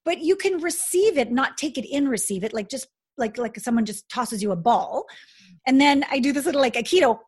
but 0.03 0.21
you 0.21 0.35
can 0.35 0.61
receive 0.61 1.17
it, 1.17 1.31
not 1.31 1.57
take 1.57 1.77
it 1.77 1.85
in, 1.85 2.07
receive 2.07 2.43
it, 2.43 2.53
like 2.53 2.69
just 2.69 2.87
like 3.17 3.37
like 3.37 3.57
someone 3.59 3.85
just 3.85 4.07
tosses 4.09 4.43
you 4.43 4.51
a 4.51 4.55
ball. 4.55 5.05
And 5.67 5.81
then 5.81 6.05
I 6.11 6.19
do 6.19 6.31
this 6.31 6.45
little 6.45 6.61
like 6.61 6.75
Aikido, 6.75 7.19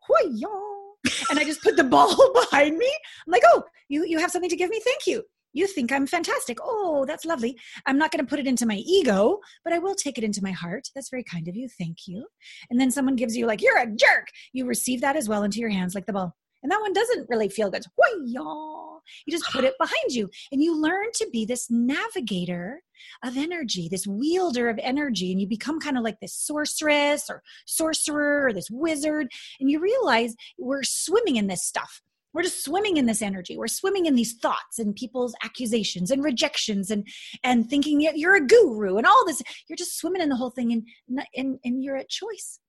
and 1.30 1.38
I 1.38 1.44
just 1.44 1.62
put 1.62 1.76
the 1.76 1.84
ball 1.96 2.14
behind 2.50 2.76
me. 2.76 2.92
I'm 3.26 3.32
like, 3.32 3.42
oh, 3.46 3.64
you, 3.88 4.04
you 4.06 4.18
have 4.18 4.30
something 4.30 4.50
to 4.50 4.56
give 4.56 4.70
me? 4.70 4.80
Thank 4.84 5.06
you. 5.06 5.22
You 5.54 5.66
think 5.66 5.90
I'm 5.90 6.06
fantastic. 6.06 6.58
Oh, 6.62 7.04
that's 7.06 7.24
lovely. 7.24 7.58
I'm 7.86 7.98
not 7.98 8.12
going 8.12 8.24
to 8.24 8.28
put 8.28 8.38
it 8.38 8.46
into 8.46 8.66
my 8.66 8.76
ego, 8.76 9.38
but 9.64 9.72
I 9.72 9.78
will 9.78 9.94
take 9.94 10.18
it 10.18 10.24
into 10.24 10.42
my 10.42 10.52
heart. 10.52 10.88
That's 10.94 11.08
very 11.08 11.24
kind 11.24 11.48
of 11.48 11.56
you. 11.56 11.68
Thank 11.78 12.06
you. 12.06 12.26
And 12.70 12.78
then 12.80 12.90
someone 12.90 13.16
gives 13.16 13.36
you, 13.36 13.46
like, 13.46 13.62
you're 13.62 13.78
a 13.78 13.86
jerk. 13.86 14.28
You 14.52 14.66
receive 14.66 15.00
that 15.00 15.16
as 15.16 15.28
well 15.28 15.42
into 15.42 15.58
your 15.58 15.70
hands, 15.70 15.94
like 15.94 16.06
the 16.06 16.12
ball. 16.12 16.36
And 16.62 16.72
that 16.72 16.80
one 16.80 16.92
doesn't 16.92 17.28
really 17.28 17.48
feel 17.48 17.70
good. 17.70 17.84
y'all? 18.24 19.02
You 19.26 19.32
just 19.32 19.50
put 19.52 19.64
it 19.64 19.74
behind 19.78 20.10
you 20.10 20.28
and 20.52 20.62
you 20.62 20.80
learn 20.80 21.06
to 21.14 21.28
be 21.32 21.44
this 21.44 21.70
navigator 21.70 22.82
of 23.24 23.36
energy, 23.36 23.88
this 23.88 24.06
wielder 24.06 24.68
of 24.68 24.78
energy. 24.82 25.30
And 25.30 25.40
you 25.40 25.46
become 25.46 25.80
kind 25.80 25.96
of 25.96 26.04
like 26.04 26.20
this 26.20 26.34
sorceress 26.34 27.30
or 27.30 27.42
sorcerer 27.66 28.46
or 28.46 28.52
this 28.52 28.70
wizard. 28.70 29.28
And 29.60 29.70
you 29.70 29.80
realize 29.80 30.34
we're 30.58 30.82
swimming 30.82 31.36
in 31.36 31.46
this 31.46 31.62
stuff. 31.62 32.02
We're 32.34 32.42
just 32.42 32.62
swimming 32.64 32.98
in 32.98 33.06
this 33.06 33.22
energy. 33.22 33.56
We're 33.56 33.68
swimming 33.68 34.06
in 34.06 34.14
these 34.14 34.34
thoughts 34.34 34.78
and 34.78 34.94
people's 34.94 35.34
accusations 35.42 36.10
and 36.10 36.22
rejections 36.22 36.90
and 36.90 37.06
and 37.42 37.68
thinking 37.68 38.00
you're 38.14 38.36
a 38.36 38.46
guru 38.46 38.98
and 38.98 39.06
all 39.06 39.24
this. 39.26 39.42
You're 39.68 39.78
just 39.78 39.98
swimming 39.98 40.22
in 40.22 40.28
the 40.28 40.36
whole 40.36 40.50
thing 40.50 40.72
and 40.72 41.22
and, 41.34 41.58
and 41.64 41.82
you're 41.82 41.96
at 41.96 42.10
choice. 42.10 42.60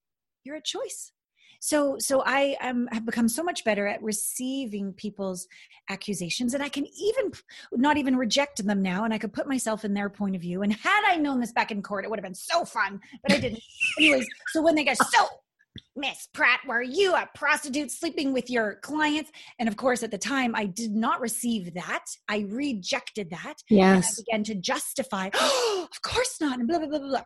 You're 0.45 0.55
at 0.55 0.65
choice 0.65 1.11
so 1.59 1.97
so 1.99 2.23
i 2.25 2.55
um, 2.61 2.87
have 2.91 3.05
become 3.05 3.27
so 3.27 3.43
much 3.43 3.63
better 3.63 3.87
at 3.87 4.01
receiving 4.01 4.93
people's 4.93 5.47
accusations 5.89 6.53
and 6.53 6.63
i 6.63 6.69
can 6.69 6.85
even 6.97 7.31
not 7.73 7.97
even 7.97 8.15
reject 8.15 8.65
them 8.65 8.81
now 8.81 9.03
and 9.03 9.13
i 9.13 9.17
could 9.17 9.33
put 9.33 9.47
myself 9.47 9.85
in 9.85 9.93
their 9.93 10.09
point 10.09 10.35
of 10.35 10.41
view 10.41 10.61
and 10.61 10.73
had 10.73 11.03
i 11.05 11.15
known 11.15 11.39
this 11.39 11.51
back 11.51 11.71
in 11.71 11.81
court 11.81 12.05
it 12.05 12.09
would 12.09 12.19
have 12.19 12.23
been 12.23 12.33
so 12.33 12.65
fun 12.65 12.99
but 13.23 13.31
i 13.31 13.39
didn't 13.39 13.61
anyways 13.97 14.27
so 14.49 14.61
when 14.61 14.75
they 14.75 14.83
get 14.83 14.97
so 14.97 15.27
Miss 15.95 16.27
Pratt, 16.33 16.61
were 16.67 16.81
you 16.81 17.13
a 17.13 17.29
prostitute 17.35 17.91
sleeping 17.91 18.31
with 18.31 18.49
your 18.49 18.75
clients? 18.75 19.31
And 19.59 19.67
of 19.67 19.75
course, 19.75 20.01
at 20.01 20.11
the 20.11 20.17
time, 20.17 20.55
I 20.55 20.65
did 20.65 20.91
not 20.95 21.19
receive 21.19 21.73
that. 21.73 22.05
I 22.27 22.45
rejected 22.49 23.29
that. 23.31 23.55
Yes. 23.69 24.17
I 24.17 24.23
began 24.23 24.43
to 24.45 24.55
justify, 24.55 25.29
oh, 25.33 25.87
of 25.91 26.01
course 26.01 26.39
not, 26.39 26.59
and 26.59 26.67
blah, 26.67 26.79
blah, 26.79 26.87
blah, 26.87 26.99
blah. 26.99 27.23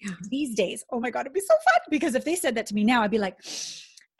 Yeah. 0.00 0.12
These 0.30 0.54
days, 0.54 0.84
oh 0.92 1.00
my 1.00 1.10
God, 1.10 1.22
it'd 1.22 1.32
be 1.32 1.40
so 1.40 1.54
fun 1.54 1.80
because 1.90 2.14
if 2.14 2.24
they 2.24 2.36
said 2.36 2.54
that 2.54 2.66
to 2.66 2.74
me 2.74 2.84
now, 2.84 3.02
I'd 3.02 3.10
be 3.10 3.18
like, 3.18 3.36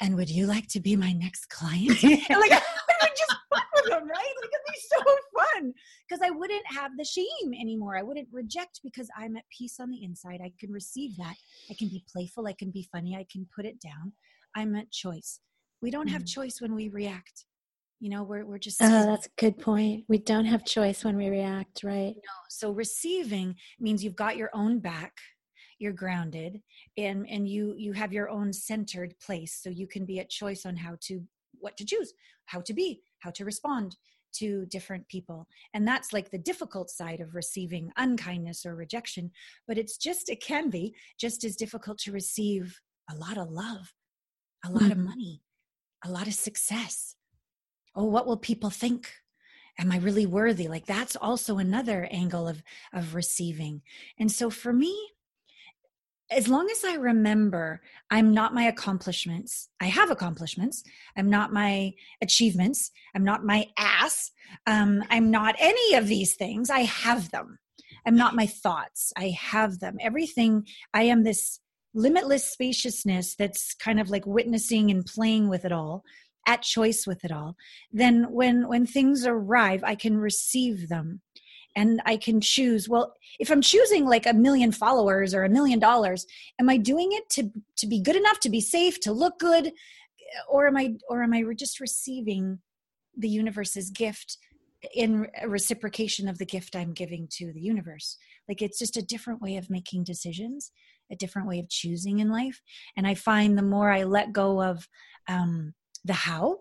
and 0.01 0.17
would 0.17 0.31
you 0.31 0.47
like 0.47 0.69
to 0.69 0.81
be 0.81 0.97
my 0.97 1.12
next 1.12 1.49
client? 1.51 2.03
and 2.03 2.41
like, 2.41 2.53
I 2.53 2.62
would 3.03 3.17
just 3.17 3.37
fuck 3.53 3.64
with 3.75 3.87
them, 3.87 4.03
right? 4.09 4.35
Like, 4.43 4.51
it'd 4.53 4.67
be 4.69 4.81
so 4.81 5.05
fun 5.37 5.73
because 6.09 6.23
I 6.25 6.31
wouldn't 6.31 6.64
have 6.67 6.93
the 6.97 7.05
shame 7.05 7.53
anymore. 7.61 7.97
I 7.97 8.03
wouldn't 8.03 8.29
reject 8.33 8.81
because 8.83 9.09
I'm 9.17 9.37
at 9.37 9.45
peace 9.57 9.79
on 9.81 9.91
the 9.91 10.03
inside. 10.03 10.41
I 10.43 10.53
can 10.59 10.73
receive 10.73 11.17
that. 11.17 11.35
I 11.71 11.75
can 11.75 11.88
be 11.88 12.05
playful. 12.11 12.47
I 12.47 12.53
can 12.53 12.71
be 12.71 12.88
funny. 12.93 13.17
I 13.17 13.27
can 13.31 13.47
put 13.55 13.67
it 13.67 13.81
down. 13.81 14.12
I'm 14.57 14.75
at 14.77 14.91
choice. 14.91 15.41
We 15.81 15.91
don't 15.91 16.09
have 16.09 16.23
mm. 16.23 16.29
choice 16.29 16.61
when 16.61 16.75
we 16.75 16.88
react. 16.88 17.45
You 18.01 18.11
know, 18.11 18.23
we're, 18.23 18.45
we're 18.45 18.59
just. 18.59 18.81
Oh, 18.81 19.07
that's 19.07 19.27
a 19.27 19.41
good 19.41 19.59
point. 19.59 20.05
We 20.09 20.19
don't 20.19 20.45
have 20.45 20.64
choice 20.64 21.05
when 21.05 21.17
we 21.17 21.29
react, 21.29 21.83
right? 21.83 22.14
No. 22.14 22.33
So 22.49 22.71
receiving 22.71 23.57
means 23.81 24.05
you've 24.05 24.14
got 24.14 24.37
your 24.37 24.51
own 24.55 24.79
back 24.79 25.14
you're 25.79 25.93
grounded 25.93 26.61
and 26.97 27.29
and 27.29 27.49
you 27.49 27.75
you 27.77 27.93
have 27.93 28.12
your 28.12 28.29
own 28.29 28.53
centered 28.53 29.14
place 29.25 29.59
so 29.62 29.71
you 29.71 29.87
can 29.87 30.05
be 30.05 30.19
at 30.19 30.31
choice 30.31 30.67
on 30.67 30.77
how 30.77 30.97
to 31.01 31.23
what 31.61 31.77
to 31.77 31.85
choose 31.85 32.12
how 32.47 32.61
to 32.61 32.73
be 32.73 33.01
how 33.21 33.31
to 33.31 33.45
respond 33.45 33.97
to 34.31 34.67
different 34.67 35.09
people. 35.09 35.47
And 35.73 35.88
that's 35.88 36.12
like 36.12 36.31
the 36.31 36.38
difficult 36.38 36.91
side 36.91 37.21
of 37.21 37.35
receiving 37.35 37.91
unkindness 37.97 38.67
or 38.67 38.75
rejection 38.75 39.31
but 39.67 39.79
it's 39.79 39.97
just 39.97 40.29
it 40.29 40.43
can 40.43 40.71
be 40.71 40.95
just 41.19 41.45
as 41.45 41.57
difficult 41.57 41.99
to 41.99 42.12
receive 42.12 42.79
a 43.11 43.14
lot 43.17 43.38
of 43.38 43.51
love 43.51 43.93
a 44.64 44.71
lot 44.71 44.83
mm-hmm. 44.83 44.93
of 44.93 44.99
money 44.99 45.43
a 46.05 46.11
lot 46.11 46.27
of 46.27 46.35
success. 46.35 47.17
Oh 47.95 48.05
what 48.05 48.27
will 48.27 48.37
people 48.37 48.71
think? 48.71 49.12
Am 49.81 49.93
i 49.93 49.99
really 49.99 50.27
worthy? 50.27 50.69
Like 50.69 50.87
that's 50.87 51.17
also 51.17 51.59
another 51.59 52.09
angle 52.11 52.49
of 52.49 52.62
of 52.93 53.14
receiving. 53.14 53.83
And 54.19 54.31
so 54.31 54.51
for 54.51 54.73
me 54.73 54.97
as 56.31 56.49
long 56.49 56.69
as 56.71 56.85
I 56.85 56.95
remember 56.95 57.81
I'm 58.11 58.35
not 58.35 58.55
my 58.55 58.64
accomplishments, 58.64 59.69
I 59.81 59.87
have 59.87 60.11
accomplishments. 60.11 60.85
I'm 61.17 61.31
not 61.31 61.53
my 61.53 61.95
achievements. 62.21 62.91
I'm 63.14 63.25
not 63.25 63.45
my 63.45 63.67
ass. 63.79 64.31
Um, 64.67 65.03
I'm 65.11 65.31
not 65.31 65.55
any 65.59 65.95
of 65.95 66.07
these 66.07 66.35
things. 66.35 66.71
I 66.71 66.81
have 66.81 67.31
them. 67.31 67.59
I'm 68.07 68.17
not 68.17 68.35
my 68.35 68.47
thoughts. 68.47 69.12
I 69.17 69.29
have 69.38 69.81
them. 69.81 69.97
Everything, 70.01 70.67
I 70.95 71.05
am 71.05 71.25
this 71.25 71.61
limitless 71.95 72.45
spaciousness 72.45 73.35
that's 73.35 73.75
kind 73.75 73.99
of 73.99 74.11
like 74.11 74.27
witnessing 74.27 74.91
and 74.91 75.05
playing 75.05 75.49
with 75.49 75.64
it 75.64 75.73
all 75.73 76.05
at 76.47 76.62
choice 76.62 77.07
with 77.07 77.25
it 77.25 77.33
all 77.33 77.57
then 77.93 78.25
when 78.31 78.69
when 78.69 78.87
things 78.87 79.27
arrive 79.27 79.83
i 79.85 79.95
can 79.95 80.17
receive 80.17 80.88
them 80.88 81.21
and 81.79 82.03
I 82.05 82.17
can 82.17 82.41
choose 82.41 82.88
well 82.88 83.14
if 83.38 83.51
I'm 83.51 83.62
choosing 83.62 84.05
like 84.05 84.27
a 84.27 84.35
million 84.35 84.73
followers 84.73 85.33
or 85.33 85.45
a 85.45 85.49
million 85.49 85.79
dollars 85.79 86.27
am 86.61 86.69
I 86.69 86.77
doing 86.77 87.11
it 87.12 87.29
to 87.31 87.51
to 87.77 87.87
be 87.87 88.01
good 88.01 88.17
enough 88.17 88.41
to 88.41 88.51
be 88.51 88.61
safe 88.61 88.99
to 89.01 89.12
look 89.12 89.38
good 89.38 89.73
or 90.49 90.67
am 90.67 90.77
I 90.77 90.97
or 91.09 91.23
am 91.23 91.33
I 91.33 91.43
just 91.55 91.81
receiving 91.81 92.59
the 93.17 93.29
universe's 93.29 93.91
gift 93.91 94.38
in 94.95 95.29
reciprocation 95.47 96.29
of 96.29 96.38
the 96.38 96.47
gift 96.47 96.77
I'm 96.77 96.93
giving 96.93 97.27
to 97.33 97.53
the 97.53 97.61
universe? 97.61 98.17
Like 98.49 98.61
it's 98.61 98.79
just 98.79 98.97
a 98.97 99.03
different 99.03 99.41
way 99.41 99.57
of 99.57 99.71
making 99.71 100.05
decisions 100.05 100.73
a 101.11 101.17
different 101.17 101.49
way 101.49 101.59
of 101.59 101.71
choosing 101.71 102.19
in 102.19 102.31
life 102.31 102.61
and 102.97 103.07
I 103.07 103.14
find 103.14 103.57
the 103.57 103.62
more 103.62 103.91
I 103.91 104.03
let 104.03 104.33
go 104.33 104.62
of 104.62 104.87
um, 105.27 105.73
the 106.05 106.12
how 106.12 106.59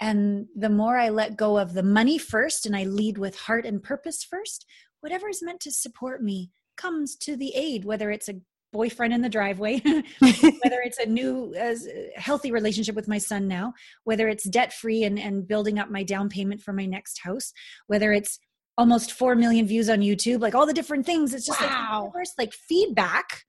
and 0.00 0.46
the 0.56 0.70
more 0.70 0.96
I 0.96 1.08
let 1.10 1.36
go 1.36 1.58
of 1.58 1.74
the 1.74 1.82
money 1.82 2.18
first 2.18 2.66
and 2.66 2.76
I 2.76 2.84
lead 2.84 3.18
with 3.18 3.38
heart 3.38 3.66
and 3.66 3.82
purpose 3.82 4.24
first, 4.24 4.66
whatever 5.00 5.28
is 5.28 5.42
meant 5.42 5.60
to 5.60 5.70
support 5.70 6.22
me 6.22 6.50
comes 6.76 7.16
to 7.16 7.36
the 7.36 7.54
aid, 7.54 7.84
whether 7.84 8.10
it's 8.10 8.28
a 8.28 8.40
boyfriend 8.72 9.12
in 9.12 9.22
the 9.22 9.28
driveway, 9.28 9.80
whether 10.20 10.80
it's 10.82 10.98
a 10.98 11.06
new 11.06 11.54
uh, 11.60 11.74
healthy 12.16 12.52
relationship 12.52 12.94
with 12.94 13.08
my 13.08 13.18
son 13.18 13.48
now, 13.48 13.72
whether 14.04 14.28
it's 14.28 14.48
debt 14.48 14.72
free 14.72 15.04
and, 15.04 15.18
and 15.18 15.46
building 15.46 15.78
up 15.78 15.90
my 15.90 16.02
down 16.02 16.28
payment 16.28 16.60
for 16.60 16.72
my 16.72 16.86
next 16.86 17.20
house, 17.22 17.52
whether 17.88 18.12
it's 18.12 18.38
almost 18.78 19.12
4 19.12 19.34
million 19.34 19.66
views 19.66 19.90
on 19.90 19.98
YouTube, 19.98 20.40
like 20.40 20.54
all 20.54 20.66
the 20.66 20.72
different 20.72 21.04
things. 21.04 21.34
It's 21.34 21.46
just 21.46 21.60
wow. 21.60 22.04
like, 22.04 22.12
first, 22.12 22.34
like 22.38 22.52
feedback. 22.52 23.42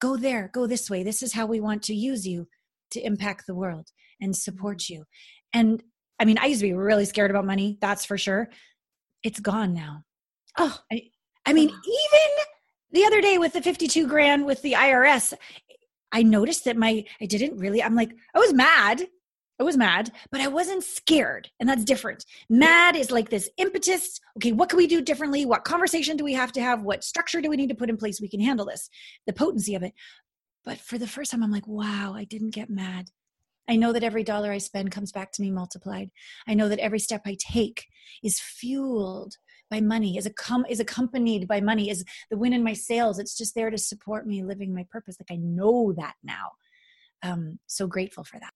Go 0.00 0.16
there, 0.16 0.50
go 0.52 0.66
this 0.66 0.90
way. 0.90 1.02
This 1.02 1.22
is 1.22 1.32
how 1.32 1.46
we 1.46 1.60
want 1.60 1.82
to 1.84 1.94
use 1.94 2.26
you 2.26 2.46
to 2.92 3.00
impact 3.00 3.46
the 3.46 3.54
world 3.54 3.88
and 4.20 4.36
support 4.36 4.88
you. 4.88 5.04
And 5.52 5.82
I 6.18 6.24
mean, 6.24 6.38
I 6.38 6.46
used 6.46 6.60
to 6.60 6.66
be 6.66 6.72
really 6.72 7.04
scared 7.04 7.30
about 7.30 7.46
money, 7.46 7.78
that's 7.80 8.04
for 8.04 8.18
sure. 8.18 8.48
It's 9.22 9.40
gone 9.40 9.74
now. 9.74 10.04
Oh, 10.56 10.78
I, 10.92 11.10
I 11.46 11.52
mean, 11.52 11.68
even 11.68 12.30
the 12.90 13.04
other 13.04 13.20
day 13.20 13.38
with 13.38 13.52
the 13.52 13.62
52 13.62 14.06
grand 14.06 14.44
with 14.44 14.62
the 14.62 14.72
IRS, 14.72 15.34
I 16.12 16.22
noticed 16.22 16.64
that 16.64 16.76
my, 16.76 17.04
I 17.20 17.26
didn't 17.26 17.58
really, 17.58 17.82
I'm 17.82 17.94
like, 17.94 18.12
I 18.34 18.38
was 18.38 18.52
mad. 18.52 19.06
I 19.60 19.64
was 19.64 19.76
mad, 19.76 20.12
but 20.30 20.40
I 20.40 20.46
wasn't 20.46 20.84
scared. 20.84 21.50
And 21.58 21.68
that's 21.68 21.84
different. 21.84 22.24
Mad 22.48 22.94
is 22.94 23.10
like 23.10 23.28
this 23.28 23.50
impetus. 23.56 24.20
Okay, 24.36 24.52
what 24.52 24.68
can 24.68 24.76
we 24.76 24.86
do 24.86 25.02
differently? 25.02 25.44
What 25.46 25.64
conversation 25.64 26.16
do 26.16 26.22
we 26.22 26.34
have 26.34 26.52
to 26.52 26.60
have? 26.60 26.82
What 26.82 27.02
structure 27.02 27.40
do 27.40 27.50
we 27.50 27.56
need 27.56 27.70
to 27.70 27.74
put 27.74 27.90
in 27.90 27.96
place? 27.96 28.20
We 28.20 28.28
can 28.28 28.40
handle 28.40 28.66
this, 28.66 28.88
the 29.26 29.32
potency 29.32 29.74
of 29.74 29.82
it. 29.82 29.94
But 30.64 30.78
for 30.78 30.96
the 30.96 31.08
first 31.08 31.32
time, 31.32 31.42
I'm 31.42 31.50
like, 31.50 31.66
wow, 31.66 32.14
I 32.14 32.24
didn't 32.24 32.54
get 32.54 32.70
mad. 32.70 33.10
I 33.68 33.76
know 33.76 33.92
that 33.92 34.04
every 34.04 34.24
dollar 34.24 34.50
I 34.50 34.58
spend 34.58 34.90
comes 34.90 35.12
back 35.12 35.32
to 35.32 35.42
me 35.42 35.50
multiplied. 35.50 36.10
I 36.46 36.54
know 36.54 36.68
that 36.68 36.78
every 36.78 36.98
step 36.98 37.22
I 37.26 37.36
take 37.38 37.86
is 38.22 38.40
fueled 38.40 39.34
by 39.70 39.80
money, 39.80 40.16
is, 40.16 40.28
com- 40.36 40.66
is 40.68 40.80
accompanied 40.80 41.46
by 41.46 41.60
money, 41.60 41.90
is 41.90 42.04
the 42.30 42.38
win 42.38 42.54
in 42.54 42.64
my 42.64 42.72
sales. 42.72 43.18
It's 43.18 43.36
just 43.36 43.54
there 43.54 43.70
to 43.70 43.78
support 43.78 44.26
me 44.26 44.42
living 44.42 44.74
my 44.74 44.86
purpose. 44.90 45.16
Like 45.20 45.36
I 45.36 45.40
know 45.40 45.92
that 45.96 46.14
now. 46.22 46.52
Um, 47.22 47.58
so 47.66 47.86
grateful 47.86 48.24
for 48.24 48.38
that. 48.40 48.52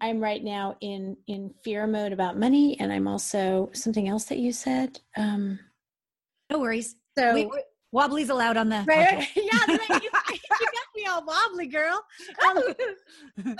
I'm 0.00 0.20
right 0.20 0.42
now 0.42 0.76
in 0.80 1.16
in 1.26 1.52
fear 1.62 1.86
mode 1.86 2.12
about 2.12 2.38
money, 2.38 2.78
and 2.80 2.92
I'm 2.92 3.06
also 3.06 3.70
something 3.72 4.08
else 4.08 4.24
that 4.26 4.38
you 4.38 4.52
said. 4.52 4.98
Um, 5.16 5.58
no 6.50 6.60
worries. 6.60 6.96
So 7.18 7.34
we, 7.34 7.50
wobbly's 7.92 8.30
allowed 8.30 8.56
on 8.56 8.68
the 8.68 8.84
right. 8.86 9.28
yeah, 9.36 9.66
you, 9.66 9.78
you, 10.02 10.10
me 11.00 11.06
all 11.06 11.24
wobbly, 11.24 11.66
girl. 11.66 12.02
Um, 13.46 13.56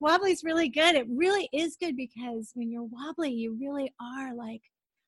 wobbly's 0.00 0.42
really 0.44 0.68
good. 0.68 0.94
It 0.94 1.06
really 1.08 1.48
is 1.52 1.76
good 1.76 1.96
because 1.96 2.50
when 2.54 2.70
you're 2.70 2.84
wobbly, 2.84 3.30
you 3.30 3.56
really 3.60 3.92
are 4.00 4.34
like, 4.34 4.62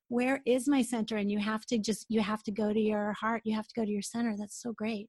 where 0.08 0.40
is 0.44 0.68
my 0.68 0.82
center? 0.82 1.16
And 1.16 1.30
you 1.30 1.38
have 1.38 1.64
to 1.66 1.78
just 1.78 2.06
you 2.08 2.20
have 2.20 2.42
to 2.44 2.52
go 2.52 2.72
to 2.72 2.80
your 2.80 3.12
heart. 3.14 3.42
You 3.44 3.56
have 3.56 3.66
to 3.68 3.74
go 3.74 3.84
to 3.84 3.90
your 3.90 4.02
center. 4.02 4.36
That's 4.38 4.60
so 4.60 4.72
great. 4.72 5.08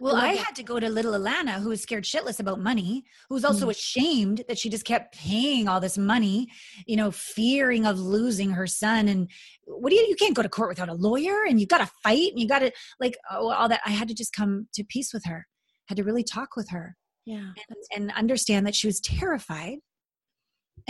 Well, 0.00 0.16
I, 0.16 0.28
I 0.28 0.34
had 0.34 0.54
to 0.56 0.62
go 0.62 0.80
to 0.80 0.88
little 0.88 1.12
Allana, 1.12 1.60
who 1.60 1.70
was 1.70 1.82
scared 1.82 2.04
shitless 2.04 2.40
about 2.40 2.60
money, 2.60 3.04
who 3.28 3.34
was 3.34 3.44
also 3.44 3.66
mm. 3.66 3.70
ashamed 3.70 4.44
that 4.48 4.58
she 4.58 4.68
just 4.68 4.84
kept 4.84 5.14
paying 5.14 5.68
all 5.68 5.80
this 5.80 5.98
money, 5.98 6.48
you 6.86 6.96
know, 6.96 7.10
fearing 7.10 7.86
of 7.86 7.98
losing 7.98 8.50
her 8.50 8.66
son. 8.66 9.08
And 9.08 9.30
what 9.66 9.90
do 9.90 9.96
you, 9.96 10.06
you 10.08 10.16
can't 10.16 10.34
go 10.34 10.42
to 10.42 10.48
court 10.48 10.70
without 10.70 10.88
a 10.88 10.94
lawyer 10.94 11.44
and 11.48 11.60
you 11.60 11.66
got 11.66 11.78
to 11.78 11.90
fight 12.02 12.30
and 12.30 12.40
you 12.40 12.48
got 12.48 12.60
to, 12.60 12.72
like, 12.98 13.16
oh, 13.30 13.50
all 13.50 13.68
that. 13.68 13.80
I 13.84 13.90
had 13.90 14.08
to 14.08 14.14
just 14.14 14.32
come 14.32 14.68
to 14.74 14.84
peace 14.84 15.12
with 15.12 15.24
her, 15.26 15.46
had 15.90 15.96
to 15.96 16.04
really 16.04 16.22
talk 16.22 16.54
with 16.54 16.70
her. 16.70 16.96
Yeah. 17.26 17.50
And, 17.68 18.08
and 18.08 18.12
understand 18.12 18.64
that 18.66 18.76
she 18.76 18.86
was 18.86 19.00
terrified 19.00 19.78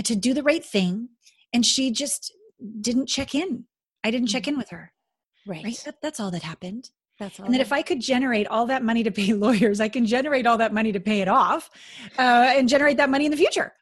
to 0.05 0.15
do 0.15 0.35
the 0.35 0.43
right 0.43 0.65
thing. 0.65 1.09
And 1.55 1.65
she 1.65 1.91
just 1.91 2.33
didn't 2.83 3.07
check 3.07 3.35
in. 3.35 3.65
I 4.05 4.11
didn't 4.11 4.29
check 4.29 4.45
mm. 4.45 4.49
in 4.49 4.59
with 4.59 4.69
her. 4.69 4.93
Right. 5.47 5.65
right? 5.65 5.83
That, 5.87 5.97
that's 6.03 6.21
all 6.21 6.31
that 6.33 6.43
happened. 6.43 6.91
That's 7.19 7.41
all 7.41 7.47
and 7.47 7.55
that 7.55 7.63
if 7.63 7.73
I 7.73 7.81
could 7.81 8.01
generate 8.01 8.47
all 8.49 8.67
that 8.67 8.85
money 8.85 9.03
to 9.03 9.11
pay 9.11 9.33
lawyers, 9.47 9.81
I 9.81 9.89
can 9.89 10.05
generate 10.05 10.47
all 10.47 10.59
that 10.59 10.75
money 10.75 10.93
to 10.93 11.01
pay 11.01 11.23
it 11.23 11.29
off 11.29 11.71
uh, 12.19 12.53
and 12.55 12.69
generate 12.69 12.99
that 12.99 13.09
money 13.09 13.25
in 13.25 13.31
the 13.31 13.39
future. 13.39 13.73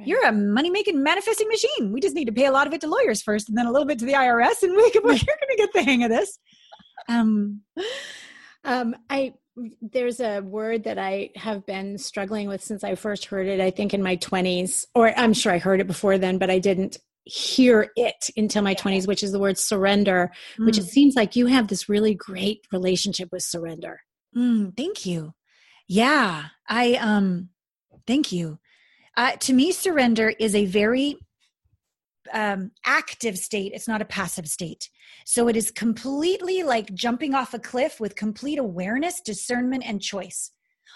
Right. 0.00 0.08
You're 0.08 0.26
a 0.26 0.32
money 0.32 0.68
making 0.68 1.00
manifesting 1.00 1.46
machine. 1.46 1.92
We 1.92 2.00
just 2.00 2.16
need 2.16 2.26
to 2.26 2.32
pay 2.32 2.46
a 2.46 2.52
lot 2.52 2.66
of 2.66 2.72
it 2.72 2.80
to 2.80 2.88
lawyers 2.88 3.22
first 3.22 3.48
and 3.48 3.56
then 3.56 3.66
a 3.66 3.72
little 3.72 3.86
bit 3.86 4.00
to 4.00 4.04
the 4.04 4.14
IRS 4.14 4.64
and 4.64 4.74
we 4.76 4.90
can, 4.90 5.02
you're 5.04 5.14
going 5.14 5.20
to 5.20 5.56
get 5.56 5.72
the 5.72 5.84
hang 5.84 6.02
of 6.02 6.10
this. 6.10 6.40
Um, 7.08 7.62
um, 8.64 8.96
I, 9.08 9.34
there's 9.80 10.20
a 10.20 10.40
word 10.40 10.84
that 10.84 10.98
I 10.98 11.30
have 11.36 11.64
been 11.64 11.98
struggling 11.98 12.48
with 12.48 12.62
since 12.62 12.84
I 12.84 12.94
first 12.94 13.26
heard 13.26 13.46
it, 13.46 13.60
I 13.60 13.70
think 13.70 13.94
in 13.94 14.02
my 14.02 14.16
20s, 14.16 14.86
or 14.94 15.16
I'm 15.18 15.32
sure 15.32 15.52
I 15.52 15.58
heard 15.58 15.80
it 15.80 15.86
before 15.86 16.18
then, 16.18 16.38
but 16.38 16.50
I 16.50 16.58
didn't 16.58 16.98
hear 17.24 17.90
it 17.96 18.30
until 18.36 18.62
my 18.62 18.72
20s 18.76 19.08
which 19.08 19.24
is 19.24 19.32
the 19.32 19.38
word 19.40 19.58
surrender 19.58 20.30
mm. 20.56 20.64
which 20.64 20.78
it 20.78 20.84
mm. 20.84 20.88
seems 20.88 21.16
like 21.16 21.34
you 21.34 21.46
have 21.46 21.66
this 21.66 21.88
really 21.88 22.14
great 22.14 22.64
relationship 22.70 23.30
with 23.32 23.42
surrender. 23.42 24.00
Mm, 24.36 24.76
thank 24.76 25.04
you. 25.04 25.34
Yeah 25.88 26.44
i 26.68 26.94
um 26.94 27.48
thank 28.06 28.30
you. 28.30 28.58
Uh, 29.16 29.32
to 29.32 29.52
me 29.52 29.72
surrender 29.72 30.28
is 30.38 30.54
a 30.54 30.66
very 30.66 31.16
um, 32.32 32.70
active 32.84 33.38
state. 33.38 33.72
It's 33.74 33.88
not 33.88 34.02
a 34.02 34.04
passive 34.04 34.46
state 34.46 34.88
so 35.28 35.48
it 35.48 35.56
is 35.56 35.70
completely 35.70 36.62
like 36.62 36.94
jumping 36.94 37.34
off 37.34 37.52
a 37.52 37.58
cliff 37.58 37.98
with 38.00 38.14
complete 38.14 38.58
awareness 38.58 39.20
discernment 39.20 39.82
and 39.84 40.00
choice 40.00 40.52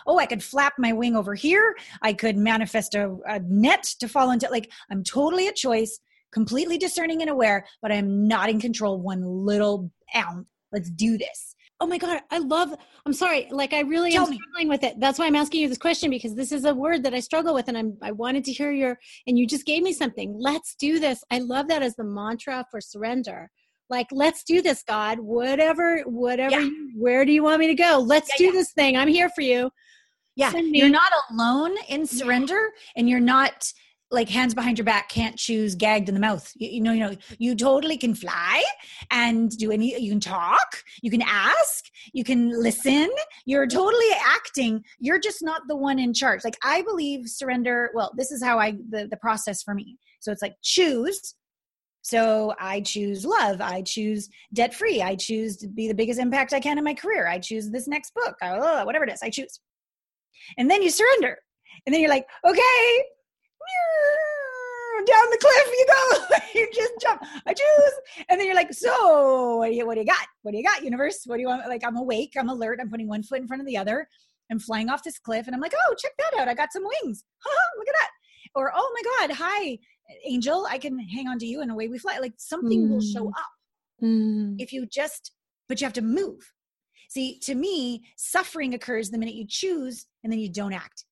Oh, 0.06 0.18
I 0.18 0.26
could 0.26 0.42
flap 0.42 0.74
my 0.78 0.92
wing 0.92 1.16
over 1.16 1.34
here. 1.34 1.76
I 2.02 2.12
could 2.12 2.36
manifest 2.36 2.94
a, 2.94 3.16
a 3.26 3.40
net 3.40 3.82
to 4.00 4.08
fall 4.08 4.30
into. 4.30 4.48
Like, 4.50 4.70
I'm 4.90 5.04
totally 5.04 5.48
at 5.48 5.56
choice, 5.56 6.00
completely 6.32 6.78
discerning 6.78 7.20
and 7.22 7.30
aware, 7.30 7.66
but 7.82 7.92
I'm 7.92 8.26
not 8.26 8.48
in 8.48 8.60
control 8.60 8.98
one 9.00 9.22
little 9.22 9.90
ounce. 10.14 10.46
Let's 10.72 10.90
do 10.90 11.18
this. 11.18 11.56
Oh 11.80 11.86
my 11.86 11.98
God, 11.98 12.20
I 12.30 12.38
love, 12.38 12.74
I'm 13.06 13.12
sorry, 13.12 13.48
like 13.50 13.72
I 13.72 13.80
really 13.80 14.12
Tell 14.12 14.24
am 14.24 14.30
me. 14.30 14.36
struggling 14.36 14.68
with 14.68 14.84
it. 14.84 15.00
That's 15.00 15.18
why 15.18 15.26
I'm 15.26 15.34
asking 15.34 15.62
you 15.62 15.68
this 15.68 15.78
question 15.78 16.10
because 16.10 16.34
this 16.34 16.52
is 16.52 16.64
a 16.64 16.74
word 16.74 17.02
that 17.02 17.14
I 17.14 17.20
struggle 17.20 17.54
with 17.54 17.68
and 17.68 17.76
I'm, 17.76 17.96
I 18.02 18.12
wanted 18.12 18.44
to 18.44 18.52
hear 18.52 18.70
your, 18.70 18.98
and 19.26 19.38
you 19.38 19.46
just 19.46 19.64
gave 19.64 19.82
me 19.82 19.92
something. 19.92 20.36
Let's 20.38 20.74
do 20.74 21.00
this. 21.00 21.24
I 21.30 21.38
love 21.38 21.68
that 21.68 21.82
as 21.82 21.96
the 21.96 22.04
mantra 22.04 22.66
for 22.70 22.80
surrender. 22.82 23.50
Like, 23.90 24.06
let's 24.12 24.44
do 24.44 24.62
this, 24.62 24.82
God. 24.86 25.18
Whatever, 25.18 26.02
whatever, 26.06 26.52
Yeah. 26.60 26.66
you, 26.66 26.92
where 26.96 27.24
do 27.24 27.32
you 27.32 27.42
want 27.42 27.58
me 27.60 27.66
to 27.66 27.74
go? 27.74 27.98
Let's 27.98 28.30
Yeah, 28.30 28.38
do 28.38 28.44
yeah. 28.46 28.52
this 28.52 28.72
thing. 28.72 28.96
I'm 28.96 29.08
here 29.08 29.28
for 29.34 29.42
you. 29.42 29.70
Yeah, 30.36 30.52
you're 30.56 30.88
not 30.88 31.12
alone 31.30 31.74
in 31.88 32.06
surrender, 32.06 32.70
and 32.96 33.08
you're 33.10 33.20
not 33.20 33.70
like 34.12 34.28
hands 34.28 34.54
behind 34.54 34.78
your 34.78 34.84
back, 34.84 35.08
can't 35.08 35.36
choose, 35.36 35.74
gagged 35.74 36.08
in 36.08 36.14
the 36.14 36.20
mouth. 36.20 36.50
You, 36.56 36.68
you 36.70 36.80
know, 36.80 36.92
you 36.92 37.00
know, 37.00 37.16
you 37.38 37.54
totally 37.54 37.96
can 37.96 38.14
fly 38.14 38.62
and 39.10 39.50
do 39.56 39.70
any. 39.70 40.00
You 40.00 40.10
can 40.10 40.20
talk, 40.20 40.82
you 41.02 41.10
can 41.10 41.22
ask, 41.22 41.84
you 42.12 42.24
can 42.24 42.50
listen. 42.50 43.08
You're 43.44 43.66
totally 43.66 44.10
acting. 44.24 44.82
You're 44.98 45.20
just 45.20 45.42
not 45.42 45.62
the 45.68 45.76
one 45.76 45.98
in 45.98 46.14
charge. 46.14 46.42
Like 46.44 46.56
I 46.64 46.82
believe 46.82 47.28
surrender. 47.28 47.90
Well, 47.94 48.12
this 48.16 48.30
is 48.30 48.42
how 48.42 48.58
I 48.58 48.76
the 48.88 49.08
the 49.08 49.16
process 49.16 49.62
for 49.62 49.74
me. 49.74 49.98
So 50.20 50.32
it's 50.32 50.42
like 50.42 50.54
choose. 50.62 51.34
So 52.02 52.54
I 52.58 52.80
choose 52.80 53.24
love. 53.24 53.60
I 53.60 53.82
choose 53.82 54.28
debt 54.52 54.74
free. 54.74 55.02
I 55.02 55.16
choose 55.16 55.56
to 55.58 55.68
be 55.68 55.86
the 55.86 55.94
biggest 55.94 56.18
impact 56.18 56.52
I 56.52 56.60
can 56.60 56.78
in 56.78 56.84
my 56.84 56.94
career. 56.94 57.28
I 57.28 57.38
choose 57.38 57.70
this 57.70 57.86
next 57.86 58.14
book. 58.14 58.36
Whatever 58.40 59.04
it 59.04 59.12
is, 59.12 59.22
I 59.22 59.30
choose. 59.30 59.60
And 60.56 60.70
then 60.70 60.82
you 60.82 60.90
surrender. 60.90 61.38
And 61.86 61.94
then 61.94 62.00
you're 62.00 62.10
like 62.10 62.26
okay 62.46 63.04
down 65.06 65.24
the 65.30 65.38
cliff 65.38 65.66
you 65.72 65.86
go. 65.86 66.36
You 66.52 66.68
just 66.74 66.92
jump. 67.00 67.22
I 67.46 67.54
choose. 67.54 68.24
And 68.28 68.38
then 68.38 68.46
you're 68.46 68.56
like 68.56 68.72
so 68.72 69.58
what 69.58 69.68
do 69.68 69.74
you 69.74 69.86
what 69.86 69.94
do 69.94 70.00
you 70.00 70.06
got? 70.06 70.26
What 70.42 70.50
do 70.50 70.58
you 70.58 70.64
got 70.64 70.82
universe? 70.82 71.22
What 71.24 71.36
do 71.36 71.42
you 71.42 71.46
want? 71.46 71.66
Like 71.68 71.84
i'm 71.86 71.96
awake. 71.96 72.32
I'm 72.36 72.48
alert. 72.48 72.80
I'm 72.82 72.90
putting 72.90 73.06
one 73.06 73.22
foot 73.22 73.40
in 73.40 73.46
front 73.46 73.60
of 73.60 73.66
the 73.66 73.76
other. 73.76 74.08
I'm 74.50 74.58
flying 74.58 74.90
off 74.90 75.04
this 75.04 75.18
cliff. 75.18 75.46
And 75.46 75.54
i'm 75.54 75.60
like 75.60 75.74
oh 75.74 75.94
check 75.94 76.12
that 76.18 76.40
out. 76.40 76.48
I 76.48 76.54
got 76.54 76.72
some 76.72 76.82
wings. 76.82 77.24
Look 77.78 77.88
at 77.88 77.94
that. 78.00 78.10
Or 78.56 78.72
oh 78.74 78.92
my 78.94 79.26
god 79.28 79.36
hi 79.36 79.78
angel 80.24 80.66
i 80.70 80.78
can 80.78 80.98
hang 80.98 81.26
on 81.28 81.38
to 81.38 81.46
you 81.46 81.60
and 81.62 81.70
away 81.70 81.88
we 81.88 81.98
fly. 81.98 82.18
Like 82.20 82.34
something 82.36 82.90
will 82.90 83.00
show 83.00 83.24
Mm. 83.24 83.30
up 83.30 83.52
Mm. 84.02 84.54
if 84.58 84.72
you 84.72 84.86
just 84.86 85.32
but 85.68 85.80
you 85.80 85.84
have 85.84 85.92
to 85.94 86.02
move. 86.02 86.52
See 87.10 87.38
to 87.40 87.54
me 87.54 88.02
suffering 88.16 88.74
occurs 88.74 89.10
the 89.10 89.18
minute 89.18 89.34
you 89.34 89.46
choose 89.48 90.06
and 90.22 90.32
then 90.32 90.40
you 90.40 90.50
don't 90.50 90.72
act. 90.72 91.04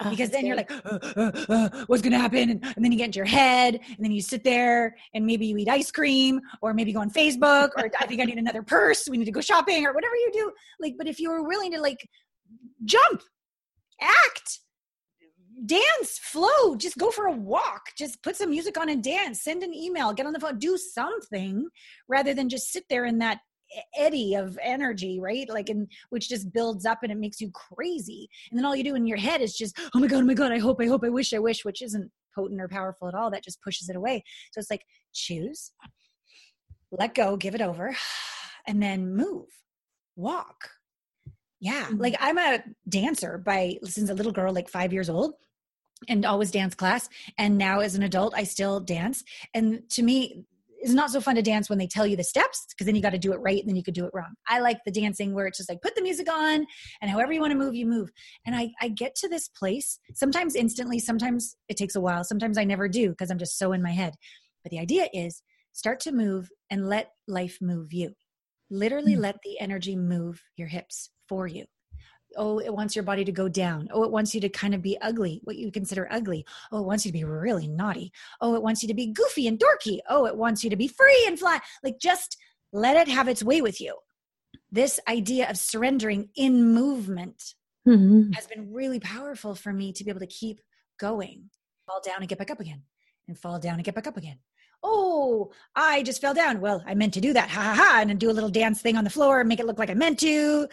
Oh, 0.00 0.10
because 0.10 0.28
then 0.30 0.44
you're 0.44 0.56
like 0.56 0.70
uh, 0.70 0.98
uh, 1.16 1.32
uh, 1.48 1.84
what's 1.86 2.02
going 2.02 2.12
to 2.12 2.18
happen? 2.18 2.50
And, 2.50 2.64
and 2.64 2.84
then 2.84 2.92
you 2.92 2.98
get 2.98 3.06
into 3.06 3.16
your 3.16 3.24
head 3.26 3.76
and 3.76 3.96
then 3.98 4.12
you 4.12 4.20
sit 4.20 4.44
there 4.44 4.94
and 5.14 5.24
maybe 5.24 5.46
you 5.46 5.56
eat 5.56 5.68
ice 5.68 5.90
cream 5.90 6.38
or 6.62 6.74
maybe 6.74 6.92
go 6.92 7.00
on 7.00 7.10
facebook 7.10 7.70
or 7.78 7.90
i 8.00 8.06
think 8.06 8.20
i 8.20 8.24
need 8.24 8.38
another 8.38 8.62
purse. 8.62 9.08
We 9.08 9.16
need 9.18 9.24
to 9.24 9.30
go 9.30 9.40
shopping 9.40 9.86
or 9.86 9.92
whatever 9.94 10.14
you 10.16 10.30
do. 10.32 10.52
Like 10.80 10.94
but 10.98 11.06
if 11.06 11.18
you 11.18 11.30
were 11.30 11.42
willing 11.46 11.72
to 11.72 11.80
like 11.80 12.06
jump 12.84 13.22
act 14.00 14.60
dance 15.64 16.18
flow 16.18 16.76
just 16.76 16.98
go 16.98 17.10
for 17.10 17.26
a 17.26 17.32
walk. 17.32 17.86
Just 17.96 18.22
put 18.22 18.36
some 18.36 18.50
music 18.50 18.78
on 18.78 18.88
and 18.88 19.02
dance. 19.02 19.42
Send 19.42 19.62
an 19.62 19.74
email 19.74 20.12
get 20.12 20.26
on 20.26 20.32
the 20.32 20.40
phone 20.40 20.58
do 20.58 20.76
something 20.76 21.66
rather 22.08 22.34
than 22.34 22.48
just 22.48 22.72
sit 22.72 22.84
there 22.90 23.04
in 23.06 23.18
that 23.18 23.38
eddy 23.96 24.34
of 24.34 24.58
energy 24.62 25.18
right? 25.20 25.48
Like 25.48 25.68
and 25.68 25.90
which 26.10 26.28
just 26.28 26.52
builds 26.52 26.86
up 26.86 26.98
and 27.02 27.10
it 27.10 27.18
makes 27.18 27.40
you 27.40 27.50
crazy. 27.52 28.28
And 28.50 28.58
then 28.58 28.64
all 28.64 28.76
you 28.76 28.84
do 28.84 28.94
in 28.94 29.06
your 29.06 29.16
head 29.16 29.40
is 29.40 29.56
just 29.56 29.78
oh 29.94 29.98
my 29.98 30.06
god 30.06 30.22
oh 30.22 30.26
my 30.26 30.34
god 30.34 30.52
i 30.52 30.58
hope 30.58 30.80
i 30.80 30.86
hope 30.86 31.04
i 31.04 31.08
wish 31.08 31.32
i 31.32 31.38
wish 31.38 31.64
which 31.64 31.82
isn't 31.82 32.10
potent 32.34 32.60
or 32.60 32.68
powerful 32.68 33.08
at 33.08 33.14
all. 33.14 33.30
That 33.30 33.44
just 33.44 33.62
pushes 33.62 33.88
it 33.88 33.96
away. 33.96 34.22
So 34.52 34.60
it's 34.60 34.70
like 34.70 34.82
choose 35.14 35.72
let 36.92 37.14
go 37.14 37.36
give 37.36 37.54
it 37.54 37.60
over 37.60 37.96
and 38.66 38.82
then 38.82 39.14
move 39.14 39.46
walk 40.14 40.70
yeah 41.60 41.86
Mhm. 41.86 42.00
like 42.00 42.14
i'm 42.20 42.38
a 42.38 42.62
dancer 42.88 43.38
by 43.38 43.78
since 43.84 44.10
a 44.10 44.14
little 44.14 44.32
girl 44.32 44.52
like 44.52 44.68
five 44.68 44.92
years 44.92 45.08
old 45.08 45.34
and 46.08 46.24
always 46.26 46.50
dance 46.50 46.74
class 46.74 47.08
and 47.38 47.56
now 47.56 47.80
as 47.80 47.94
an 47.94 48.02
adult 48.02 48.34
i 48.36 48.44
still 48.44 48.80
dance 48.80 49.24
and 49.54 49.88
to 49.90 50.02
me 50.02 50.44
it's 50.78 50.92
not 50.92 51.10
so 51.10 51.20
fun 51.22 51.34
to 51.34 51.42
dance 51.42 51.70
when 51.70 51.78
they 51.78 51.86
tell 51.86 52.06
you 52.06 52.16
the 52.16 52.22
steps 52.22 52.66
because 52.68 52.84
then 52.84 52.94
you 52.94 53.00
got 53.00 53.10
to 53.10 53.18
do 53.18 53.32
it 53.32 53.38
right 53.38 53.60
and 53.60 53.68
then 53.68 53.76
you 53.76 53.82
could 53.82 53.94
do 53.94 54.04
it 54.04 54.10
wrong 54.12 54.34
i 54.46 54.60
like 54.60 54.78
the 54.84 54.92
dancing 54.92 55.32
where 55.34 55.46
it's 55.46 55.56
just 55.56 55.70
like 55.70 55.80
put 55.80 55.94
the 55.94 56.02
music 56.02 56.30
on 56.30 56.66
and 57.00 57.10
however 57.10 57.32
you 57.32 57.40
want 57.40 57.50
to 57.50 57.58
move 57.58 57.74
you 57.74 57.86
move 57.86 58.10
and 58.44 58.54
i 58.54 58.70
i 58.82 58.88
get 58.88 59.14
to 59.14 59.26
this 59.28 59.48
place 59.48 59.98
sometimes 60.12 60.54
instantly 60.54 60.98
sometimes 60.98 61.56
it 61.68 61.76
takes 61.78 61.96
a 61.96 62.00
while 62.00 62.22
sometimes 62.22 62.58
i 62.58 62.64
never 62.64 62.88
do 62.88 63.08
because 63.10 63.30
i'm 63.30 63.38
just 63.38 63.58
so 63.58 63.72
in 63.72 63.82
my 63.82 63.90
head 63.92 64.12
but 64.62 64.70
the 64.70 64.78
idea 64.78 65.08
is 65.14 65.42
start 65.72 65.98
to 65.98 66.12
move 66.12 66.50
and 66.70 66.88
let 66.88 67.12
life 67.26 67.58
move 67.62 67.92
you 67.94 68.14
literally 68.70 69.14
Mm. 69.14 69.20
let 69.20 69.36
the 69.42 69.58
energy 69.60 69.96
move 69.96 70.42
your 70.56 70.68
hips 70.68 71.10
for 71.28 71.46
you. 71.46 71.64
Oh 72.36 72.58
it 72.58 72.74
wants 72.74 72.94
your 72.96 73.04
body 73.04 73.24
to 73.24 73.32
go 73.32 73.48
down. 73.48 73.88
Oh 73.92 74.02
it 74.02 74.10
wants 74.10 74.34
you 74.34 74.40
to 74.42 74.48
kind 74.48 74.74
of 74.74 74.82
be 74.82 74.98
ugly 75.00 75.40
what 75.44 75.56
you 75.56 75.70
consider 75.70 76.08
ugly. 76.10 76.44
Oh 76.72 76.80
it 76.80 76.84
wants 76.86 77.06
you 77.06 77.10
to 77.12 77.16
be 77.18 77.24
really 77.24 77.68
naughty. 77.68 78.12
Oh 78.40 78.54
it 78.54 78.62
wants 78.62 78.82
you 78.82 78.88
to 78.88 78.94
be 78.94 79.06
goofy 79.12 79.46
and 79.46 79.58
dorky. 79.58 80.00
Oh 80.08 80.26
it 80.26 80.36
wants 80.36 80.62
you 80.64 80.70
to 80.70 80.76
be 80.76 80.88
free 80.88 81.24
and 81.26 81.38
fly. 81.38 81.60
Like 81.82 81.98
just 82.00 82.36
let 82.72 82.96
it 82.96 83.08
have 83.08 83.28
its 83.28 83.42
way 83.42 83.62
with 83.62 83.80
you. 83.80 83.96
This 84.70 84.98
idea 85.08 85.48
of 85.48 85.56
surrendering 85.56 86.28
in 86.36 86.74
movement 86.74 87.54
Mhm. 87.86 88.34
has 88.34 88.46
been 88.48 88.72
really 88.72 88.98
powerful 88.98 89.54
for 89.54 89.72
me 89.72 89.92
to 89.92 90.02
be 90.04 90.10
able 90.10 90.20
to 90.20 90.26
keep 90.26 90.60
going 90.98 91.50
fall 91.86 92.00
down 92.04 92.16
and 92.18 92.28
get 92.28 92.38
back 92.38 92.50
up 92.50 92.58
again 92.60 92.82
and 93.28 93.38
fall 93.38 93.60
down 93.60 93.74
and 93.76 93.84
get 93.84 93.94
back 93.94 94.08
up 94.08 94.16
again 94.16 94.40
oh 94.88 95.50
i 95.74 96.02
just 96.04 96.20
fell 96.20 96.32
down 96.34 96.60
well 96.60 96.82
i 96.86 96.94
meant 96.94 97.12
to 97.14 97.20
do 97.20 97.32
that 97.32 97.48
ha 97.50 97.60
ha 97.62 97.74
ha 97.74 97.98
and 98.00 98.08
then 98.10 98.18
do 98.18 98.30
a 98.30 98.36
little 98.38 98.48
dance 98.50 98.80
thing 98.80 98.96
on 98.96 99.04
the 99.04 99.10
floor 99.10 99.42
make 99.44 99.58
it 99.60 99.66
look 99.66 99.78
like 99.78 99.90
i 99.90 99.94
meant 99.94 100.18
to 100.20 100.68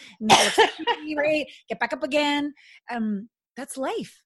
right 1.17 1.45
get 1.69 1.79
back 1.79 1.93
up 1.93 2.03
again 2.03 2.53
um 2.91 3.27
that's 3.57 3.77
life 3.77 4.21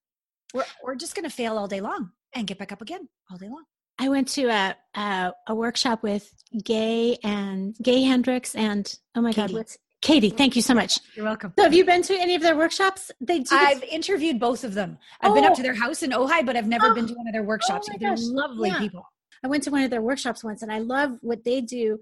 we're, 0.54 0.66
we're 0.84 0.96
just 0.96 1.16
gonna 1.16 1.30
fail 1.30 1.58
all 1.58 1.68
day 1.68 1.82
long 1.82 2.10
and 2.34 2.48
get 2.48 2.58
back 2.58 2.72
up 2.72 2.82
again 2.82 3.08
all 3.32 3.38
day 3.38 3.48
long 3.50 3.64
I 4.00 4.10
went 4.10 4.28
to 4.38 4.44
a, 4.46 4.76
a 4.96 5.32
a 5.48 5.56
workshop 5.56 6.04
with 6.04 6.32
Gay 6.64 7.18
and 7.24 7.76
Gay 7.82 8.04
Hendricks 8.04 8.54
and 8.54 8.86
oh 9.16 9.22
my 9.22 9.34
Katie. 9.34 9.54
God, 9.54 9.58
what's 9.58 9.78
Katie? 10.04 10.30
Thank 10.30 10.56
you 10.56 10.62
so 10.62 10.76
much. 10.76 11.00
you're 11.16 11.26
welcome 11.26 11.52
So 11.58 11.64
have 11.64 11.74
you 11.74 11.84
been 11.84 12.04
to 12.04 12.14
any 12.14 12.36
of 12.36 12.44
their 12.44 12.56
workshops? 12.56 13.10
They 13.20 13.40
do. 13.40 13.56
I've 13.56 13.82
interviewed 13.82 14.40
both 14.40 14.64
of 14.64 14.76
them. 14.76 15.00
I've 15.22 15.34
been 15.34 15.46
up 15.46 15.54
Oh. 15.54 15.56
to 15.56 15.64
their 15.64 15.74
house 15.74 16.04
in 16.04 16.12
Ojai, 16.12 16.46
but 16.46 16.56
I've 16.56 16.68
never 16.68 16.92
Oh. 16.92 16.94
been 16.94 17.08
to 17.08 17.14
one 17.20 17.26
of 17.28 17.34
their 17.34 17.42
workshops. 17.42 17.90
my 17.90 17.96
They're 18.00 18.12
gosh. 18.12 18.20
lovely 18.22 18.70
Yeah. 18.70 18.78
people. 18.78 19.04
I 19.44 19.48
went 19.48 19.64
to 19.64 19.72
one 19.72 19.84
of 19.84 19.90
their 19.92 20.02
workshops 20.02 20.44
once, 20.44 20.62
and 20.62 20.72
I 20.72 20.80
love 20.80 21.18
what 21.22 21.44
they 21.44 21.62
do 21.62 22.00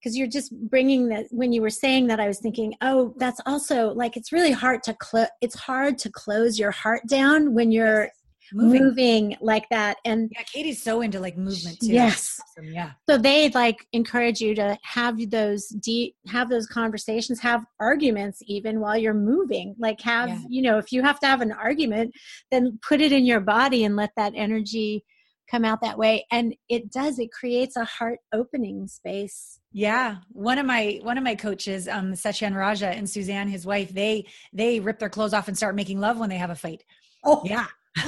because 0.00 0.16
you're 0.16 0.28
just 0.28 0.52
bringing 0.70 1.08
that. 1.08 1.26
When 1.30 1.52
you 1.52 1.62
were 1.62 1.70
saying 1.70 2.06
that, 2.08 2.20
I 2.20 2.28
was 2.28 2.38
thinking, 2.40 2.74
oh, 2.80 3.14
that's 3.18 3.40
also 3.46 3.92
like 3.92 4.16
it's 4.16 4.32
really 4.32 4.52
hard 4.52 4.82
to 4.84 4.94
close. 4.94 5.28
It's 5.40 5.58
hard 5.58 5.98
to 5.98 6.10
close 6.10 6.58
your 6.58 6.70
heart 6.70 7.02
down 7.08 7.54
when 7.54 7.72
you're 7.72 8.10
Moving. 8.52 8.84
moving 8.84 9.36
like 9.40 9.68
that, 9.70 9.96
and 10.04 10.30
Yeah, 10.32 10.42
Katie's 10.44 10.80
so 10.80 11.00
into 11.00 11.18
like 11.18 11.36
movement 11.36 11.80
too. 11.80 11.88
Yes. 11.88 12.40
Awesome. 12.56 12.72
Yeah. 12.72 12.92
so 13.10 13.18
they 13.18 13.50
like 13.50 13.84
encourage 13.92 14.40
you 14.40 14.54
to 14.54 14.78
have 14.84 15.16
those 15.30 15.66
deep 15.66 16.14
have 16.28 16.48
those 16.48 16.68
conversations 16.68 17.40
have 17.40 17.64
arguments 17.80 18.38
even 18.46 18.78
while 18.78 18.96
you're 18.96 19.14
moving 19.14 19.74
like 19.80 20.00
have 20.02 20.28
Yeah. 20.28 20.38
you 20.48 20.62
know 20.62 20.78
if 20.78 20.92
you 20.92 21.02
have 21.02 21.18
to 21.20 21.26
have 21.26 21.40
an 21.40 21.50
argument 21.50 22.14
then 22.52 22.78
put 22.88 23.00
it 23.00 23.10
in 23.10 23.26
your 23.26 23.40
body 23.40 23.84
and 23.84 23.96
let 23.96 24.10
that 24.16 24.32
energy 24.36 25.02
come 25.50 25.64
out 25.64 25.80
that 25.80 25.96
way 25.98 26.26
and 26.30 26.54
it 26.68 26.90
does 26.90 27.18
it 27.18 27.30
creates 27.32 27.76
a 27.76 27.84
heart 27.84 28.18
opening 28.32 28.86
space 28.88 29.60
Yeah. 29.72 30.16
One 30.32 30.58
of 30.58 30.66
my 30.66 30.98
one 31.02 31.18
of 31.18 31.24
my 31.24 31.34
coaches, 31.34 31.86
um, 31.88 32.12
Satyen 32.14 32.54
Raja 32.56 32.88
and 32.88 33.08
Suzanne, 33.08 33.48
his 33.48 33.64
wife, 33.66 33.90
they 33.92 34.26
they 34.52 34.80
rip 34.80 34.98
their 34.98 35.08
clothes 35.10 35.34
off 35.34 35.48
and 35.48 35.56
start 35.56 35.74
making 35.76 36.00
love 36.00 36.18
when 36.18 36.30
they 36.30 36.38
have 36.38 36.50
a 36.50 36.54
fight. 36.54 36.82
oh 37.24 37.42
Yeah. 37.44 37.66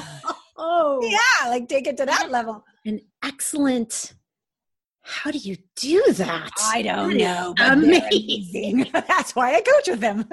oh 0.56 1.00
Yeah, 1.02 1.48
like 1.48 1.68
take 1.68 1.86
it 1.86 1.96
to 1.98 2.06
that 2.06 2.30
level. 2.30 2.64
an 2.84 3.00
excellent 3.22 4.14
how 5.02 5.30
do 5.30 5.38
you 5.38 5.56
do 5.76 6.02
that 6.14 6.50
I 6.74 6.82
don't 6.82 7.16
That 7.16 7.18
know. 7.18 7.54
amazing. 7.58 8.80
amazing. 8.82 8.90
That's 9.08 9.34
why 9.34 9.54
I 9.54 9.60
coach 9.62 9.88
with 9.88 10.00
them. 10.00 10.28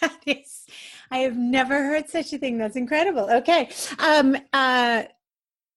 that 0.00 0.16
is 0.26 0.66
i 1.10 1.18
have 1.18 1.36
never 1.36 1.74
heard 1.84 2.08
such 2.08 2.32
a 2.32 2.38
thing. 2.38 2.58
That's 2.58 2.76
incredible. 2.76 3.28
Okay. 3.30 3.70
Um 3.98 4.36
uh 4.52 5.04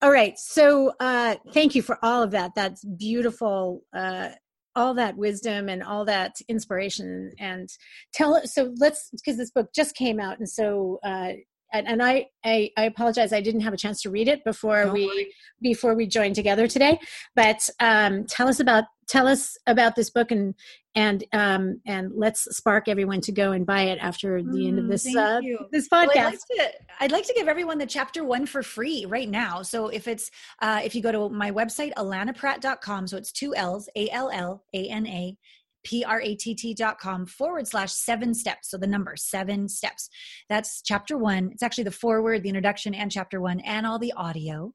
all 0.01 0.11
right. 0.11 0.37
So 0.37 0.93
uh 0.99 1.35
thank 1.53 1.75
you 1.75 1.81
for 1.81 1.97
all 2.03 2.23
of 2.23 2.31
that. 2.31 2.51
That's 2.55 2.83
beautiful 2.83 3.83
uh 3.93 4.29
all 4.75 4.93
that 4.93 5.17
wisdom 5.17 5.67
and 5.69 5.83
all 5.83 6.05
that 6.05 6.37
inspiration. 6.47 7.31
And 7.39 7.69
tell 8.13 8.41
so 8.45 8.73
let's 8.77 9.09
because 9.11 9.37
this 9.37 9.51
book 9.51 9.69
just 9.73 9.95
came 9.95 10.19
out 10.19 10.39
and 10.39 10.49
so 10.49 10.99
uh 11.03 11.33
and, 11.73 11.87
and 11.87 12.03
I, 12.03 12.27
I, 12.43 12.69
I 12.77 12.83
apologize. 12.85 13.33
I 13.33 13.41
didn't 13.41 13.61
have 13.61 13.73
a 13.73 13.77
chance 13.77 14.01
to 14.03 14.09
read 14.09 14.27
it 14.27 14.43
before 14.43 14.83
Don't 14.83 14.93
we 14.93 15.07
worry. 15.07 15.33
before 15.61 15.95
we 15.95 16.07
joined 16.07 16.35
together 16.35 16.67
today. 16.67 16.99
But 17.35 17.67
um, 17.79 18.25
tell 18.25 18.47
us 18.47 18.59
about 18.59 18.85
tell 19.07 19.27
us 19.27 19.57
about 19.67 19.95
this 19.95 20.09
book 20.09 20.31
and 20.31 20.55
and 20.95 21.23
um, 21.33 21.81
and 21.85 22.11
let's 22.13 22.43
spark 22.55 22.87
everyone 22.87 23.21
to 23.21 23.31
go 23.31 23.51
and 23.51 23.65
buy 23.65 23.83
it 23.83 23.99
after 24.01 24.41
the 24.43 24.67
end 24.67 24.79
of 24.79 24.85
Mm, 24.85 24.89
this 24.89 25.15
uh, 25.15 25.39
this 25.71 25.87
Well, 25.91 26.07
podcast. 26.07 26.17
I'd, 26.17 26.25
like 26.25 26.39
to, 26.49 26.71
I'd 26.99 27.11
like 27.11 27.25
to 27.27 27.33
give 27.33 27.47
everyone 27.47 27.77
the 27.77 27.85
chapter 27.85 28.23
one 28.23 28.45
for 28.45 28.61
free 28.63 29.05
right 29.07 29.29
now. 29.29 29.61
So 29.61 29.87
if 29.87 30.07
it's 30.07 30.29
uh, 30.61 30.81
if 30.83 30.93
you 30.95 31.01
go 31.01 31.11
to 31.11 31.29
my 31.29 31.51
website 31.51 31.93
allanapratt.com, 31.95 33.07
so 33.07 33.17
it's 33.17 33.31
two 33.31 33.55
L's 33.55 33.89
A 33.95 34.09
L 34.09 34.29
L 34.31 34.63
A 34.73 34.87
N 34.89 35.07
A 35.07 35.37
P 35.83 36.03
R 36.03 36.21
A 36.21 36.35
T 36.35 36.55
T 36.55 36.73
dot 36.73 36.99
com 36.99 37.25
forward 37.25 37.67
slash 37.67 37.91
seven 37.91 38.33
steps. 38.33 38.69
So 38.69 38.77
the 38.77 38.87
number 38.87 39.15
seven 39.15 39.67
steps. 39.67 40.09
That's 40.49 40.81
chapter 40.81 41.17
one. 41.17 41.49
It's 41.51 41.63
actually 41.63 41.85
the 41.85 41.91
foreword, 41.91 42.43
the 42.43 42.49
introduction, 42.49 42.93
and 42.93 43.11
chapter 43.11 43.41
one, 43.41 43.59
and 43.61 43.85
all 43.85 43.99
the 43.99 44.13
audio. 44.13 44.73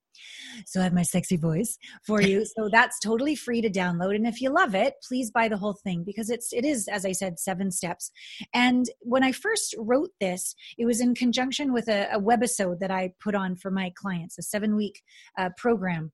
So 0.64 0.80
I 0.80 0.84
have 0.84 0.94
my 0.94 1.02
sexy 1.02 1.36
voice 1.36 1.78
for 2.06 2.20
you. 2.20 2.44
So 2.56 2.68
that's 2.70 2.98
totally 3.00 3.34
free 3.34 3.60
to 3.60 3.68
download. 3.68 4.14
And 4.14 4.26
if 4.26 4.40
you 4.40 4.50
love 4.50 4.74
it, 4.74 4.94
please 5.06 5.30
buy 5.30 5.48
the 5.48 5.58
whole 5.58 5.74
thing 5.74 6.04
because 6.04 6.30
it's 6.30 6.52
it 6.52 6.64
is, 6.64 6.88
as 6.88 7.04
I 7.04 7.12
said, 7.12 7.38
seven 7.38 7.70
steps. 7.70 8.10
And 8.54 8.86
when 9.00 9.22
I 9.22 9.32
first 9.32 9.74
wrote 9.78 10.10
this, 10.20 10.54
it 10.78 10.86
was 10.86 11.00
in 11.00 11.14
conjunction 11.14 11.72
with 11.72 11.88
a, 11.88 12.08
a 12.12 12.20
webisode 12.20 12.78
that 12.78 12.90
I 12.90 13.12
put 13.20 13.34
on 13.34 13.56
for 13.56 13.70
my 13.70 13.92
clients, 13.94 14.38
a 14.38 14.42
seven 14.42 14.74
week 14.74 15.02
uh, 15.38 15.50
program. 15.56 16.12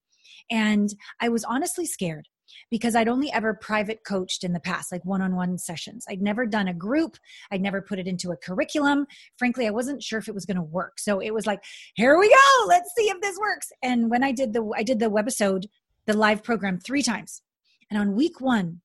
And 0.51 0.89
I 1.21 1.29
was 1.29 1.43
honestly 1.43 1.85
scared 1.85 2.27
because 2.69 2.95
I'd 2.95 3.07
only 3.07 3.31
ever 3.31 3.53
private 3.53 4.03
coached 4.05 4.43
in 4.43 4.53
the 4.53 4.59
past, 4.59 4.91
like 4.91 5.05
one 5.05 5.21
on 5.21 5.35
one 5.35 5.57
sessions. 5.57 6.05
I'd 6.09 6.21
never 6.21 6.45
done 6.45 6.67
a 6.67 6.73
group, 6.73 7.17
I'd 7.51 7.61
never 7.61 7.81
put 7.81 7.99
it 7.99 8.07
into 8.07 8.31
a 8.31 8.37
curriculum. 8.37 9.05
Frankly, 9.37 9.67
I 9.67 9.71
wasn't 9.71 10.03
sure 10.03 10.19
if 10.19 10.27
it 10.27 10.35
was 10.35 10.45
going 10.45 10.57
to 10.57 10.63
work. 10.63 10.99
So 10.99 11.19
it 11.19 11.33
was 11.33 11.45
like, 11.45 11.63
here 11.95 12.17
we 12.17 12.29
go, 12.29 12.67
let's 12.67 12.91
see 12.97 13.05
if 13.05 13.21
this 13.21 13.37
works. 13.37 13.71
And 13.81 14.09
when 14.09 14.23
I 14.23 14.31
did 14.31 14.53
the 14.53 14.71
I 14.75 14.83
did 14.83 14.99
the 14.99 15.09
webisode, 15.09 15.65
the 16.05 16.17
live 16.17 16.43
program 16.43 16.79
3 16.79 17.01
times. 17.01 17.41
And 17.89 17.99
on 17.99 18.15
week 18.15 18.41
1 18.41 18.81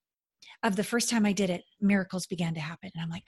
of 0.62 0.77
the 0.77 0.85
first 0.85 1.09
time 1.09 1.25
I 1.25 1.33
did 1.33 1.51
it, 1.51 1.64
miracles 1.81 2.27
began 2.27 2.55
to 2.55 2.61
happen. 2.61 2.91
And 2.95 3.03
I'm 3.03 3.11
like, 3.11 3.25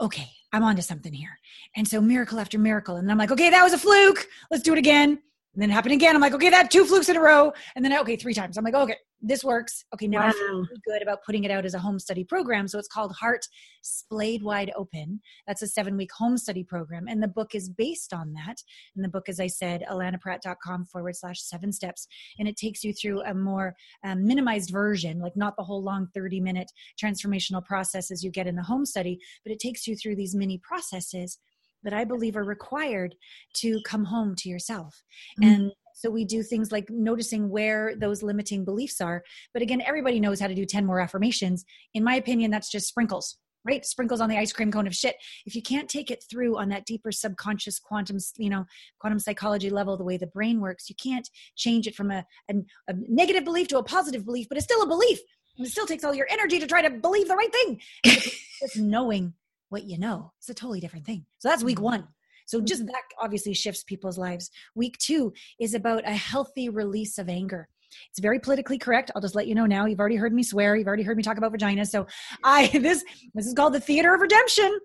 okay, 0.00 0.28
I'm 0.52 0.62
onto 0.62 0.82
something 0.82 1.12
here. 1.12 1.38
And 1.76 1.86
so 1.86 2.00
miracle 2.00 2.40
after 2.40 2.58
miracle. 2.58 2.96
And 2.96 3.10
I'm 3.10 3.18
like, 3.18 3.30
okay, 3.30 3.50
that 3.50 3.62
was 3.62 3.72
a 3.72 3.78
fluke. 3.78 4.26
Let's 4.50 4.62
do 4.62 4.72
it 4.72 4.78
again. 4.78 5.10
And 5.10 5.62
then 5.62 5.70
it 5.70 5.72
happened 5.72 5.94
again. 5.94 6.16
I'm 6.16 6.20
like, 6.20 6.34
okay, 6.34 6.50
that 6.50 6.70
two 6.70 6.84
flukes 6.84 7.08
in 7.08 7.16
a 7.16 7.20
row. 7.20 7.52
And 7.76 7.84
then, 7.84 7.96
okay, 8.00 8.16
three 8.16 8.34
times. 8.34 8.56
I'm 8.56 8.64
like, 8.64 8.74
okay, 8.74 8.96
this 9.26 9.42
works. 9.42 9.84
Okay, 9.94 10.06
now 10.06 10.26
I 10.26 10.32
feel 10.32 10.46
really 10.48 10.80
good 10.86 11.02
about 11.02 11.24
putting 11.24 11.44
it 11.44 11.50
out 11.50 11.64
as 11.64 11.72
a 11.72 11.78
home 11.78 11.98
study 11.98 12.24
program. 12.24 12.68
So 12.68 12.78
it's 12.78 12.88
called 12.88 13.12
Heart 13.12 13.46
Splayed 13.82 14.42
Wide 14.42 14.70
Open. 14.76 15.20
That's 15.46 15.62
a 15.62 15.66
seven 15.66 15.96
week 15.96 16.10
home 16.12 16.36
study 16.36 16.62
program. 16.62 17.08
And 17.08 17.22
the 17.22 17.28
book 17.28 17.54
is 17.54 17.70
based 17.70 18.12
on 18.12 18.34
that. 18.34 18.62
And 18.94 19.02
the 19.02 19.08
book, 19.08 19.30
as 19.30 19.40
I 19.40 19.46
said, 19.46 19.82
allanapratt.com 19.90 20.86
forward 20.86 21.16
slash 21.16 21.40
seven 21.40 21.72
steps. 21.72 22.06
And 22.38 22.46
it 22.46 22.56
takes 22.56 22.84
you 22.84 22.92
through 22.92 23.22
a 23.22 23.32
more 23.32 23.74
um, 24.04 24.26
minimized 24.26 24.70
version, 24.70 25.20
like 25.20 25.36
not 25.36 25.56
the 25.56 25.64
whole 25.64 25.82
long 25.82 26.08
30 26.14 26.40
minute 26.40 26.70
transformational 27.02 27.64
processes 27.64 28.22
you 28.22 28.30
get 28.30 28.46
in 28.46 28.56
the 28.56 28.62
home 28.62 28.84
study, 28.84 29.18
but 29.42 29.52
it 29.52 29.58
takes 29.58 29.86
you 29.86 29.96
through 29.96 30.16
these 30.16 30.34
mini 30.34 30.58
processes 30.58 31.38
that 31.82 31.94
I 31.94 32.04
believe 32.04 32.36
are 32.36 32.44
required 32.44 33.14
to 33.54 33.80
come 33.86 34.04
home 34.04 34.34
to 34.36 34.48
yourself. 34.48 35.02
Mm. 35.40 35.46
And 35.46 35.72
so 35.94 36.10
we 36.10 36.24
do 36.24 36.42
things 36.42 36.72
like 36.72 36.90
noticing 36.90 37.48
where 37.48 37.94
those 37.96 38.22
limiting 38.22 38.64
beliefs 38.64 39.00
are. 39.00 39.22
But 39.52 39.62
again, 39.62 39.80
everybody 39.80 40.20
knows 40.20 40.40
how 40.40 40.48
to 40.48 40.54
do 40.54 40.66
10 40.66 40.84
more 40.84 41.00
affirmations. 41.00 41.64
In 41.94 42.04
my 42.04 42.16
opinion, 42.16 42.50
that's 42.50 42.68
just 42.68 42.88
sprinkles, 42.88 43.38
right? 43.64 43.86
Sprinkles 43.86 44.20
on 44.20 44.28
the 44.28 44.36
ice 44.36 44.52
cream 44.52 44.72
cone 44.72 44.88
of 44.88 44.94
shit. 44.94 45.16
If 45.46 45.54
you 45.54 45.62
can't 45.62 45.88
take 45.88 46.10
it 46.10 46.24
through 46.28 46.58
on 46.58 46.68
that 46.70 46.84
deeper 46.84 47.12
subconscious 47.12 47.78
quantum, 47.78 48.18
you 48.36 48.50
know, 48.50 48.66
quantum 48.98 49.20
psychology 49.20 49.70
level, 49.70 49.96
the 49.96 50.04
way 50.04 50.16
the 50.16 50.26
brain 50.26 50.60
works, 50.60 50.88
you 50.88 50.96
can't 50.96 51.30
change 51.56 51.86
it 51.86 51.94
from 51.94 52.10
a, 52.10 52.26
a, 52.50 52.54
a 52.88 52.94
negative 53.08 53.44
belief 53.44 53.68
to 53.68 53.78
a 53.78 53.84
positive 53.84 54.24
belief, 54.24 54.48
but 54.48 54.58
it's 54.58 54.66
still 54.66 54.82
a 54.82 54.88
belief. 54.88 55.20
And 55.56 55.66
it 55.66 55.70
still 55.70 55.86
takes 55.86 56.02
all 56.02 56.14
your 56.14 56.26
energy 56.28 56.58
to 56.58 56.66
try 56.66 56.82
to 56.82 56.90
believe 56.90 57.28
the 57.28 57.36
right 57.36 57.52
thing. 57.52 57.80
just 58.04 58.76
knowing 58.76 59.34
what 59.68 59.84
you 59.84 59.98
know. 59.98 60.32
It's 60.40 60.48
a 60.48 60.54
totally 60.54 60.80
different 60.80 61.06
thing. 61.06 61.24
So 61.38 61.48
that's 61.48 61.62
week 61.62 61.76
mm-hmm. 61.76 61.84
one. 61.84 62.08
So 62.46 62.60
just 62.60 62.86
that 62.86 63.02
obviously 63.20 63.54
shifts 63.54 63.84
people's 63.84 64.18
lives. 64.18 64.50
Week 64.74 64.96
two 64.98 65.32
is 65.60 65.74
about 65.74 66.06
a 66.06 66.12
healthy 66.12 66.68
release 66.68 67.18
of 67.18 67.28
anger. 67.28 67.68
It's 68.10 68.20
very 68.20 68.38
politically 68.38 68.78
correct. 68.78 69.10
I'll 69.14 69.22
just 69.22 69.34
let 69.34 69.46
you 69.46 69.54
know 69.54 69.66
now. 69.66 69.86
You've 69.86 70.00
already 70.00 70.16
heard 70.16 70.34
me 70.34 70.42
swear. 70.42 70.76
You've 70.76 70.88
already 70.88 71.02
heard 71.02 71.16
me 71.16 71.22
talk 71.22 71.38
about 71.38 71.52
vagina. 71.52 71.86
So 71.86 72.06
I 72.42 72.66
this 72.72 73.04
this 73.34 73.46
is 73.46 73.54
called 73.54 73.74
the 73.74 73.80
theater 73.80 74.14
of 74.14 74.20
redemption. 74.20 74.78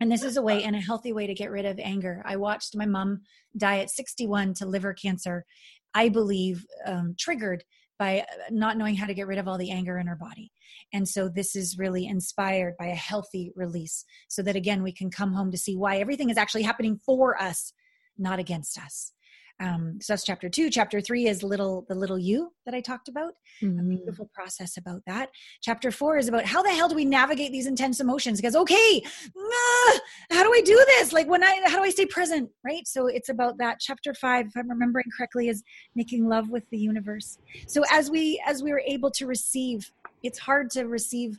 And 0.00 0.10
this 0.10 0.22
is 0.22 0.36
a 0.36 0.42
way 0.42 0.64
and 0.64 0.74
a 0.74 0.80
healthy 0.80 1.12
way 1.12 1.26
to 1.26 1.34
get 1.34 1.50
rid 1.50 1.66
of 1.66 1.78
anger. 1.78 2.22
I 2.24 2.36
watched 2.36 2.76
my 2.76 2.86
mom 2.86 3.20
die 3.56 3.78
at 3.78 3.90
61 3.90 4.54
to 4.54 4.66
liver 4.66 4.94
cancer. 4.94 5.44
I 5.92 6.08
believe 6.08 6.64
um, 6.86 7.14
triggered 7.18 7.64
by 8.00 8.20
uh, 8.20 8.24
not 8.50 8.78
knowing 8.78 8.96
how 8.96 9.06
to 9.06 9.14
get 9.14 9.28
rid 9.28 9.38
of 9.38 9.46
all 9.46 9.58
the 9.58 9.70
anger 9.70 9.98
in 9.98 10.08
her 10.08 10.16
body. 10.16 10.50
And 10.92 11.06
so 11.06 11.28
this 11.28 11.54
is 11.54 11.78
really 11.78 12.06
inspired 12.06 12.74
by 12.78 12.86
a 12.86 12.94
healthy 12.94 13.52
release 13.54 14.04
so 14.26 14.42
that 14.42 14.56
again 14.56 14.82
we 14.82 14.92
can 14.92 15.10
come 15.10 15.34
home 15.34 15.52
to 15.52 15.58
see 15.58 15.76
why 15.76 15.98
everything 15.98 16.30
is 16.30 16.38
actually 16.38 16.62
happening 16.62 16.98
for 17.04 17.40
us, 17.40 17.72
not 18.18 18.40
against 18.40 18.78
us. 18.78 19.12
Um, 19.60 19.98
so 20.00 20.14
that's 20.14 20.24
chapter 20.24 20.48
two. 20.48 20.70
Chapter 20.70 21.00
three 21.00 21.26
is 21.26 21.42
little 21.42 21.84
the 21.88 21.94
little 21.94 22.18
you 22.18 22.52
that 22.64 22.74
I 22.74 22.80
talked 22.80 23.08
about. 23.08 23.34
A 23.62 23.66
Mm. 23.66 23.90
beautiful 23.90 24.30
process 24.32 24.76
about 24.78 25.02
that. 25.06 25.28
Chapter 25.60 25.90
four 25.90 26.16
is 26.16 26.28
about 26.28 26.46
how 26.46 26.62
the 26.62 26.70
hell 26.70 26.88
do 26.88 26.94
we 26.94 27.04
navigate 27.04 27.52
these 27.52 27.66
intense 27.66 28.00
emotions? 28.00 28.40
Because 28.40 28.56
okay, 28.56 29.02
ah, 29.36 30.00
how 30.32 30.42
do 30.42 30.52
I 30.54 30.62
do 30.64 30.76
this? 30.96 31.12
Like 31.12 31.28
when 31.28 31.44
I 31.44 31.60
how 31.66 31.76
do 31.76 31.82
I 31.82 31.90
stay 31.90 32.06
present? 32.06 32.48
Right. 32.64 32.86
So 32.88 33.06
it's 33.06 33.28
about 33.28 33.58
that. 33.58 33.78
Chapter 33.80 34.14
five, 34.14 34.46
if 34.46 34.56
I'm 34.56 34.70
remembering 34.70 35.06
correctly, 35.16 35.48
is 35.48 35.62
making 35.94 36.26
love 36.26 36.48
with 36.48 36.64
the 36.70 36.78
universe. 36.78 37.38
So 37.66 37.82
as 37.90 38.10
we 38.10 38.42
as 38.46 38.62
we 38.62 38.70
were 38.72 38.82
able 38.86 39.10
to 39.12 39.26
receive, 39.26 39.92
it's 40.22 40.38
hard 40.38 40.70
to 40.70 40.84
receive 40.84 41.36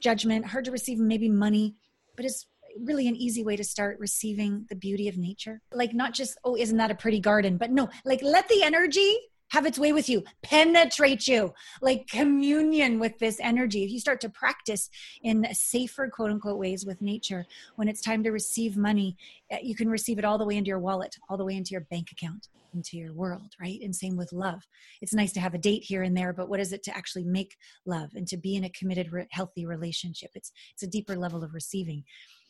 judgment, 0.00 0.44
hard 0.46 0.66
to 0.66 0.70
receive 0.70 0.98
maybe 0.98 1.30
money, 1.30 1.74
but 2.16 2.26
it's 2.26 2.46
really 2.84 3.08
an 3.08 3.16
easy 3.16 3.44
way 3.44 3.56
to 3.56 3.64
start 3.64 3.98
receiving 3.98 4.66
the 4.68 4.76
beauty 4.76 5.08
of 5.08 5.16
nature. 5.16 5.60
Like 5.72 5.94
not 5.94 6.14
just, 6.14 6.38
oh, 6.44 6.56
isn't 6.56 6.76
that 6.76 6.90
a 6.90 6.94
pretty 6.94 7.20
garden? 7.20 7.56
But 7.56 7.70
no, 7.70 7.88
like 8.04 8.22
let 8.22 8.48
the 8.48 8.62
energy 8.62 9.18
have 9.50 9.66
its 9.66 9.78
way 9.78 9.92
with 9.92 10.08
you, 10.08 10.24
penetrate 10.42 11.28
you, 11.28 11.54
like 11.80 12.08
communion 12.08 12.98
with 12.98 13.18
this 13.18 13.38
energy. 13.40 13.84
If 13.84 13.90
you 13.90 14.00
start 14.00 14.20
to 14.22 14.28
practice 14.28 14.90
in 15.22 15.46
safer, 15.52 16.08
quote 16.08 16.30
unquote, 16.30 16.58
ways 16.58 16.84
with 16.84 17.00
nature, 17.00 17.46
when 17.76 17.88
it's 17.88 18.00
time 18.00 18.24
to 18.24 18.32
receive 18.32 18.76
money, 18.76 19.16
eh, 19.50 19.58
you 19.62 19.76
can 19.76 19.88
receive 19.88 20.18
it 20.18 20.24
all 20.24 20.38
the 20.38 20.44
way 20.44 20.56
into 20.56 20.68
your 20.68 20.80
wallet, 20.80 21.16
all 21.28 21.36
the 21.36 21.44
way 21.44 21.54
into 21.54 21.72
your 21.72 21.82
bank 21.82 22.10
account, 22.10 22.48
into 22.74 22.96
your 22.96 23.12
world, 23.12 23.54
right? 23.60 23.80
And 23.82 23.94
same 23.94 24.16
with 24.16 24.32
love. 24.32 24.66
It's 25.00 25.14
nice 25.14 25.32
to 25.34 25.40
have 25.40 25.54
a 25.54 25.58
date 25.58 25.84
here 25.84 26.02
and 26.02 26.16
there, 26.16 26.32
but 26.32 26.48
what 26.48 26.60
is 26.60 26.72
it 26.72 26.82
to 26.84 26.96
actually 26.96 27.24
make 27.24 27.56
love 27.84 28.10
and 28.14 28.26
to 28.28 28.36
be 28.36 28.56
in 28.56 28.64
a 28.64 28.70
committed, 28.70 29.10
healthy 29.30 29.64
relationship? 29.64 30.30
It's 30.34 30.52
it's 30.72 30.82
a 30.82 30.88
deeper 30.88 31.16
level 31.16 31.44
of 31.44 31.54
receiving. 31.54 32.04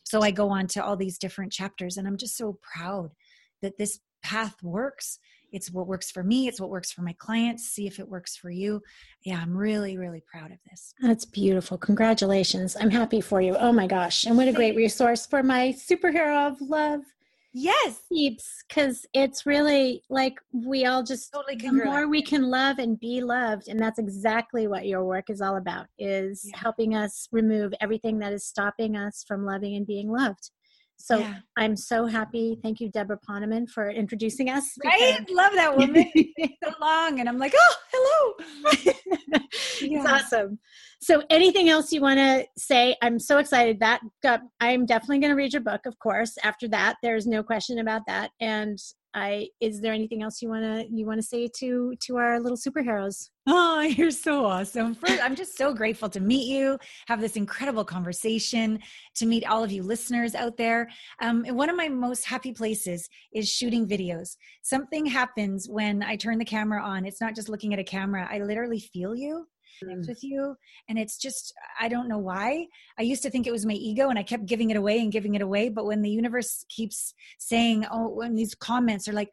So 0.07 0.23
I 0.23 0.31
go 0.31 0.49
on 0.51 0.69
to 0.69 0.85
all 0.85 0.97
these 0.97 1.19
different 1.19 1.53
chapters, 1.53 1.97
and 1.97 2.07
I'm 2.07 2.17
just 2.17 2.37
so 2.37 2.59
proud 2.63 3.11
that 3.61 3.77
this 3.77 3.99
path 4.23 4.55
works. 4.63 5.19
It's 5.53 5.71
what 5.71 5.89
works 5.89 6.11
for 6.11 6.23
me. 6.23 6.47
It's 6.47 6.61
what 6.61 6.71
works 6.71 6.93
for 6.93 7.03
my 7.03 7.15
clients. 7.19 7.65
See 7.65 7.87
if 7.87 7.99
it 7.99 8.09
works 8.09 8.37
for 8.37 8.51
you. 8.51 8.83
Yeah, 9.25 9.41
I'm 9.41 9.57
really, 9.57 9.99
really 9.99 10.23
proud 10.31 10.53
of 10.53 10.59
this. 10.71 10.95
That's 11.01 11.25
beautiful. 11.25 11.77
Congratulations. 11.79 12.77
I'm 12.79 12.91
happy 12.91 13.21
for 13.21 13.41
you. 13.41 13.57
Oh 13.57 13.73
my 13.73 13.87
gosh. 13.87 14.27
And 14.27 14.37
what 14.37 14.49
a 14.49 14.53
great 14.53 14.77
resource 14.77 15.27
for 15.27 15.43
my 15.43 15.75
superhero 15.77 16.49
of 16.49 16.61
love 16.61 17.01
Yes, 17.59 18.03
because 18.11 19.07
it's 19.15 19.47
really 19.47 20.03
like 20.11 20.35
we 20.53 20.85
all 20.85 21.03
just 21.03 21.33
totally 21.33 21.57
the 21.57 21.73
more 21.73 22.07
we 22.07 22.21
can 22.21 22.51
love 22.51 22.79
and 22.79 23.01
be 23.01 23.23
loved 23.23 23.69
and 23.69 23.81
that's 23.81 23.99
exactly 23.99 24.67
what 24.69 24.87
your 24.87 25.05
work 25.05 25.31
is 25.31 25.41
all 25.41 25.57
about 25.57 25.87
is 25.99 26.45
Yeah. 26.45 26.59
helping 26.59 26.95
us 26.95 27.29
remove 27.33 27.73
everything 27.81 28.19
that 28.19 28.35
is 28.35 28.45
stopping 28.45 28.95
us 28.95 29.25
from 29.27 29.47
loving 29.47 29.75
and 29.75 29.87
being 29.87 30.11
loved 30.13 30.51
so 30.99 31.19
Yeah. 31.19 31.37
i'm 31.57 31.77
so 31.77 32.07
happy 32.07 32.59
thank 32.63 32.81
you 32.81 32.91
deborah 32.91 33.19
poneman 33.29 33.67
for 33.69 33.91
introducing 33.91 34.51
us 34.51 34.65
Right? 34.85 35.19
Love 35.31 35.53
that 35.55 35.77
woman. 35.77 36.11
so 36.65 36.71
long, 36.81 37.21
and 37.21 37.29
I'm 37.29 37.39
like, 37.39 37.55
oh, 37.57 37.75
hello. 37.93 38.35
it's 39.81 40.07
awesome 40.07 40.59
so 41.01 41.23
anything 41.31 41.69
else 41.69 41.93
you 41.93 42.01
want 42.01 42.19
to 42.19 42.45
say 42.57 42.97
i'm 43.03 43.19
so 43.19 43.39
excited 43.39 43.79
that 43.81 44.01
got, 44.23 44.41
i'm 44.61 44.87
definitely 44.87 45.19
going 45.19 45.31
to 45.31 45.37
read 45.37 45.53
your 45.53 45.63
book 45.63 45.83
of 45.87 45.99
course 45.99 46.37
after 46.43 46.67
that 46.69 46.97
there's 47.03 47.27
no 47.27 47.43
question 47.43 47.79
about 47.79 48.03
that 48.07 48.31
and 48.41 48.79
i 49.15 49.49
is 49.61 49.81
there 49.81 49.93
anything 49.93 50.23
else 50.23 50.43
you 50.43 50.49
want 50.49 50.63
to 50.63 50.87
you 50.91 51.07
want 51.07 51.19
to 51.19 51.27
say 51.27 51.49
to 51.55 51.95
to 52.01 52.17
our 52.17 52.41
little 52.41 52.59
superheroes 52.59 53.31
Oh, 53.49 53.81
you're 53.97 54.11
so 54.11 54.45
awesome. 54.45 54.95
First, 54.95 55.23
I'm 55.23 55.37
just 55.37 55.57
so 55.57 55.73
grateful 55.73 56.09
to 56.11 56.21
meet 56.21 56.49
you, 56.49 56.79
have 57.07 57.21
this 57.21 57.37
incredible 57.37 57.85
conversation, 57.85 58.81
to 59.15 59.27
meet 59.27 59.49
all 59.49 59.63
of 59.63 59.71
you 59.71 59.83
listeners 59.85 60.35
out 60.35 60.57
there. 60.57 60.89
Um, 61.21 61.45
one 61.47 61.71
of 61.71 61.77
my 61.77 61.89
most 61.89 62.25
happy 62.25 62.53
places 62.53 63.09
is 63.33 63.49
shooting 63.49 63.87
videos. 63.87 64.37
Something 64.63 65.07
happens 65.07 65.69
when 65.69 66.03
I 66.03 66.17
turn 66.17 66.39
the 66.39 66.45
camera 66.45 66.83
on. 66.83 67.07
It's 67.07 67.21
not 67.21 67.37
just 67.37 67.49
looking 67.49 67.73
at 67.73 67.79
a 67.79 67.85
camera, 67.85 68.29
I 68.31 68.41
literally 68.41 68.81
feel 68.81 69.15
you. 69.15 69.47
Mm. 69.85 70.09
with 70.09 70.23
you 70.23 70.55
and 70.89 70.99
it's 70.99 71.19
just 71.19 71.53
i 71.81 71.89
don't 71.89 72.09
know 72.09 72.19
why 72.19 72.67
i 72.99 73.03
used 73.03 73.23
to 73.23 73.31
think 73.31 73.47
it 73.47 73.53
was 73.53 73.67
my 73.67 73.75
ego 73.75 74.09
and 74.09 74.19
i 74.19 74.23
kept 74.23 74.47
giving 74.47 74.71
it 74.71 74.77
away 74.77 75.01
and 75.01 75.13
giving 75.13 75.35
it 75.35 75.43
away 75.43 75.69
but 75.69 75.87
when 75.87 76.03
the 76.03 76.11
universe 76.11 76.65
keeps 76.69 77.15
saying 77.39 77.85
oh 77.91 78.09
when 78.09 78.35
these 78.35 78.55
comments 78.55 79.09
are 79.09 79.13
like 79.13 79.31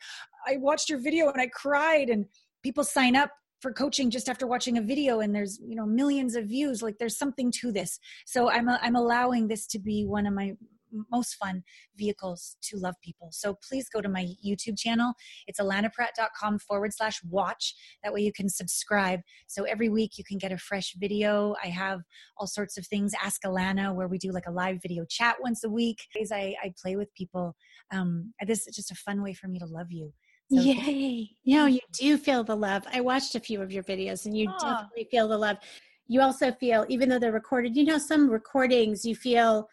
i 0.47 0.57
watched 0.57 0.89
your 0.89 0.99
video 0.99 1.29
and 1.29 1.41
i 1.41 1.47
cried 1.47 2.09
and 2.09 2.25
people 2.63 2.83
sign 2.83 3.15
up 3.15 3.31
for 3.63 3.71
coaching 3.71 4.09
just 4.09 4.27
after 4.27 4.45
watching 4.45 4.77
a 4.77 4.81
video 4.81 5.21
and 5.21 5.33
there's 5.33 5.57
you 5.65 5.75
know 5.75 5.85
millions 5.85 6.35
of 6.35 6.45
views 6.45 6.81
like 6.81 6.97
there's 6.97 7.17
something 7.17 7.49
to 7.49 7.71
this 7.71 7.97
so 8.25 8.49
i'm 8.49 8.67
i'm 8.69 8.95
allowing 8.95 9.47
this 9.47 9.65
to 9.65 9.79
be 9.79 10.05
one 10.05 10.27
of 10.27 10.33
my 10.33 10.51
most 11.11 11.35
fun 11.35 11.63
vehicles 11.97 12.57
to 12.61 12.77
love 12.77 12.95
people. 13.01 13.29
So 13.31 13.57
please 13.67 13.89
go 13.89 14.01
to 14.01 14.09
my 14.09 14.27
YouTube 14.45 14.77
channel. 14.77 15.13
It's 15.47 15.59
allanapratt.com 15.59 16.59
forward 16.59 16.93
slash 16.93 17.21
watch. 17.29 17.75
That 18.03 18.13
way 18.13 18.21
you 18.21 18.33
can 18.33 18.49
subscribe. 18.49 19.21
So 19.47 19.63
every 19.63 19.89
week 19.89 20.17
you 20.17 20.23
can 20.23 20.37
get 20.37 20.51
a 20.51 20.57
fresh 20.57 20.93
video. 20.97 21.55
I 21.63 21.67
have 21.67 22.01
all 22.37 22.47
sorts 22.47 22.77
of 22.77 22.85
things. 22.87 23.13
Ask 23.21 23.43
Allana, 23.43 23.93
where 23.93 24.07
we 24.07 24.17
do 24.17 24.31
like 24.31 24.47
a 24.47 24.51
live 24.51 24.81
video 24.81 25.05
chat 25.05 25.35
once 25.41 25.63
a 25.63 25.69
week. 25.69 25.99
I, 26.31 26.55
I 26.63 26.73
play 26.81 26.95
with 26.95 27.13
people. 27.13 27.55
Um, 27.91 28.33
this 28.45 28.67
is 28.67 28.75
just 28.75 28.91
a 28.91 28.95
fun 28.95 29.21
way 29.21 29.33
for 29.33 29.47
me 29.47 29.59
to 29.59 29.65
love 29.65 29.91
you. 29.91 30.13
So 30.51 30.61
Yay. 30.61 31.29
No, 31.45 31.65
you 31.65 31.79
do 31.93 32.17
feel 32.17 32.43
the 32.43 32.55
love. 32.55 32.83
I 32.91 33.01
watched 33.01 33.35
a 33.35 33.39
few 33.39 33.61
of 33.61 33.71
your 33.71 33.83
videos 33.83 34.25
and 34.25 34.37
you 34.37 34.49
Aww. 34.49 34.59
definitely 34.59 35.07
feel 35.09 35.27
the 35.27 35.37
love. 35.37 35.57
You 36.07 36.21
also 36.21 36.51
feel, 36.51 36.85
even 36.89 37.09
though 37.09 37.19
they're 37.19 37.31
recorded, 37.31 37.75
you 37.75 37.85
know, 37.85 37.97
some 37.97 38.29
recordings 38.29 39.05
you 39.05 39.15
feel 39.15 39.67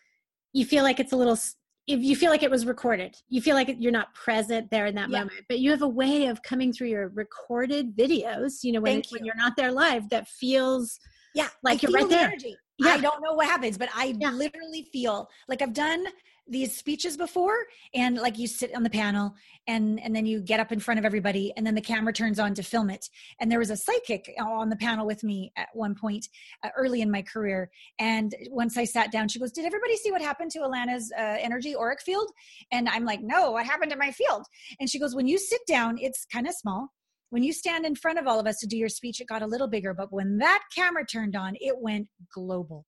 you 0.53 0.65
feel 0.65 0.83
like 0.83 1.01
it's 1.01 1.13
a 1.13 1.17
little 1.17 1.39
if 1.87 2.01
you 2.01 2.15
feel 2.15 2.31
like 2.31 2.43
it 2.43 2.51
was 2.51 2.67
recorded 2.67 3.17
you 3.29 3.41
feel 3.41 3.55
like 3.55 3.75
you're 3.79 3.93
not 3.93 4.15
present 4.15 4.71
there 4.71 4.87
in 4.87 4.95
that 4.95 5.11
yeah. 5.11 5.21
moment 5.21 5.45
but 5.49 5.59
you 5.59 5.71
have 5.71 5.83
a 5.83 5.89
way 5.89 6.27
of 6.27 6.43
coming 6.43 6.73
through 6.73 6.89
your 6.89 7.09
recorded 7.09 7.97
videos 7.97 8.63
you 8.63 8.73
know 8.73 8.81
when, 8.81 8.97
you. 8.99 9.03
when 9.11 9.25
you're 9.25 9.37
not 9.37 9.57
there 9.57 9.73
live 9.73 10.09
that 10.09 10.29
feels 10.29 10.99
yeah 11.35 11.49
like 11.63 11.83
I 11.83 11.89
you're 11.89 11.93
right 11.93 12.09
the 12.09 12.15
there 12.15 12.27
energy. 12.29 12.57
yeah. 12.79 12.93
i 12.93 13.01
don't 13.01 13.23
know 13.23 13.35
what 13.35 13.47
happens 13.47 13.79
but 13.79 13.89
i 13.95 14.15
yeah. 14.19 14.31
literally 14.31 14.89
feel 14.93 15.29
like 15.49 15.63
i've 15.63 15.75
done 15.75 16.05
these 16.49 16.77
speeches 16.77 17.17
before 17.17 17.57
and 17.95 18.17
like 18.17 18.39
you 18.39 18.47
sit 18.47 18.75
on 18.75 18.83
the 18.83 18.91
panel 18.91 19.35
and 19.67 20.01
and 20.01 20.15
then 20.15 20.27
you 20.27 20.41
get 20.41 20.61
up 20.61 20.73
in 20.73 20.81
front 20.81 20.99
of 20.99 21.05
everybody 21.07 21.53
and 21.57 21.67
then 21.67 21.75
the 21.75 21.81
camera 21.81 22.13
turns 22.13 22.39
on 22.39 22.55
to 22.55 22.63
film 22.63 22.91
it. 22.91 23.09
And 23.41 23.51
there 23.51 23.59
was 23.59 23.71
a 23.71 23.77
psychic 23.77 24.33
on 24.39 24.69
the 24.69 24.77
panel 24.77 25.07
with 25.07 25.23
me 25.23 25.53
at 25.57 25.69
one 25.75 25.95
point 25.95 26.27
uh, 26.65 26.71
early 26.77 27.01
in 27.01 27.11
my 27.11 27.23
career 27.23 27.71
and 27.99 28.35
once 28.51 28.77
i 28.77 28.85
sat 28.85 29.13
down 29.13 29.29
she 29.29 29.39
goes 29.39 29.53
did 29.53 29.65
everybody 29.65 29.97
see 29.97 30.11
what 30.11 30.23
happened 30.23 30.51
to 30.53 30.61
allana's 30.61 31.13
uh, 31.17 31.37
energy 31.41 31.75
auric 31.77 32.01
field? 32.01 32.31
And 32.73 32.89
i'm 32.89 33.05
like 33.05 33.21
no 33.23 33.53
what 33.53 33.67
happened 33.67 33.91
to 33.93 33.99
my 33.99 34.11
field? 34.11 34.45
And 34.79 34.89
she 34.89 34.99
goes 34.99 35.15
when 35.15 35.27
you 35.27 35.39
sit 35.39 35.61
down 35.67 35.99
it's 35.99 36.27
kind 36.33 36.47
of 36.47 36.55
small. 36.55 36.89
When 37.31 37.45
you 37.45 37.53
stand 37.53 37.87
in 37.87 37.95
front 37.95 38.19
of 38.19 38.27
all 38.27 38.41
of 38.41 38.49
us 38.49 38.59
to 38.59 38.67
do 38.67 38.77
your 38.77 38.89
speech 38.89 39.21
it 39.21 39.29
got 39.29 39.43
a 39.43 39.47
little 39.47 39.69
bigger 39.69 39.95
but 39.95 40.13
when 40.13 40.39
that 40.39 40.63
camera 40.75 41.05
turned 41.07 41.37
on 41.37 41.55
it 41.61 41.79
went 41.79 42.09
global. 42.35 42.87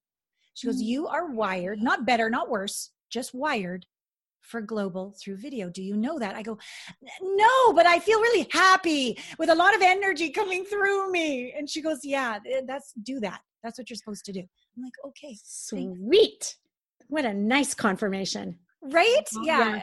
She 0.54 0.66
goes, 0.66 0.82
mm. 0.82 0.86
You 0.86 1.08
are 1.08 1.26
wired, 1.26 1.80
not 1.80 2.06
better, 2.06 2.28
not 2.28 2.50
worse, 2.50 2.90
just 3.12 3.34
wired 3.34 3.86
for 4.40 4.60
global 4.60 5.14
through 5.22 5.36
video. 5.36 5.70
Do 5.70 5.82
you 5.82 5.96
know 5.96 6.18
that? 6.18 6.34
I 6.34 6.42
go, 6.42 6.58
no, 7.22 7.72
but 7.72 7.86
I 7.86 7.98
feel 7.98 8.20
really 8.20 8.48
happy 8.50 9.18
with 9.38 9.50
a 9.50 9.54
lot 9.54 9.74
of 9.74 9.82
energy 9.82 10.30
coming 10.30 10.64
through 10.64 11.12
me. 11.12 11.54
And 11.56 11.70
she 11.70 11.80
goes, 11.80 12.00
yeah, 12.02 12.38
eh, 12.50 12.62
that's 12.66 12.92
do 13.04 13.20
that. 13.20 13.40
That's 13.62 13.78
what 13.78 13.88
you're 13.88 13.96
supposed 13.96 14.24
to 14.24 14.32
do. 14.32 14.40
I'm 14.40 14.82
like, 14.82 14.92
okay, 15.06 15.36
sweet. 15.44 16.56
What 17.08 17.24
a 17.24 17.32
nice 17.32 17.74
confirmation. 17.74 18.58
Right? 18.82 19.28
Oh, 19.36 19.42
yeah. 19.44 19.74
yeah. 19.74 19.82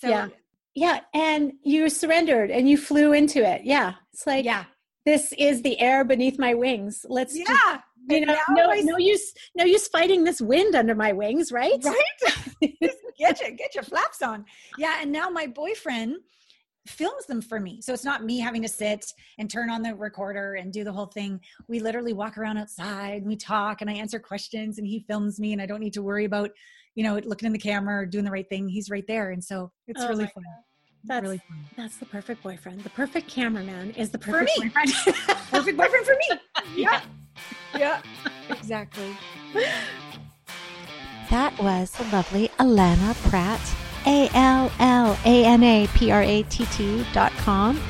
So 0.00 0.08
yeah. 0.08 0.28
Yeah. 0.74 1.00
And 1.12 1.52
you 1.62 1.90
surrendered 1.90 2.50
and 2.50 2.68
you 2.68 2.78
flew 2.78 3.12
into 3.12 3.46
it. 3.46 3.62
Yeah. 3.64 3.94
It's 4.12 4.26
like, 4.26 4.44
yeah, 4.44 4.64
this 5.04 5.34
is 5.38 5.62
the 5.62 5.78
air 5.80 6.04
beneath 6.04 6.38
my 6.38 6.54
wings. 6.54 7.04
Let's 7.08 7.36
yeah. 7.36 7.80
You 8.08 8.26
know, 8.26 8.36
no, 8.50 8.70
I, 8.70 8.80
no 8.80 8.96
use, 8.96 9.34
no 9.54 9.64
use 9.64 9.86
fighting 9.88 10.24
this 10.24 10.40
wind 10.40 10.74
under 10.74 10.94
my 10.94 11.12
wings, 11.12 11.52
right? 11.52 11.82
Right. 11.82 12.62
get 13.18 13.40
your 13.40 13.50
get 13.50 13.74
your 13.74 13.84
flaps 13.84 14.22
on. 14.22 14.44
Yeah, 14.78 14.98
and 15.00 15.12
now 15.12 15.28
my 15.28 15.46
boyfriend 15.46 16.16
films 16.86 17.26
them 17.26 17.42
for 17.42 17.60
me. 17.60 17.80
So 17.82 17.92
it's 17.92 18.04
not 18.04 18.24
me 18.24 18.38
having 18.38 18.62
to 18.62 18.68
sit 18.68 19.04
and 19.38 19.50
turn 19.50 19.70
on 19.70 19.82
the 19.82 19.94
recorder 19.94 20.54
and 20.54 20.72
do 20.72 20.84
the 20.84 20.92
whole 20.92 21.06
thing. 21.06 21.40
We 21.68 21.80
literally 21.80 22.12
walk 22.12 22.38
around 22.38 22.58
outside, 22.58 23.24
we 23.26 23.36
talk, 23.36 23.80
and 23.80 23.90
I 23.90 23.94
answer 23.94 24.18
questions, 24.18 24.78
and 24.78 24.86
he 24.86 25.00
films 25.00 25.38
me, 25.38 25.52
and 25.52 25.60
I 25.60 25.66
don't 25.66 25.80
need 25.80 25.92
to 25.94 26.02
worry 26.02 26.24
about, 26.24 26.50
you 26.94 27.04
know, 27.04 27.16
looking 27.24 27.46
in 27.46 27.52
the 27.52 27.58
camera 27.58 28.02
or 28.02 28.06
doing 28.06 28.24
the 28.24 28.30
right 28.30 28.48
thing. 28.48 28.68
He's 28.68 28.90
right 28.90 29.06
there, 29.06 29.30
and 29.30 29.42
so 29.42 29.70
it's 29.86 30.02
oh 30.02 30.08
really 30.08 30.24
fun. 30.24 30.44
God. 30.44 30.64
That's 31.04 31.22
really 31.22 31.38
fun. 31.38 31.58
That's 31.76 31.96
the 31.96 32.06
perfect 32.06 32.42
boyfriend. 32.42 32.82
The 32.82 32.90
perfect 32.90 33.28
cameraman 33.28 33.92
is 33.92 34.10
the 34.10 34.18
perfect 34.18 34.50
boyfriend. 34.58 34.92
perfect 35.50 35.76
boyfriend 35.76 36.06
for 36.06 36.16
me. 36.16 36.40
Yeah. 36.76 37.00
Yeah. 37.76 38.00
Exactly. 38.50 39.16
That 41.30 41.58
was 41.58 41.90
the 41.90 42.04
lovely 42.04 42.48
Allana 42.58 43.14
Pratt, 43.28 43.60
A 44.06 44.30
L 44.34 44.72
L 44.78 45.18
A 45.24 45.44
N 45.44 45.62
A 45.62 45.86
P 45.94 46.10
R 46.10 46.22
A 46.22 46.42
T 46.44 46.64
T 46.66 47.06
dot 47.12 47.32
com. 47.32 47.80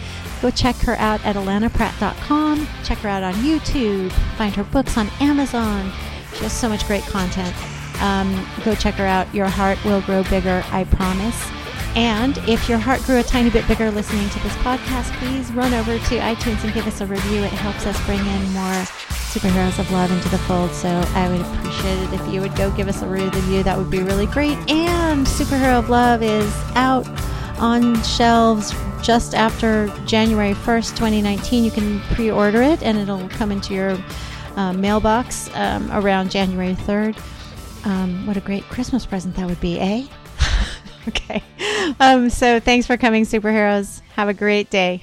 Go 0.43 0.51
check 0.51 0.77
her 0.77 0.97
out 0.97 1.25
at 1.25 1.37
allanapratt.com. 1.37 2.67
Check 2.85 2.99
her 2.99 3.09
out 3.09 3.23
on 3.23 3.35
YouTube. 3.35 4.13
Find 4.37 4.55
her 4.55 4.65
books 4.65 4.97
on 4.97 5.09
Amazon. 5.21 5.93
She 6.35 6.45
has 6.45 6.53
so 6.53 6.69
much 6.69 6.87
great 6.87 7.03
content. 7.05 7.55
Um, 8.01 8.47
go 8.65 8.75
check 8.75 8.95
her 8.95 9.07
out. 9.07 9.33
Your 9.35 9.49
heart 9.49 9.83
will 9.85 10.01
grow 10.03 10.23
bigger, 10.25 10.63
I 10.71 10.85
promise. 10.85 11.51
And 11.97 12.39
if 12.49 12.69
your 12.69 12.79
heart 12.79 13.03
grew 13.03 13.19
a 13.19 13.23
tiny 13.25 13.51
bit 13.51 13.67
bigger 13.67 13.91
listening 13.91 14.29
to 14.31 14.39
this 14.41 14.55
podcast, 14.57 15.11
please 15.19 15.51
run 15.53 15.75
over 15.75 15.99
to 15.99 16.19
iTunes 16.19 16.63
and 16.63 16.73
give 16.73 16.87
us 16.87 17.01
a 17.01 17.07
review. 17.07 17.43
It 17.43 17.51
helps 17.51 17.87
us 17.87 18.01
bring 18.07 18.21
in 18.21 18.53
more 18.53 18.85
superheroes 19.29 19.79
of 19.79 19.91
love 19.91 20.11
into 20.11 20.29
the 20.31 20.39
fold. 20.39 20.73
So 20.73 20.89
I 20.89 21.29
would 21.29 21.41
appreciate 21.41 21.99
it 21.99 22.13
if 22.15 22.33
you 22.33 22.41
would 22.41 22.57
go 22.57 22.71
give 22.71 22.89
us 22.89 23.03
a 23.03 23.09
review. 23.09 23.63
That 23.63 23.77
would 23.77 23.91
be 23.91 24.03
really 24.03 24.27
great. 24.27 24.57
And 24.71 25.27
Superhero 25.27 25.79
of 25.79 25.91
Love 25.91 26.23
is 26.23 26.53
out 26.75 27.07
on 27.59 28.03
shelves 28.03 28.73
just 29.03 29.35
after 29.35 29.93
January 30.07 30.55
1st, 30.55 30.97
2019. 30.97 31.65
You 31.65 31.71
can 31.71 32.01
pre 32.15 32.31
order 32.31 32.63
it 32.63 32.83
and 32.83 32.97
it'll 32.97 33.29
come 33.29 33.53
into 33.53 33.75
your 33.75 33.99
uh, 34.57 34.73
mailbox 34.73 35.51
um, 35.55 35.91
around 35.93 36.31
January 36.31 36.75
3rd. 36.75 37.17
Um, 37.85 38.27
what 38.27 38.37
a 38.37 38.41
great 38.41 38.65
Christmas 38.65 39.07
present 39.07 39.37
that 39.37 39.47
would 39.47 39.61
be, 39.61 39.79
eh? 39.79 40.07
okay. 41.09 41.43
Um, 42.01 42.31
so 42.31 42.61
thanks 42.61 42.87
for 42.87 42.97
coming, 42.97 43.25
superheroes. 43.25 44.01
Have 44.15 44.29
a 44.29 44.35
great 44.35 44.71
day. 44.71 45.03